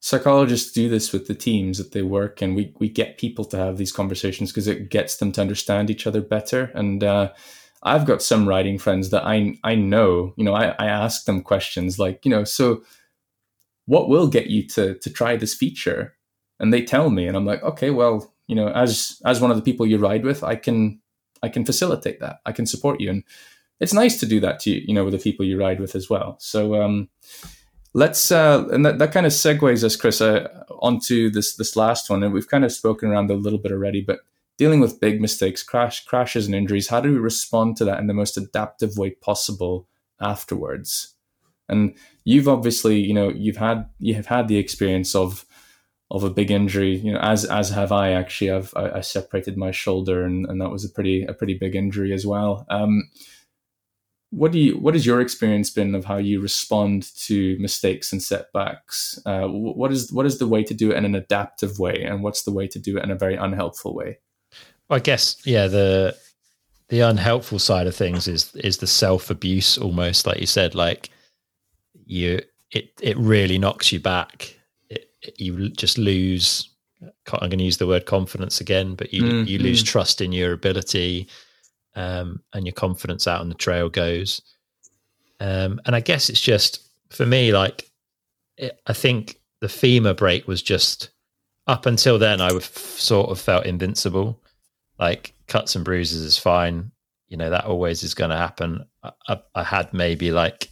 [0.00, 3.56] psychologists do this with the teams that they work, and we we get people to
[3.56, 6.70] have these conversations because it gets them to understand each other better.
[6.74, 7.32] And uh,
[7.82, 11.42] I've got some riding friends that I I know, you know, I, I ask them
[11.42, 12.82] questions like, you know, so
[13.86, 16.14] what will get you to to try this feature?
[16.60, 19.56] And they tell me, and I'm like, okay, well, you know, as as one of
[19.56, 21.00] the people you ride with, I can
[21.42, 22.40] I can facilitate that.
[22.46, 23.24] I can support you, and
[23.80, 25.94] it's nice to do that to you, you know, with the people you ride with
[25.94, 26.36] as well.
[26.38, 27.08] So um,
[27.94, 30.48] let's uh, and that, that kind of segues us, Chris, uh,
[30.80, 34.00] onto this this last one, and we've kind of spoken around a little bit already,
[34.00, 34.20] but
[34.56, 36.88] dealing with big mistakes, crash crashes, and injuries.
[36.88, 39.88] How do we respond to that in the most adaptive way possible
[40.20, 41.14] afterwards?
[41.68, 45.44] And you've obviously, you know, you've had you have had the experience of
[46.10, 46.96] of a big injury.
[46.96, 48.50] You know, as as have I actually.
[48.50, 51.74] I've I, I separated my shoulder, and, and that was a pretty a pretty big
[51.74, 52.66] injury as well.
[52.68, 53.10] Um,
[54.30, 58.22] what do you what has your experience been of how you respond to mistakes and
[58.22, 59.18] setbacks?
[59.26, 62.22] Uh, what is what is the way to do it in an adaptive way, and
[62.22, 64.18] what's the way to do it in a very unhelpful way?
[64.90, 66.16] I guess yeah the
[66.88, 71.08] the unhelpful side of things is is the self abuse almost like you said like
[72.12, 72.40] you
[72.70, 74.56] it it really knocks you back
[75.36, 76.68] you just lose.
[77.32, 79.86] I'm going to use the word confidence again, but you mm, you lose mm.
[79.86, 81.28] trust in your ability,
[81.94, 84.40] um, and your confidence out on the trail goes.
[85.40, 87.90] Um, and I guess it's just for me, like
[88.56, 91.10] it, I think the femur break was just
[91.66, 92.40] up until then.
[92.40, 94.40] I would f- sort of felt invincible,
[94.98, 96.92] like cuts and bruises is fine.
[97.28, 98.84] You know that always is going to happen.
[99.02, 100.68] I, I, I, had maybe like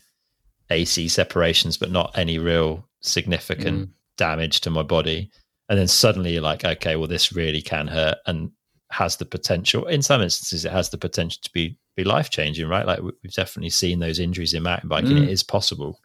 [0.70, 3.92] AC separations, but not any real significant mm.
[4.16, 5.30] damage to my body.
[5.68, 8.51] And then suddenly you're like okay well this really can hurt and
[8.90, 12.68] has the potential in some instances it has the potential to be be life changing
[12.68, 12.86] right?
[12.86, 15.16] Like we've definitely seen those injuries in mountain biking.
[15.16, 15.24] Mm.
[15.24, 16.01] it is possible.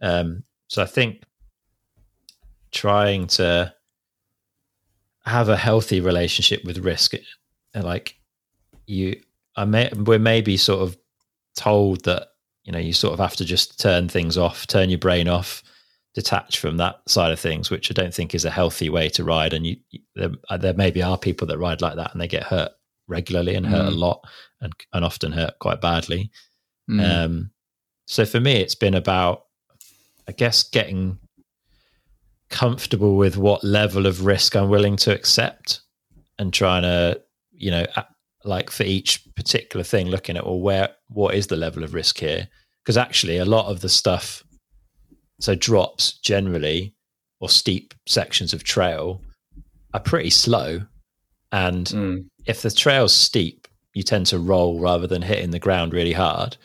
[0.00, 1.22] Um so i think
[2.72, 3.72] trying to
[5.24, 7.14] have a healthy relationship with risk
[7.74, 8.16] like
[8.86, 9.20] you
[9.56, 10.96] i may we're maybe sort of
[11.56, 12.28] told that
[12.66, 15.62] you know you sort of have to just turn things off turn your brain off
[16.16, 19.22] detach from that side of things, which I don't think is a healthy way to
[19.22, 19.52] ride.
[19.52, 19.76] And you,
[20.14, 22.72] there, uh, there maybe are people that ride like that and they get hurt
[23.06, 23.88] regularly and hurt mm.
[23.88, 24.24] a lot
[24.62, 26.30] and, and often hurt quite badly.
[26.90, 27.04] Mm.
[27.04, 27.50] Um,
[28.06, 29.44] so for me, it's been about,
[30.26, 31.18] I guess, getting
[32.48, 35.82] comfortable with what level of risk I'm willing to accept
[36.38, 37.20] and trying to,
[37.52, 37.84] you know,
[38.46, 42.18] like for each particular thing, looking at, well, where, what is the level of risk
[42.18, 42.48] here?
[42.82, 44.44] Because actually, a lot of the stuff
[45.40, 46.94] so drops generally
[47.40, 49.20] or steep sections of trail
[49.92, 50.80] are pretty slow.
[51.52, 52.26] And Mm.
[52.46, 56.56] if the trail's steep, you tend to roll rather than hitting the ground really hard.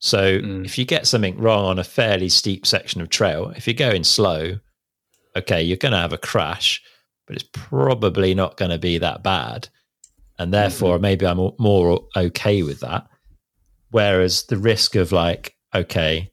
[0.00, 0.64] So Mm.
[0.64, 4.04] if you get something wrong on a fairly steep section of trail, if you're going
[4.04, 4.58] slow,
[5.36, 6.82] okay, you're going to have a crash,
[7.26, 9.68] but it's probably not going to be that bad.
[10.38, 11.02] And therefore, mm-hmm.
[11.02, 13.06] maybe I'm more okay with that.
[13.90, 16.30] Whereas the risk of like, okay,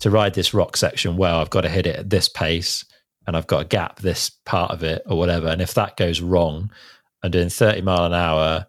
[0.00, 2.84] to ride this rock section well, I've got to hit it at this pace
[3.26, 5.48] and I've got to gap this part of it or whatever.
[5.48, 6.70] And if that goes wrong,
[7.22, 8.66] I'm doing 30 mile an hour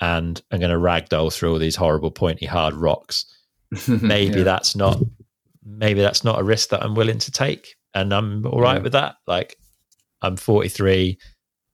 [0.00, 3.26] and I'm going to ragdoll through all these horrible pointy hard rocks.
[3.88, 4.44] Maybe Yeah.
[4.44, 4.98] that's not
[5.66, 7.74] maybe that's not a risk that I'm willing to take.
[7.94, 8.82] And I'm all right Yeah.
[8.82, 9.16] with that.
[9.26, 9.56] Like
[10.20, 11.18] I'm 43,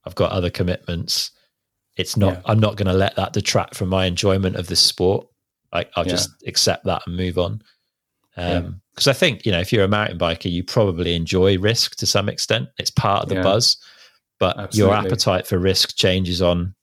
[0.04, 1.32] I've got other commitments.
[1.96, 2.40] It's not Yeah.
[2.46, 5.26] I'm not going to let that detract from my enjoyment of this sport.
[5.72, 6.12] Like I'll Yeah.
[6.12, 7.62] just accept that and move on.
[8.36, 8.56] Yeah.
[8.58, 11.96] Um, because I think you know if you're a mountain biker, you probably enjoy risk
[11.96, 12.68] to some extent.
[12.78, 13.76] It's part of the buzz,
[14.38, 16.74] but your appetite for risk changes on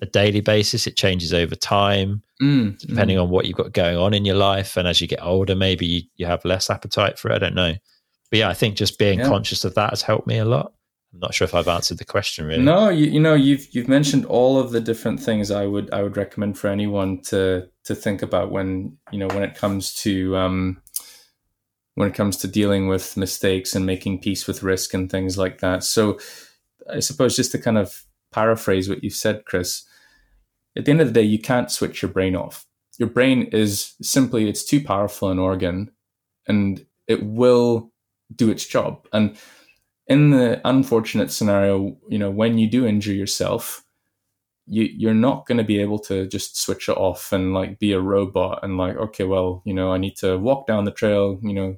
[0.00, 0.86] a daily basis.
[0.86, 4.76] It changes over time, Mm, depending on what you've got going on in your life.
[4.76, 7.34] And as you get older, maybe you, you have less appetite for it.
[7.34, 7.74] I don't know,
[8.30, 9.28] but yeah, I think just being Yeah.
[9.28, 10.72] conscious of that has helped me a lot.
[11.16, 12.62] I'm not sure if I've answered the question really.
[12.62, 16.02] No, you, you know you've you've mentioned all of the different things I would I
[16.02, 20.36] would recommend for anyone to to think about when you know when it comes to
[20.36, 20.82] um,
[21.94, 25.60] when it comes to dealing with mistakes and making peace with risk and things like
[25.60, 25.84] that.
[25.84, 26.18] So
[26.92, 29.86] I suppose just to kind of paraphrase what you've said, Chris,
[30.76, 32.66] at the end of the day, you can't switch your brain off.
[32.98, 35.92] Your brain is simply it's too powerful an organ,
[36.46, 37.90] and it will
[38.34, 39.08] do its job.
[39.14, 39.38] And
[40.08, 43.84] in the unfortunate scenario, you know, when you do injure yourself,
[44.66, 47.92] you you're not going to be able to just switch it off and like be
[47.92, 51.38] a robot and like, okay, well, you know, I need to walk down the trail,
[51.42, 51.76] you know,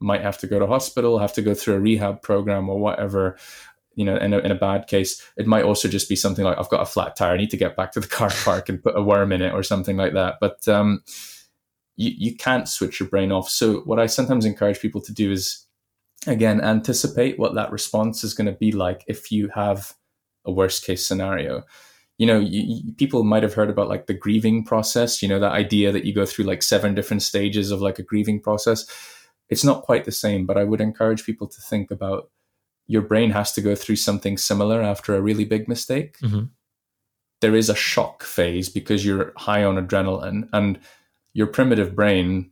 [0.00, 3.36] might have to go to hospital, have to go through a rehab program or whatever.
[3.94, 6.58] You know, in a, in a bad case, it might also just be something like
[6.58, 8.82] I've got a flat tire, I need to get back to the car park and
[8.82, 10.36] put a worm in it or something like that.
[10.40, 11.02] But um,
[11.96, 13.50] you you can't switch your brain off.
[13.50, 15.66] So what I sometimes encourage people to do is
[16.26, 19.94] again anticipate what that response is going to be like if you have
[20.44, 21.62] a worst case scenario.
[22.18, 25.40] You know you, you- people might have heard about like the grieving process you know
[25.40, 28.86] that idea that you go through like seven different stages of like a grieving process.
[29.48, 32.30] It's not quite the same but i would encourage people to think about
[32.86, 36.18] your brain has to go through something similar after a really big mistake.
[36.20, 36.50] Mhm.
[37.40, 40.78] there is a shock phase because you're high on adrenaline and
[41.34, 42.51] your primitive brain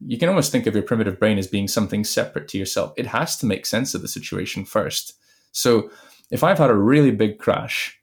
[0.00, 2.92] you can almost think of your primitive brain as being something separate to yourself.
[2.96, 5.14] It has to make sense of the situation first.
[5.52, 5.90] So
[6.30, 7.98] if I've had a really big crash,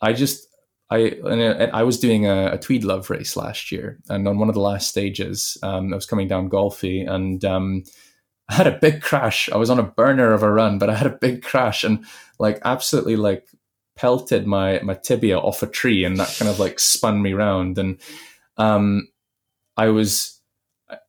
[0.00, 0.46] I just
[0.90, 4.54] I I I was doing a, a Tweedlove race last year, and on one of
[4.54, 7.84] the last stages, um, I was coming down Golfy, and um,
[8.48, 9.50] I had a big crash.
[9.50, 12.04] I was on a burner of a run, but I had a big crash, and
[12.38, 13.48] like absolutely like
[13.96, 17.78] pelted my my tibia off a tree, and that kind of like spun me round,
[17.78, 18.00] and
[18.56, 19.08] um,
[19.76, 20.37] I was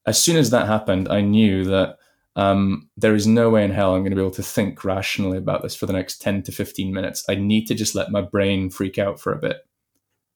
[0.06, 1.98] as soon as that happened, I knew that
[2.36, 5.38] um, there is no way in hell I'm going to be able to think rationally
[5.38, 7.26] about this for the next 10 to 15 minutes.
[7.28, 9.58] I need to just let my brain freak out for a bit.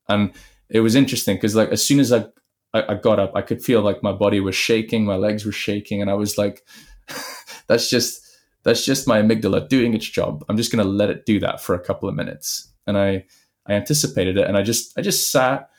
[0.10, 0.34] And
[0.70, 2.26] it was interesting because, like, as soon as I,
[2.74, 5.52] I, I got up, I could feel like my body was shaking, my legs were
[5.52, 6.66] shaking, and I was like,
[7.68, 8.22] that's just
[8.64, 10.44] that's just my amygdala doing its job.
[10.48, 12.74] I'm just going to let it do that for a couple of minutes.
[12.88, 13.26] And I
[13.66, 15.70] I anticipated it, and I just I just sat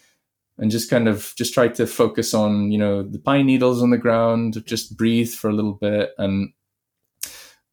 [0.58, 3.90] and just kind of just try to focus on you know the pine needles on
[3.90, 6.10] the ground just breathe for a little bit.
[6.18, 6.52] And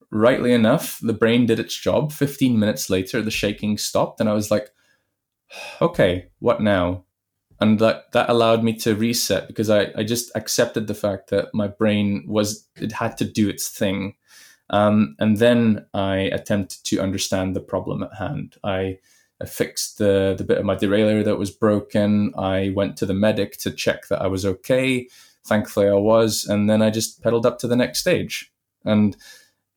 [0.10, 2.12] rightly enough the brain did its job.
[2.12, 4.70] 15 minutes later the shaking stopped and i was like
[5.82, 7.06] okay what now?
[7.60, 11.54] And that that allowed me to reset because i i just accepted the fact that
[11.54, 14.16] my brain was it had to do its thing.
[14.72, 18.56] Um, and then i attempted to understand the problem at hand.
[18.64, 18.98] I
[19.42, 22.34] I fixed the the bit of my derailleur that was broken.
[22.38, 25.08] I went to the medic to check that I was okay.
[25.46, 28.52] Thankfully, I was, and then I just pedaled up to the next stage.
[28.86, 29.18] And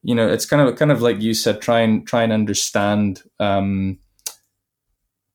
[0.03, 3.23] you know, it's kind of kind of like you said, try and try and understand,
[3.41, 3.99] um,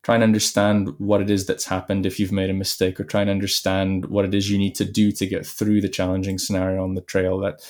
[0.04, 3.22] try and understand what it is that's happened if you've made a mistake, or try
[3.22, 6.84] and understand what it is you need to do to get through the challenging scenario
[6.84, 7.40] on the trail.
[7.40, 7.62] That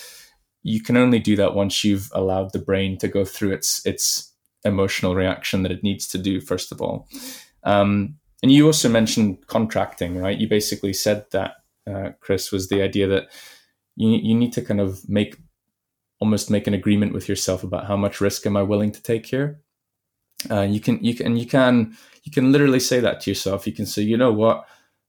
[0.61, 4.28] you can only do that once you've allowed the brain to go through its its
[4.63, 7.07] emotional reaction that it needs to do first of all.
[7.63, 10.37] Um, and you also mentioned contracting right?
[10.37, 11.55] You basically said that
[11.89, 13.29] uh, chris was the idea that
[13.95, 15.37] you, you need to kind of make
[16.19, 19.25] almost make an agreement with yourself about how much risk am i willing to take
[19.25, 19.61] here.
[20.49, 23.67] Uh, you can you can you can you can literally say that to yourself.
[23.67, 24.65] You can say you know what?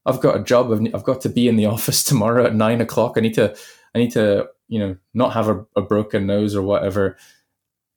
[0.07, 0.73] I've got a job.
[0.73, 3.15] I've, I've got to be in the office tomorrow at nine o'clock.
[3.17, 3.57] I need to
[3.95, 7.19] i need to you know, not have a, a broken nose or whatever.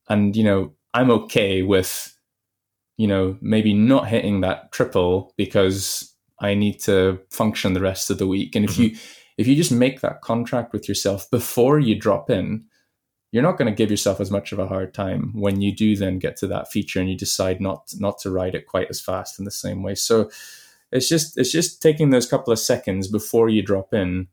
[0.10, 2.16] And, you know, I'm okay with,
[2.98, 8.18] you know, maybe not hitting that triple because I need to function the rest of
[8.18, 8.56] the week.
[8.56, 8.82] And if mm-hmm.
[8.84, 8.98] you,
[9.38, 12.66] if you just make that contract with yourself before you drop in,
[13.32, 15.96] you're not going to give yourself as much of a hard time when you do
[15.96, 19.02] then get to that feature and you decide not not to ride it quite as
[19.02, 19.96] fast in the same way.
[19.96, 20.30] So
[20.92, 24.28] it's just it's just taking those couple of seconds before you drop in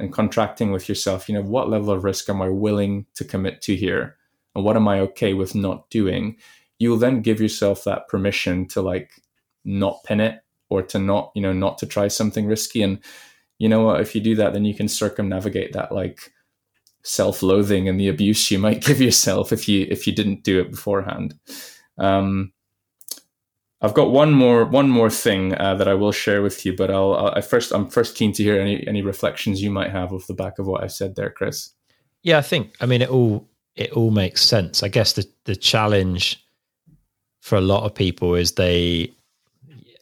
[0.00, 1.28] and contracting with yourself.
[1.28, 4.16] You know, what level of risk am I willing to commit to here,
[4.58, 6.36] and what am I okay with not doing?
[6.78, 9.10] You'll then give yourself that permission to like
[9.64, 12.98] not pin it or to not you know not to try something risky and
[13.58, 16.32] you know what if you do that then you can circumnavigate that like
[17.02, 20.70] self-loathing and the abuse you might give yourself if you if you didn't do it
[20.70, 21.34] beforehand.
[21.98, 22.52] Um,
[23.80, 26.90] I've got one more one more thing uh, that I will share with you, but
[26.90, 30.26] I'll, I first I'm first keen to hear any any reflections you might have off
[30.26, 31.74] the back of what I've said there, Chris.
[32.22, 33.48] Yeah, I think I mean it all
[33.78, 34.82] it all makes sense.
[34.82, 36.44] I guess the the challenge
[37.40, 39.10] for a lot of people is they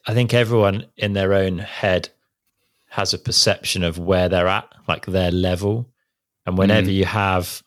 [0.07, 2.09] I think everyone in their own head
[2.89, 5.87] has a perception of where they're at, like their level.
[6.45, 6.93] And whenever mm.
[6.95, 7.61] you have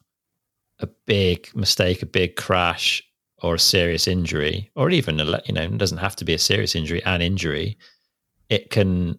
[0.80, 3.02] a big mistake, a big crash,
[3.42, 6.38] or a serious injury, or even a you know, it doesn't have to be a
[6.38, 7.78] serious injury, an injury,
[8.48, 9.18] it can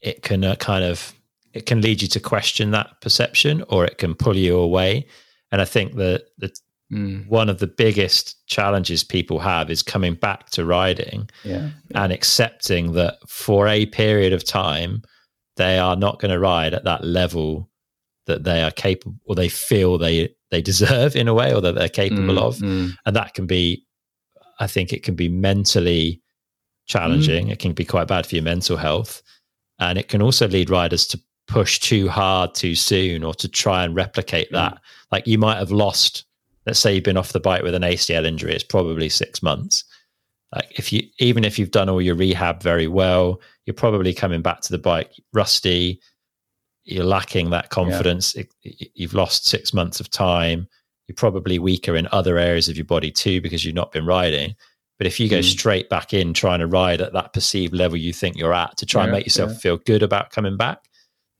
[0.00, 1.14] it can uh, kind of
[1.52, 5.06] it can lead you to question that perception, or it can pull you away.
[5.52, 6.52] And I think that the
[6.92, 7.26] mm.
[7.28, 11.70] one of the biggest challenges people have is coming back to riding yeah.
[11.94, 15.02] and accepting that for a period of time
[15.56, 17.68] they are not going to ride at that level
[18.26, 21.74] that they are capable or they feel they they deserve in a way or that
[21.74, 22.92] they're capable mm, of mm.
[23.06, 23.84] and that can be
[24.60, 26.20] i think it can be mentally
[26.86, 27.52] challenging mm.
[27.52, 29.22] it can be quite bad for your mental health
[29.78, 33.84] and it can also lead riders to push too hard too soon or to try
[33.84, 34.52] and replicate mm.
[34.52, 34.78] that
[35.10, 36.24] like you might have lost
[36.66, 39.84] let's say you've been off the bike with an acl injury it's probably 6 months
[40.54, 44.40] like if you even if you've done all your rehab very well you're probably coming
[44.40, 46.00] back to the bike rusty
[46.84, 48.34] you're lacking that confidence.
[48.34, 48.44] Yeah.
[48.62, 50.68] It, you've lost six months of time.
[51.06, 54.54] You're probably weaker in other areas of your body too because you've not been riding.
[54.98, 55.44] But if you go mm.
[55.44, 58.86] straight back in trying to ride at that perceived level you think you're at to
[58.86, 59.58] try yeah, and make yourself yeah.
[59.58, 60.78] feel good about coming back,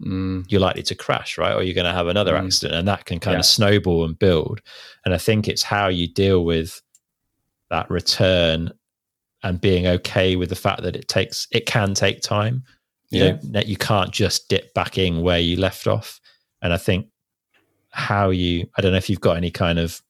[0.04, 0.44] mm.
[0.48, 1.54] you're likely to crash, right?
[1.54, 2.44] Or you're going to have another mm.
[2.44, 4.60] accident and that can kind of snowball and build.
[5.04, 6.80] And I think it's how you deal with
[7.70, 8.72] that return
[9.42, 12.62] and being okay with the fact that it takes, it can take time
[13.12, 13.36] you yeah.
[13.42, 16.20] know you can't just dip back in where you left off
[16.62, 17.06] and i think
[17.90, 20.00] how you i don't know if you've got any kind of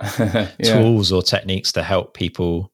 [0.18, 0.50] yeah.
[0.58, 2.70] tools or techniques to help people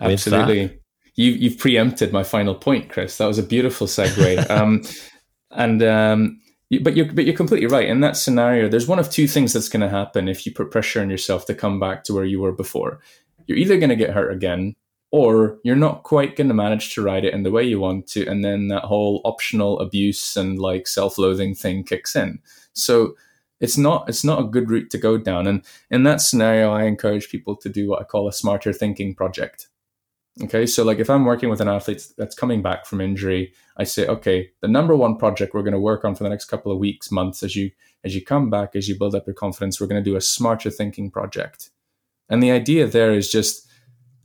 [0.00, 0.78] absolutely
[1.14, 4.82] you, you've preempted my final point chris that was a beautiful segue um,
[5.56, 6.40] and um,
[6.82, 7.88] but you're but you're completely right.
[7.88, 10.70] In that scenario there's one of two things that's going to happen if you put
[10.70, 13.00] pressure on yourself to come back to where you were before.
[13.46, 14.74] You're either going to get hurt again
[15.12, 18.08] or you're not quite going to manage to ride it in the way you want
[18.08, 22.40] to and then that whole optional abuse and like self-loathing thing kicks in.
[22.72, 23.14] So
[23.60, 25.46] it's not it's not a good route to go down.
[25.46, 29.14] And in that scenario i encourage people to do what i call a smarter thinking
[29.14, 29.68] project
[30.42, 33.84] okay so like if i'm working with an athlete that's coming back from injury i
[33.84, 36.70] say okay the number one project we're going to work on for the next couple
[36.70, 37.70] of weeks months as you
[38.06, 40.20] as you come back as you build up your confidence we're going to do a
[40.20, 41.70] smarter thinking project.
[42.28, 43.68] And the idea there is just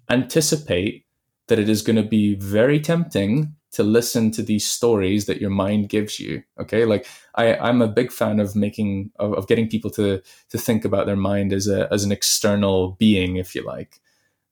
[0.10, 1.06] anticipate
[1.48, 5.50] that it is going to be very tempting to listen to these stories that your
[5.50, 6.86] mind gives you okay?
[6.86, 10.86] Like i i'm a big fan of making of, of, getting people to to think
[10.86, 14.02] about their mind as a as an external being if you like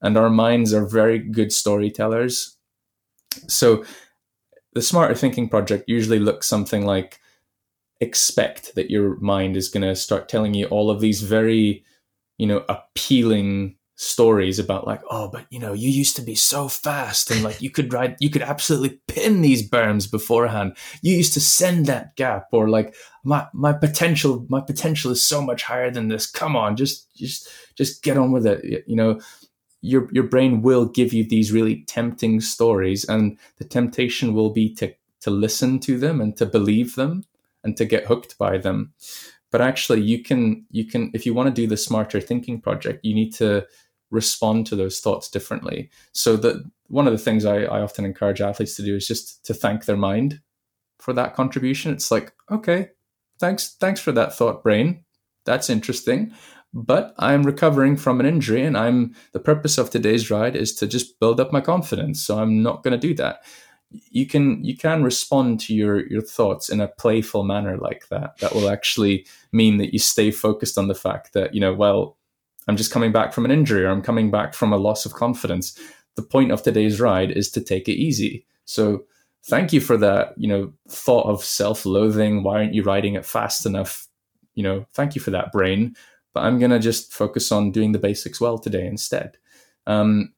[0.02, 2.56] and our minds are very good storytellers.
[3.48, 3.84] So
[4.72, 7.20] the smarter thinking project usually looks something like
[8.00, 11.84] expect that your mind is going to start telling you all of these very
[12.38, 16.68] you know appealing stories about like oh but you know you used to be so
[16.68, 20.74] fast and like you could ride you could absolutely pin these berms beforehand.
[21.02, 22.94] You used to send that gap or like
[23.24, 26.26] my my potential my potential is so much higher than this.
[26.26, 27.46] Come on just just
[27.76, 29.20] just get on with it you know
[29.80, 34.74] your your brain will give you these really tempting stories and the temptation will be
[34.74, 37.24] to to listen to them and to believe them
[37.64, 38.92] and to get hooked by them
[39.50, 43.04] but actually you can you can if you want to do the smarter thinking project
[43.04, 43.66] you need to
[44.10, 45.90] respond to those thoughts differently.
[46.12, 49.44] So that one of the things I, I often encourage athletes to do is just
[49.46, 50.40] to thank their mind
[50.98, 51.92] for that contribution.
[51.92, 52.90] It's like, okay,
[53.38, 55.04] thanks, thanks for that thought, brain.
[55.44, 56.32] That's interesting.
[56.72, 60.86] But I'm recovering from an injury, and I'm the purpose of today's ride is to
[60.86, 62.22] just build up my confidence.
[62.22, 63.42] So I'm not going to do that.
[64.10, 68.38] you can you can respond to your your thoughts in a playful manner like that.
[68.38, 72.16] That will actually mean that you stay focused on the fact that you know well
[72.68, 75.14] i'm just coming back from an injury or i'm coming back from a loss of
[75.14, 75.78] confidence.
[76.16, 78.46] The point of today's ride is to take it easy.
[78.64, 79.04] So
[79.44, 82.42] thank you for that you know thought of self-loathing.
[82.44, 84.06] Why aren't you riding it fast enough?
[84.54, 85.96] You know thank you for that brain
[86.34, 89.36] but i'm going to just focus on doing the basics well today instead.
[89.86, 90.32] Um,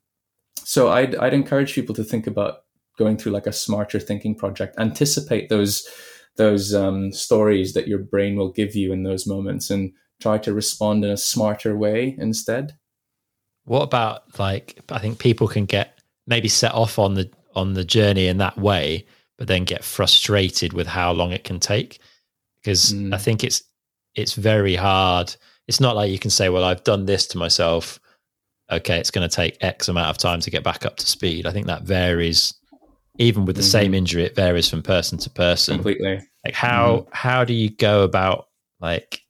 [0.64, 2.64] so I'd, I'd encourage people to think about
[2.98, 4.78] going through like a smarter thinking project.
[4.78, 5.86] Anticipate those
[6.36, 10.54] those um, stories that your brain will give you in those moments and try to
[10.54, 12.74] respond in a smarter way instead.
[13.64, 17.84] What about like i think people can get maybe set off on the on the
[17.84, 19.04] journey in that way
[19.36, 21.98] but then get frustrated with how long it can take?
[22.60, 23.14] Because mm.
[23.14, 23.62] i think it's
[24.14, 25.34] it's very hard
[25.68, 27.98] it's not like you can say well i've done this to myself
[28.70, 31.46] okay it's going to take x amount of time to get back up to speed
[31.46, 32.54] i think that varies
[33.18, 33.70] even with the mm-hmm.
[33.70, 35.76] same injury, it varies from person to person.
[35.76, 36.20] Completely.
[36.44, 37.10] Like how mm-hmm.
[37.12, 38.48] how do you go about
[38.80, 39.20] like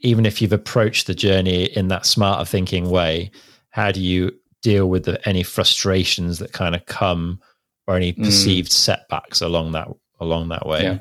[0.00, 3.30] even if you've approached the journey in that smarter thinking way,
[3.70, 4.32] how do you
[4.62, 7.40] deal with the, any frustrations that kind of come
[7.86, 8.24] or any mm.
[8.24, 8.74] perceived mm.
[8.74, 9.88] setbacks along that
[10.20, 10.82] along that way?
[10.82, 10.98] Yeah.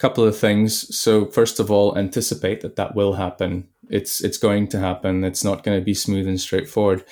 [0.00, 0.96] A couple of things.
[0.96, 3.68] So first of all, anticipate that that will happen.
[3.90, 5.24] It's it's going to happen.
[5.24, 7.04] It's not going to be smooth and straightforward.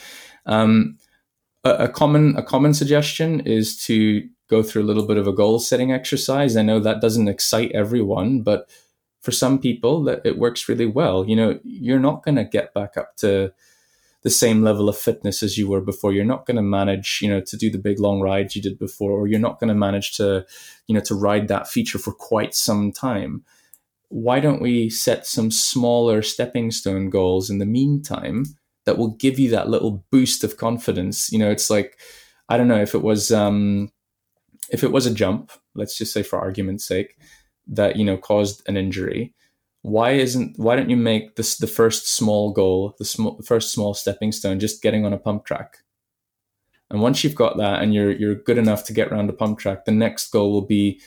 [0.46, 0.96] Um,
[1.64, 5.58] a, common a common suggestion is to go through a little bit of a goal
[5.58, 6.56] setting exercise.
[6.56, 8.70] I know that doesn't excite everyone, but
[9.20, 11.28] for some people that it works really well.
[11.28, 13.52] You know, you're not going to get back up to
[14.22, 16.12] the same level of fitness as you were before.
[16.12, 18.78] You're not going to manage, you know, to do the big long rides you did
[18.78, 20.44] before, or you're not going to manage to,
[20.86, 23.44] you know, to ride that feature for quite some time.
[24.08, 28.44] Why don't we set some smaller stepping stone goals in the meantime
[28.88, 31.30] that will give you that little boost of confidence.
[31.30, 32.00] You know, it's like
[32.48, 33.92] I don't know if it was um,
[34.70, 37.18] if it was a jump, let's just say for argument's sake,
[37.66, 39.34] that you know caused an injury.
[39.82, 43.72] Why isn't why don't you make this the first small goal, the small the first
[43.72, 45.78] small stepping stone, just getting on a pump track?
[46.90, 49.58] And once you've got that and you're you're good enough to get around a pump
[49.58, 51.00] track, the next goal will be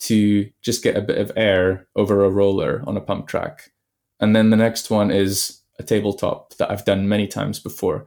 [0.00, 3.72] to just get a bit of air over a roller on a pump track.
[4.20, 8.06] And then the next one is a tabletop that I've done many times before.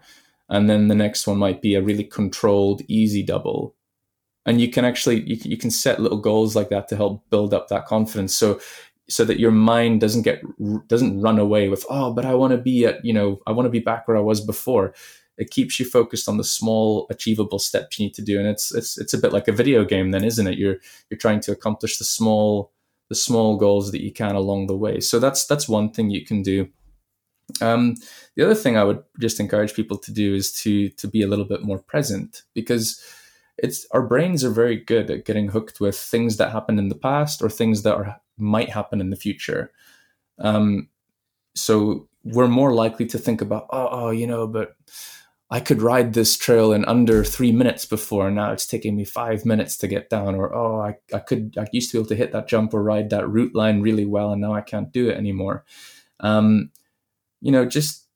[0.50, 3.76] And then the next one might be a really controlled, easy double.
[4.46, 7.54] And you can actually you you can set little goals like that to help build
[7.54, 8.34] up that confidence.
[8.34, 8.62] So
[9.10, 10.42] so that your mind doesn't get
[10.88, 13.66] doesn't run away with oh but i want to be at you know i want
[13.66, 14.94] to be back where i was before.
[15.38, 18.74] It keeps you focused on the small achievable steps you need to do and it's
[18.74, 20.58] it's it's a bit like a video game then isn't it?
[20.58, 20.78] You're
[21.10, 22.72] you're trying to accomplish the small
[23.10, 25.00] the small goals that you can along the way.
[25.00, 26.70] So that's that's one thing you can do.
[27.62, 27.96] Um,
[28.36, 31.28] the other thing I would just encourage people to do is to to be a
[31.28, 33.02] little bit more present because
[33.58, 36.96] it's our brains are very good at getting hooked with things that happened in the
[36.96, 39.72] past or things that are might happen in the future.
[40.40, 40.90] Um,
[41.56, 44.76] so we're more likely to think about oh, oh you know but
[45.50, 48.28] I could ride this trail in under three minutes before.
[48.28, 50.36] And now it's taking me five minutes to get down.
[50.36, 52.84] Or, oh, I, I could, I used to be able to hit that jump or
[52.84, 54.34] ride that root line really well.
[54.34, 55.64] And now I can't do it anymore.
[56.20, 56.72] Um,
[57.40, 58.08] you know, just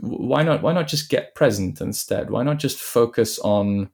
[0.00, 2.30] why not why not just get present instead?
[2.30, 3.90] Why not just focus on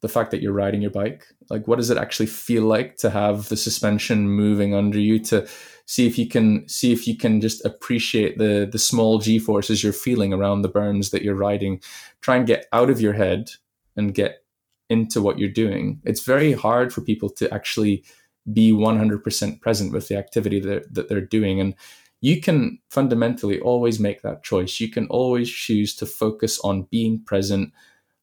[0.00, 1.26] the fact that you're riding your bike?
[1.50, 5.46] Like what does it actually feel like to have the suspension moving under you to
[5.86, 9.82] see if you can see if you can just appreciate the the small g forces
[9.82, 11.80] you're feeling around the berms that you're riding.
[12.20, 13.50] Try and get out of your head
[13.96, 14.44] and get
[14.88, 16.00] into what you're doing.
[16.04, 18.04] It's very hard for people to actually
[18.52, 21.74] be 100% present with the activity that, that they're doing and
[22.20, 24.78] you can fundamentally always make that choice.
[24.78, 27.72] You can always choose to focus on being present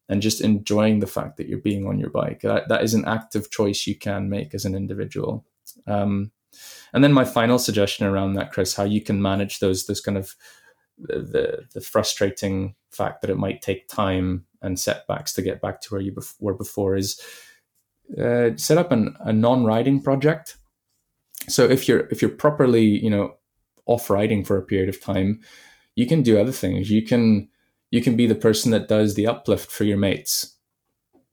[0.10, 2.42] and just enjoying the fact that you're being on your bike.
[2.42, 5.46] That, that is an active choice you can make as an individual.
[5.86, 6.32] Um,
[6.94, 10.18] and then my final suggestion around that, Chris, how you can manage those those kind
[10.18, 10.36] of
[10.98, 15.90] the the frustrating fact that it might take time and setbacks to get back to
[15.90, 17.22] where you were before is
[18.18, 20.58] uh, set up an, a non-riding project.
[21.48, 23.36] So if you're if you're properly you know
[23.86, 25.42] off riding for a period of time,
[25.96, 26.90] you can do other things.
[26.90, 27.50] You can
[27.92, 30.56] you can be the person that does the uplift for your mates.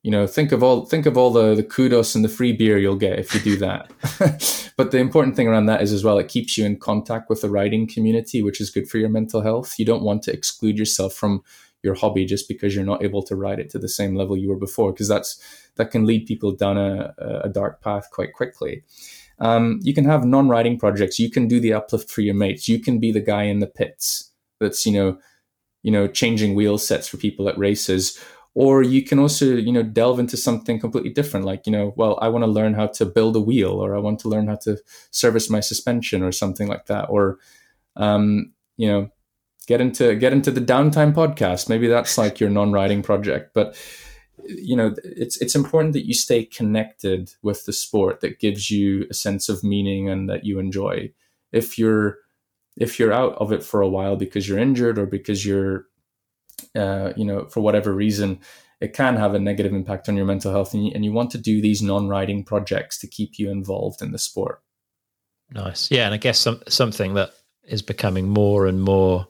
[0.03, 2.77] You know, think of all think of all the, the kudos and the free beer
[2.77, 3.91] you'll get if you do that.
[4.77, 7.41] but the important thing around that is as well, it keeps you in contact with
[7.41, 9.79] the riding community, which is good for your mental health.
[9.79, 11.43] You don't want to exclude yourself from
[11.83, 14.51] your hobby just because you're not able to ride it to the same level you
[14.51, 15.41] were before, because that's
[15.77, 17.15] that can lead people down a,
[17.45, 18.85] a dark path quite quickly.
[19.39, 21.19] Um, you can have non-riding projects.
[21.19, 22.69] You can do the uplift for your mates.
[22.69, 25.19] You can be the guy in the pits that's you know,
[25.85, 28.19] you know, changing wheel sets for people at races,
[28.55, 32.17] or you can also you know delve into something completely different like you know well
[32.23, 34.55] i want to learn how to build a wheel or i want to learn how
[34.55, 34.79] to
[35.11, 37.07] service my suspension or something like that.
[37.11, 37.39] Or
[37.97, 39.11] um, you know
[39.67, 41.69] get into get into the downtime podcast.
[41.69, 43.55] Maybe that's like your non-riding project.
[43.55, 43.77] But
[44.47, 49.07] you know it's it's important that you stay connected with the sport that gives you
[49.11, 51.13] a sense of meaning and that you enjoy.
[51.53, 52.19] If you're
[52.77, 55.87] if you're out of it for a while because you're injured or because you're
[56.75, 58.41] uh, you know for whatever reason
[58.81, 61.31] it can have a negative impact on your mental health and you, and you want
[61.31, 64.61] to do these non-riding projects to keep you involved in the sport.
[65.53, 65.91] Nice.
[65.91, 67.33] Yeah and i guess some, something that
[67.65, 69.27] is becoming more and more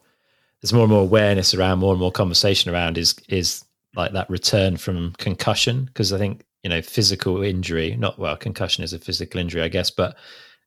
[0.60, 3.64] there's more and more awareness around more and more conversation around is is
[3.94, 8.82] like that return from concussion because I think you know physical injury not well concussion
[8.82, 10.16] is a physical injury I guess but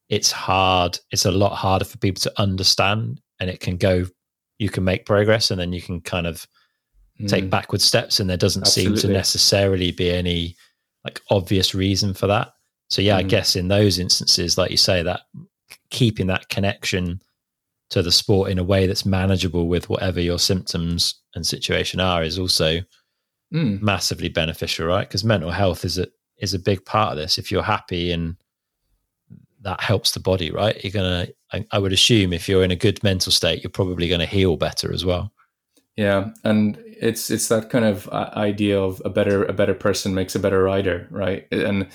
[0.10, 4.06] it's hard it's a lot harder for people to understand and it can go
[4.60, 6.48] you can make progress and then you can kind of
[7.20, 7.28] mm.
[7.28, 8.98] take backward steps and there doesn't Absolutely.
[8.98, 10.56] seem to necessarily be any
[11.04, 12.54] like obvious reason for that
[12.90, 13.20] so yeah mm.
[13.20, 15.22] I guess in those instances like you say that
[15.90, 17.22] keeping that connection
[17.90, 22.24] to the sport in a way that's manageable with whatever your symptoms and situation are
[22.24, 22.80] is also
[23.54, 23.82] mm.
[23.82, 25.08] massively beneficial, right?
[25.08, 26.08] Because mental health is a
[26.40, 27.38] is a big part of this.
[27.38, 28.36] If you're happy and
[29.68, 30.82] that helps the body, right?
[30.82, 31.28] You're gonna.
[31.52, 34.26] I, I would assume if you're in a good mental state, you're probably going to
[34.26, 35.34] heal better as well.
[35.98, 40.16] Yeah, and it's it's that kind of uh, idea of a better a better person
[40.16, 41.48] makes a better rider, right?
[41.52, 41.88] And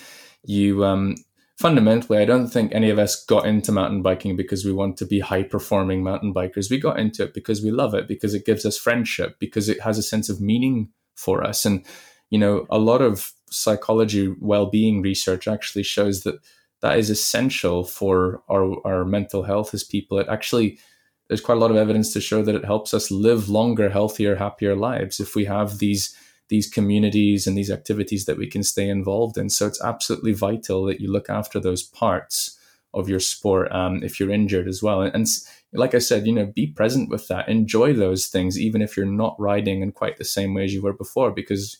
[0.44, 1.16] you um
[1.56, 5.06] fundamentally, I don't think any of us got into mountain biking because we want to
[5.06, 6.70] be high performing mountain bikers.
[6.70, 9.80] We got into it because we love it, because it gives us friendship, because it
[9.80, 11.64] has a sense of meaning for us.
[11.64, 11.86] And,
[12.30, 16.40] you know, a lot of psychology well being research actually shows that
[16.82, 20.18] that is essential for our, our mental health as people.
[20.18, 20.78] It actually,
[21.28, 24.36] there's quite a lot of evidence to show that it helps us live longer, healthier,
[24.36, 26.14] happier lives if we have these
[26.48, 29.48] these communities and these activities that we can stay involved in.
[29.48, 32.58] So it's absolutely vital that you look after those parts
[32.92, 35.00] of your sport um, if you're injured as well.
[35.00, 35.26] And, and,
[35.72, 37.48] like I said, you know, be present with that.
[37.48, 40.82] Enjoy those things, even if you're not riding in quite the same way as you
[40.82, 41.78] were before, because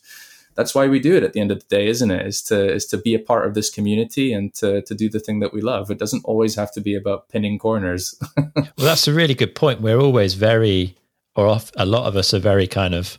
[0.55, 2.25] that's why we do it at the end of the day, isn't it?
[2.25, 5.19] Is to is to be a part of this community and to to do the
[5.19, 5.89] thing that we love.
[5.89, 8.15] It doesn't always have to be about pinning corners.
[8.37, 9.81] well, that's a really good point.
[9.81, 10.95] We're always very,
[11.35, 13.17] or off, a lot of us are very kind of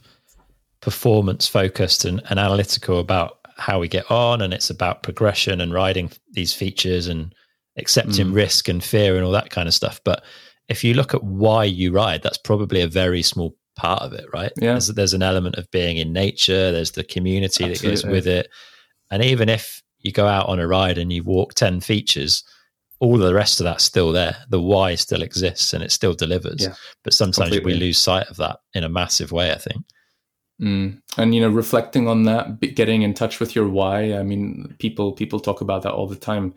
[0.81, 5.73] performance focused and, and analytical about how we get on and it's about progression and
[5.73, 7.35] riding these features and
[7.79, 8.35] accepting mm.
[8.35, 10.23] risk and fear and all that kind of stuff but
[10.69, 14.27] if you look at why you ride that's probably a very small part of it
[14.33, 17.75] right yeah there's, there's an element of being in nature there's the community Absolutely.
[17.75, 18.49] that goes with it
[19.11, 22.45] and even if you go out on a ride and you walk 10 features
[23.01, 26.63] all the rest of that's still there the why still exists and it still delivers
[26.63, 26.75] yeah.
[27.03, 27.75] but sometimes Completely.
[27.75, 29.85] we lose sight of that in a massive way i think
[30.61, 31.01] Mm.
[31.19, 34.15] And you know, reflecting on that, getting in touch with your why.
[34.15, 36.55] I mean, people people talk about that all the time.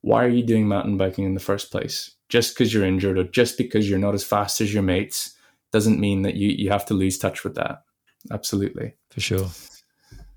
[0.00, 2.10] Why are you doing mountain biking in the first place?
[2.28, 5.33] Just because you're injured or just because you're not as fast as your mates
[5.74, 7.82] doesn't mean that you you have to lose touch with that.
[8.30, 9.50] Absolutely, for sure.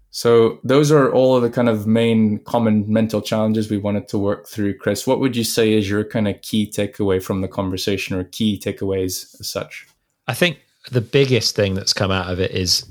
[0.09, 4.17] So those are all of the kind of main common mental challenges we wanted to
[4.17, 4.79] work through.
[4.79, 8.23] Chris, what would you say is your kind of key takeaway from the conversation or
[8.23, 9.85] key takeaways as such?
[10.27, 10.57] I think
[10.91, 12.83] the biggest thing that's come out of it is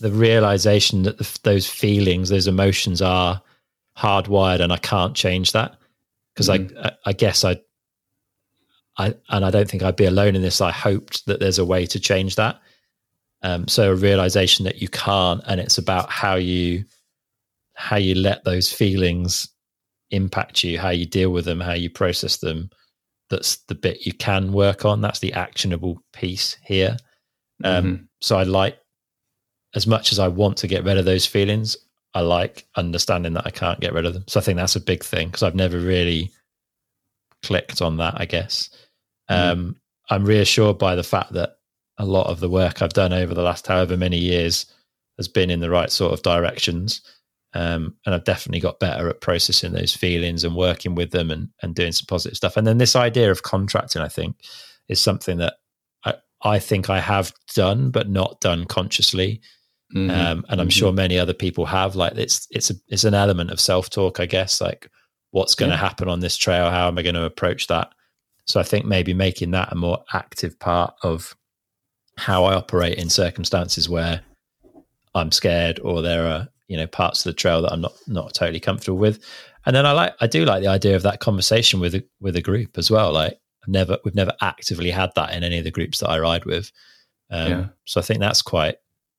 [0.00, 3.40] the realization that the, those feelings, those emotions are
[3.96, 5.78] hardwired, and I can't change that
[6.34, 6.76] because mm-hmm.
[6.78, 7.56] I, I guess I,
[8.96, 10.60] I, and I don't think I'd be alone in this.
[10.60, 12.60] I hoped that there's a way to change that.
[13.42, 16.84] Um, so a realization that you can't, and it's about how you,
[17.74, 19.48] how you let those feelings
[20.10, 22.70] impact you, how you deal with them, how you process them.
[23.30, 25.00] That's the bit you can work on.
[25.00, 26.96] That's the actionable piece here.
[27.64, 28.04] Um, mm-hmm.
[28.20, 28.78] So I like
[29.74, 31.76] as much as I want to get rid of those feelings,
[32.14, 34.24] I like understanding that I can't get rid of them.
[34.28, 36.30] So I think that's a big thing because I've never really
[37.42, 38.70] clicked on that, I guess.
[39.30, 39.52] Mm.
[39.52, 39.76] Um,
[40.10, 41.56] I'm reassured by the fact that
[41.98, 44.66] a lot of the work I've done over the last however many years
[45.16, 47.00] has been in the right sort of directions.
[47.54, 51.50] Um, and I've definitely got better at processing those feelings and working with them and,
[51.62, 52.56] and doing some positive stuff.
[52.56, 54.36] And then this idea of contracting, I think,
[54.88, 55.54] is something that
[56.04, 59.40] I, I think I have done, but not done consciously.
[59.94, 60.10] Mm-hmm.
[60.10, 60.70] Um, and I'm mm-hmm.
[60.70, 61.94] sure many other people have.
[61.94, 64.60] Like it's it's a, it's an element of self talk, I guess.
[64.60, 64.90] Like
[65.30, 65.80] what's going to yeah.
[65.80, 66.70] happen on this trail?
[66.70, 67.92] How am I going to approach that?
[68.46, 71.34] So I think maybe making that a more active part of
[72.16, 74.20] how I operate in circumstances where
[75.14, 78.34] I'm scared or there are you know parts of the trail that I'm not not
[78.34, 79.24] totally comfortable with.
[79.66, 82.36] And then I like I do like the idea of that conversation with a, with
[82.36, 83.12] a group as well.
[83.12, 86.18] Like I've never we've never actively had that in any of the groups that I
[86.18, 86.70] ride with.
[87.30, 87.66] Um, yeah.
[87.84, 88.76] So I think that's quite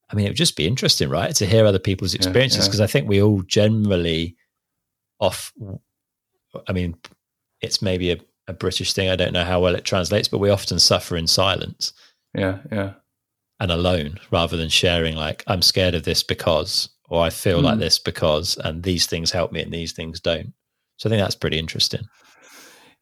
[0.09, 2.83] I mean, it would just be interesting, right, to hear other people's experiences because yeah.
[2.83, 4.35] I think we all generally
[5.19, 5.51] off.
[6.67, 6.95] I mean,
[7.61, 9.09] it's maybe a, a British thing.
[9.09, 11.93] I don't know how well it translates, but we often suffer in silence
[12.33, 12.93] Yeah, yeah.
[13.59, 15.15] and alone rather than sharing.
[15.15, 17.79] Like, I'm scared of this because, or I feel like Mm.
[17.79, 20.53] this because, and these things help me and these things don't.
[20.97, 22.01] So I think that's pretty interesting.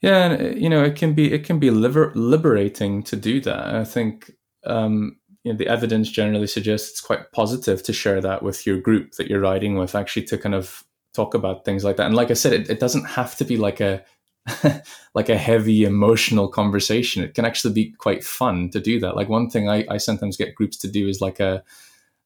[0.02, 3.40] Yeah, and uh, you know, it can be it can be liber- liberating to do
[3.42, 3.76] that.
[3.76, 4.32] I think
[4.66, 8.80] um, you know the evidence generally suggests it's quite positive to share that with your
[8.82, 10.84] group that you're riding with, actually to kind of
[11.14, 12.08] talk about things like that.
[12.08, 14.04] And like I said, it, it doesn't have to be like a
[15.14, 17.24] like a heavy emotional conversation.
[17.24, 19.16] It can actually be quite fun to do that.
[19.16, 21.64] Like one thing I, I sometimes get groups to do is like a,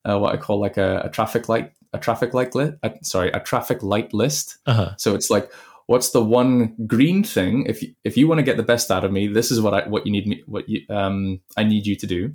[0.06, 2.76] uh what I call like a, a traffic light a traffic light list.
[2.84, 4.58] Uh, sorry, a traffic light list.
[4.66, 4.96] Uh huh.
[4.98, 5.52] So it's like,
[5.88, 7.66] what's the one green thing?
[7.66, 9.74] If you, if you want to get the best out of me, this is what
[9.74, 12.32] I what you need me what you um I need you to do.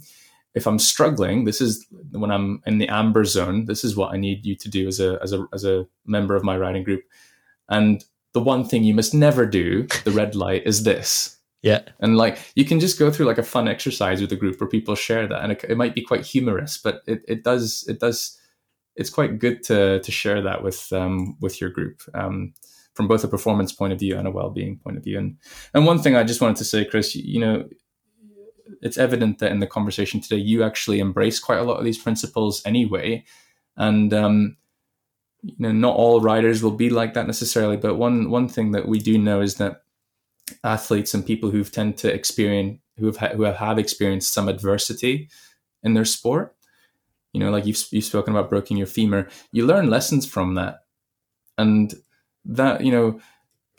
[0.54, 3.64] If I'm struggling, this is when I'm in the amber zone.
[3.64, 6.36] This is what I need you to do as a as a as a member
[6.36, 7.02] of my riding group.
[7.68, 11.38] And the one thing you must never do, the red light, is this.
[11.62, 11.82] Yeah.
[12.00, 14.68] And like you can just go through like a fun exercise with a group where
[14.68, 18.00] people share that, and it, it might be quite humorous, but it, it does it
[18.00, 18.38] does
[18.96, 22.52] it's quite good to to share that with um, with your group um,
[22.94, 25.18] from both a performance point of view and a well being point of view.
[25.18, 25.36] And
[25.72, 27.68] and one thing I just wanted to say, Chris, you, you know,
[28.80, 31.98] it's evident that in the conversation today, you actually embrace quite a lot of these
[31.98, 33.24] principles anyway,
[33.76, 34.56] and um,
[35.42, 37.76] you know, not all riders will be like that necessarily.
[37.76, 39.82] But one one thing that we do know is that
[40.64, 44.48] athletes and people who tend to experience who have ha- who have, have experienced some
[44.48, 45.28] adversity
[45.82, 46.54] in their sport
[47.32, 50.80] you know like you've, you've spoken about breaking your femur you learn lessons from that
[51.58, 51.94] and
[52.44, 53.20] that you know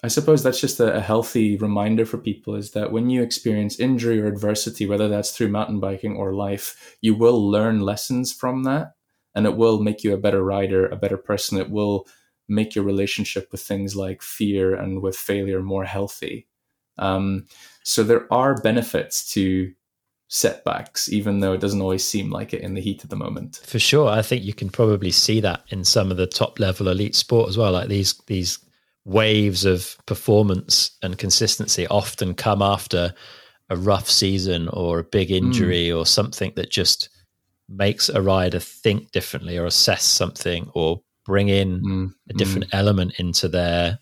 [0.03, 3.79] i suppose that's just a, a healthy reminder for people is that when you experience
[3.79, 8.63] injury or adversity whether that's through mountain biking or life you will learn lessons from
[8.63, 8.93] that
[9.35, 12.07] and it will make you a better rider a better person it will
[12.47, 16.47] make your relationship with things like fear and with failure more healthy
[16.97, 17.47] um,
[17.83, 19.73] so there are benefits to
[20.33, 23.61] setbacks, even though it doesn't always seem like it in the heat of the moment.
[23.65, 26.87] For sure, I think you can probably see that in some of the top level
[26.87, 27.71] elite sport as well.
[27.71, 28.57] Like these these
[29.05, 33.13] waves of performance and consistency often come after
[33.69, 35.97] a rough season or a big injury mm.
[35.97, 37.09] or something that just
[37.69, 42.13] makes a rider think differently or assess something or bring in mm.
[42.29, 42.73] a different mm.
[42.73, 43.99] element into their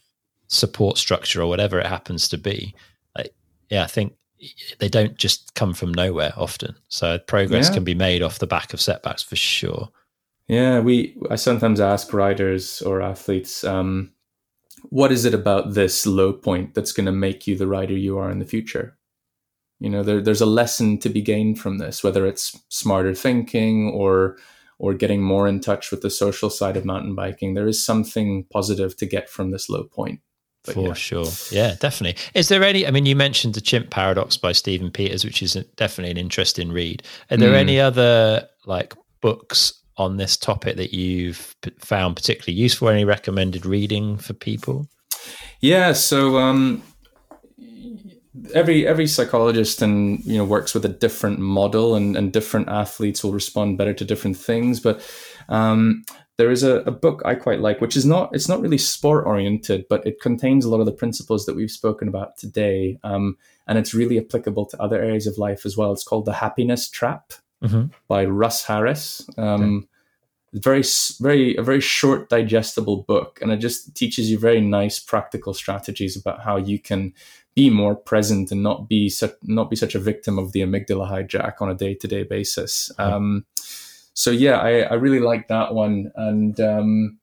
[0.47, 2.75] support structure or whatever it happens to be.
[3.15, 3.33] Like,
[3.69, 4.13] yeah, I think
[4.79, 6.75] they don't just come from nowhere often.
[6.89, 7.75] So progress yeah.
[7.75, 9.89] can be made off the back of setbacks for sure.
[10.47, 11.15] Yeah, we.
[11.29, 14.11] I sometimes ask riders or athletes, um,
[14.89, 18.17] "What is it about this low point that's going to make you the rider you
[18.17, 18.97] are in the future?"
[19.81, 23.89] You know, there, there's a lesson to be gained from this, whether it's smarter thinking
[23.89, 24.37] or
[24.77, 27.53] or getting more in touch with the social side of mountain biking.
[27.53, 30.21] There is something positive to get from this low point.
[30.63, 30.93] But For yeah.
[30.93, 31.25] sure.
[31.51, 32.21] Yeah, definitely.
[32.33, 35.53] Is there any, I mean, you mentioned The Chimp Paradox by Stephen Peters, which is
[35.75, 37.03] definitely an interesting read.
[37.29, 37.59] Are there mm.
[37.59, 42.89] any other like books on this topic that you've found particularly useful?
[42.89, 44.87] Any recommended reading for people?
[45.59, 45.93] Yeah.
[45.93, 46.81] So, um,
[48.53, 53.23] every every psychologist and you know works with a different model and, and different athletes
[53.23, 55.01] will respond better to different things but
[55.49, 56.03] um,
[56.41, 59.27] there is a, a, book I quite like, which is not it's not really sport
[59.27, 63.37] oriented, but it contains a lot of the principles that we've spoken about today, um,
[63.67, 65.93] and it's really applicable to other areas of life as well.
[65.93, 67.33] It's called The Happiness Trap
[67.63, 67.87] mm-hmm.
[68.07, 69.29] by Russ Harris.
[69.37, 69.87] Um, okay.
[70.53, 70.83] Very
[71.21, 76.17] very a very short, digestible book, and it just teaches you very nice practical strategies
[76.17, 77.13] about how you can
[77.55, 81.09] be more present and not be such not be such a victim of the amygdala
[81.09, 82.91] hijack on a day to day basis.
[82.97, 83.45] Um,
[84.13, 87.19] so yeah, I, I really like that one, and um,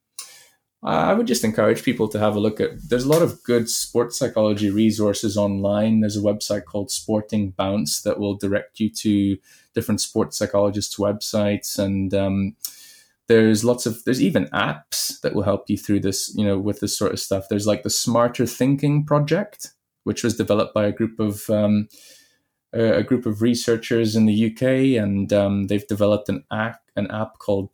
[0.83, 2.71] I would just encourage people to have a look at.
[2.89, 6.01] There's a lot of good sports psychology resources online.
[6.01, 9.39] There's a website called Sporting Bounce that will direct you to
[9.75, 12.57] different sports psychologists' websites, and um,
[13.27, 16.35] there's lots of there's even apps that will help you through this.
[16.37, 17.49] You know, with this sort of stuff.
[17.49, 19.73] There's like the Smarter Thinking Project,
[20.05, 21.89] which was developed by a group of um,
[22.73, 27.39] a group of researchers in the UK, and um, they've developed an app an app
[27.39, 27.71] called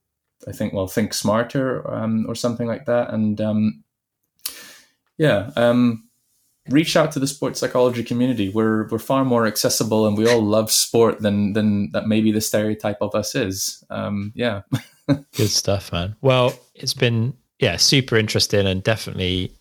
[0.46, 3.84] I think well Think Smarter um, or something like that, and um,
[5.18, 5.50] yeah.
[5.56, 6.08] Um,
[6.70, 8.48] reach out to the sports psychology community.
[8.48, 12.06] We're we're far more accessible, and we all love sport than than that.
[12.06, 13.84] Maybe the stereotype of us is.
[13.90, 14.62] Um, yeah,
[15.08, 16.16] good stuff, man.
[16.20, 19.52] Well, it's been yeah super interesting and definitely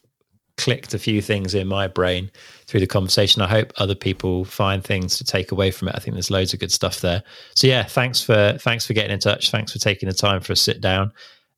[0.58, 2.30] clicked a few things in my brain
[2.68, 3.42] through the conversation.
[3.42, 5.96] I hope other people find things to take away from it.
[5.96, 7.24] I think there's loads of good stuff there.
[7.56, 9.52] So yeah, thanks for thanks for getting in touch.
[9.52, 11.12] Thanks for taking the time for a sit down.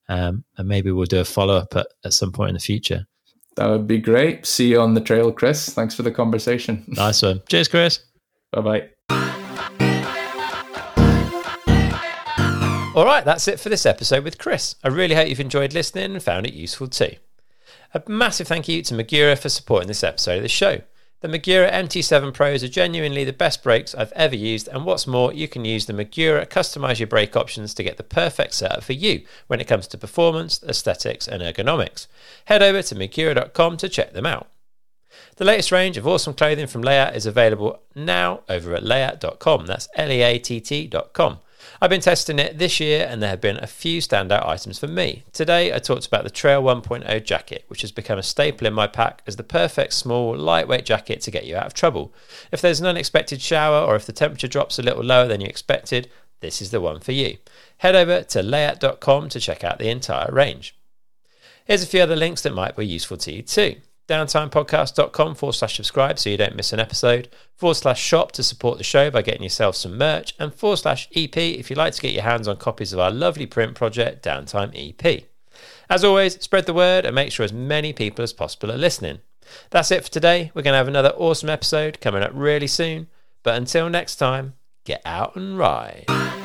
[0.07, 3.05] Um, and maybe we'll do a follow up at, at some point in the future.
[3.55, 4.45] That would be great.
[4.45, 5.69] See you on the trail, Chris.
[5.69, 6.83] Thanks for the conversation.
[6.87, 7.41] Nice one.
[7.47, 7.99] Cheers, Chris.
[8.51, 8.89] Bye bye.
[12.95, 14.75] All right, that's it for this episode with Chris.
[14.81, 17.15] I really hope you've enjoyed listening and found it useful too.
[17.95, 20.81] A massive thank you to Magura for supporting this episode of the show.
[21.21, 25.31] The Magura MT7 Pros are genuinely the best brakes I've ever used, and what's more,
[25.31, 28.91] you can use the Magura customize your brake options to get the perfect setup for
[28.91, 32.07] you when it comes to performance, aesthetics, and ergonomics.
[32.43, 34.49] Head over to Magura.com to check them out.
[35.37, 39.67] The latest range of awesome clothing from Leatt is available now over at leatt.com.
[39.67, 41.39] That's L E A T T.com.
[41.81, 44.87] I've been testing it this year and there have been a few standout items for
[44.87, 45.25] me.
[45.33, 48.87] Today I talked about the Trail 1.0 jacket, which has become a staple in my
[48.87, 52.13] pack as the perfect small, lightweight jacket to get you out of trouble.
[52.51, 55.47] If there's an unexpected shower or if the temperature drops a little lower than you
[55.47, 57.37] expected, this is the one for you.
[57.77, 60.77] Head over to leatt.com to check out the entire range.
[61.65, 63.75] Here's a few other links that might be useful to you too
[64.07, 68.77] downtimepodcast.com forward slash subscribe so you don't miss an episode, forward slash shop to support
[68.77, 72.01] the show by getting yourself some merch, and forward slash EP if you'd like to
[72.01, 75.23] get your hands on copies of our lovely print project, Downtime EP.
[75.89, 79.19] As always, spread the word and make sure as many people as possible are listening.
[79.69, 80.51] That's it for today.
[80.53, 83.07] We're going to have another awesome episode coming up really soon.
[83.43, 84.55] But until next time,
[84.85, 86.44] get out and ride.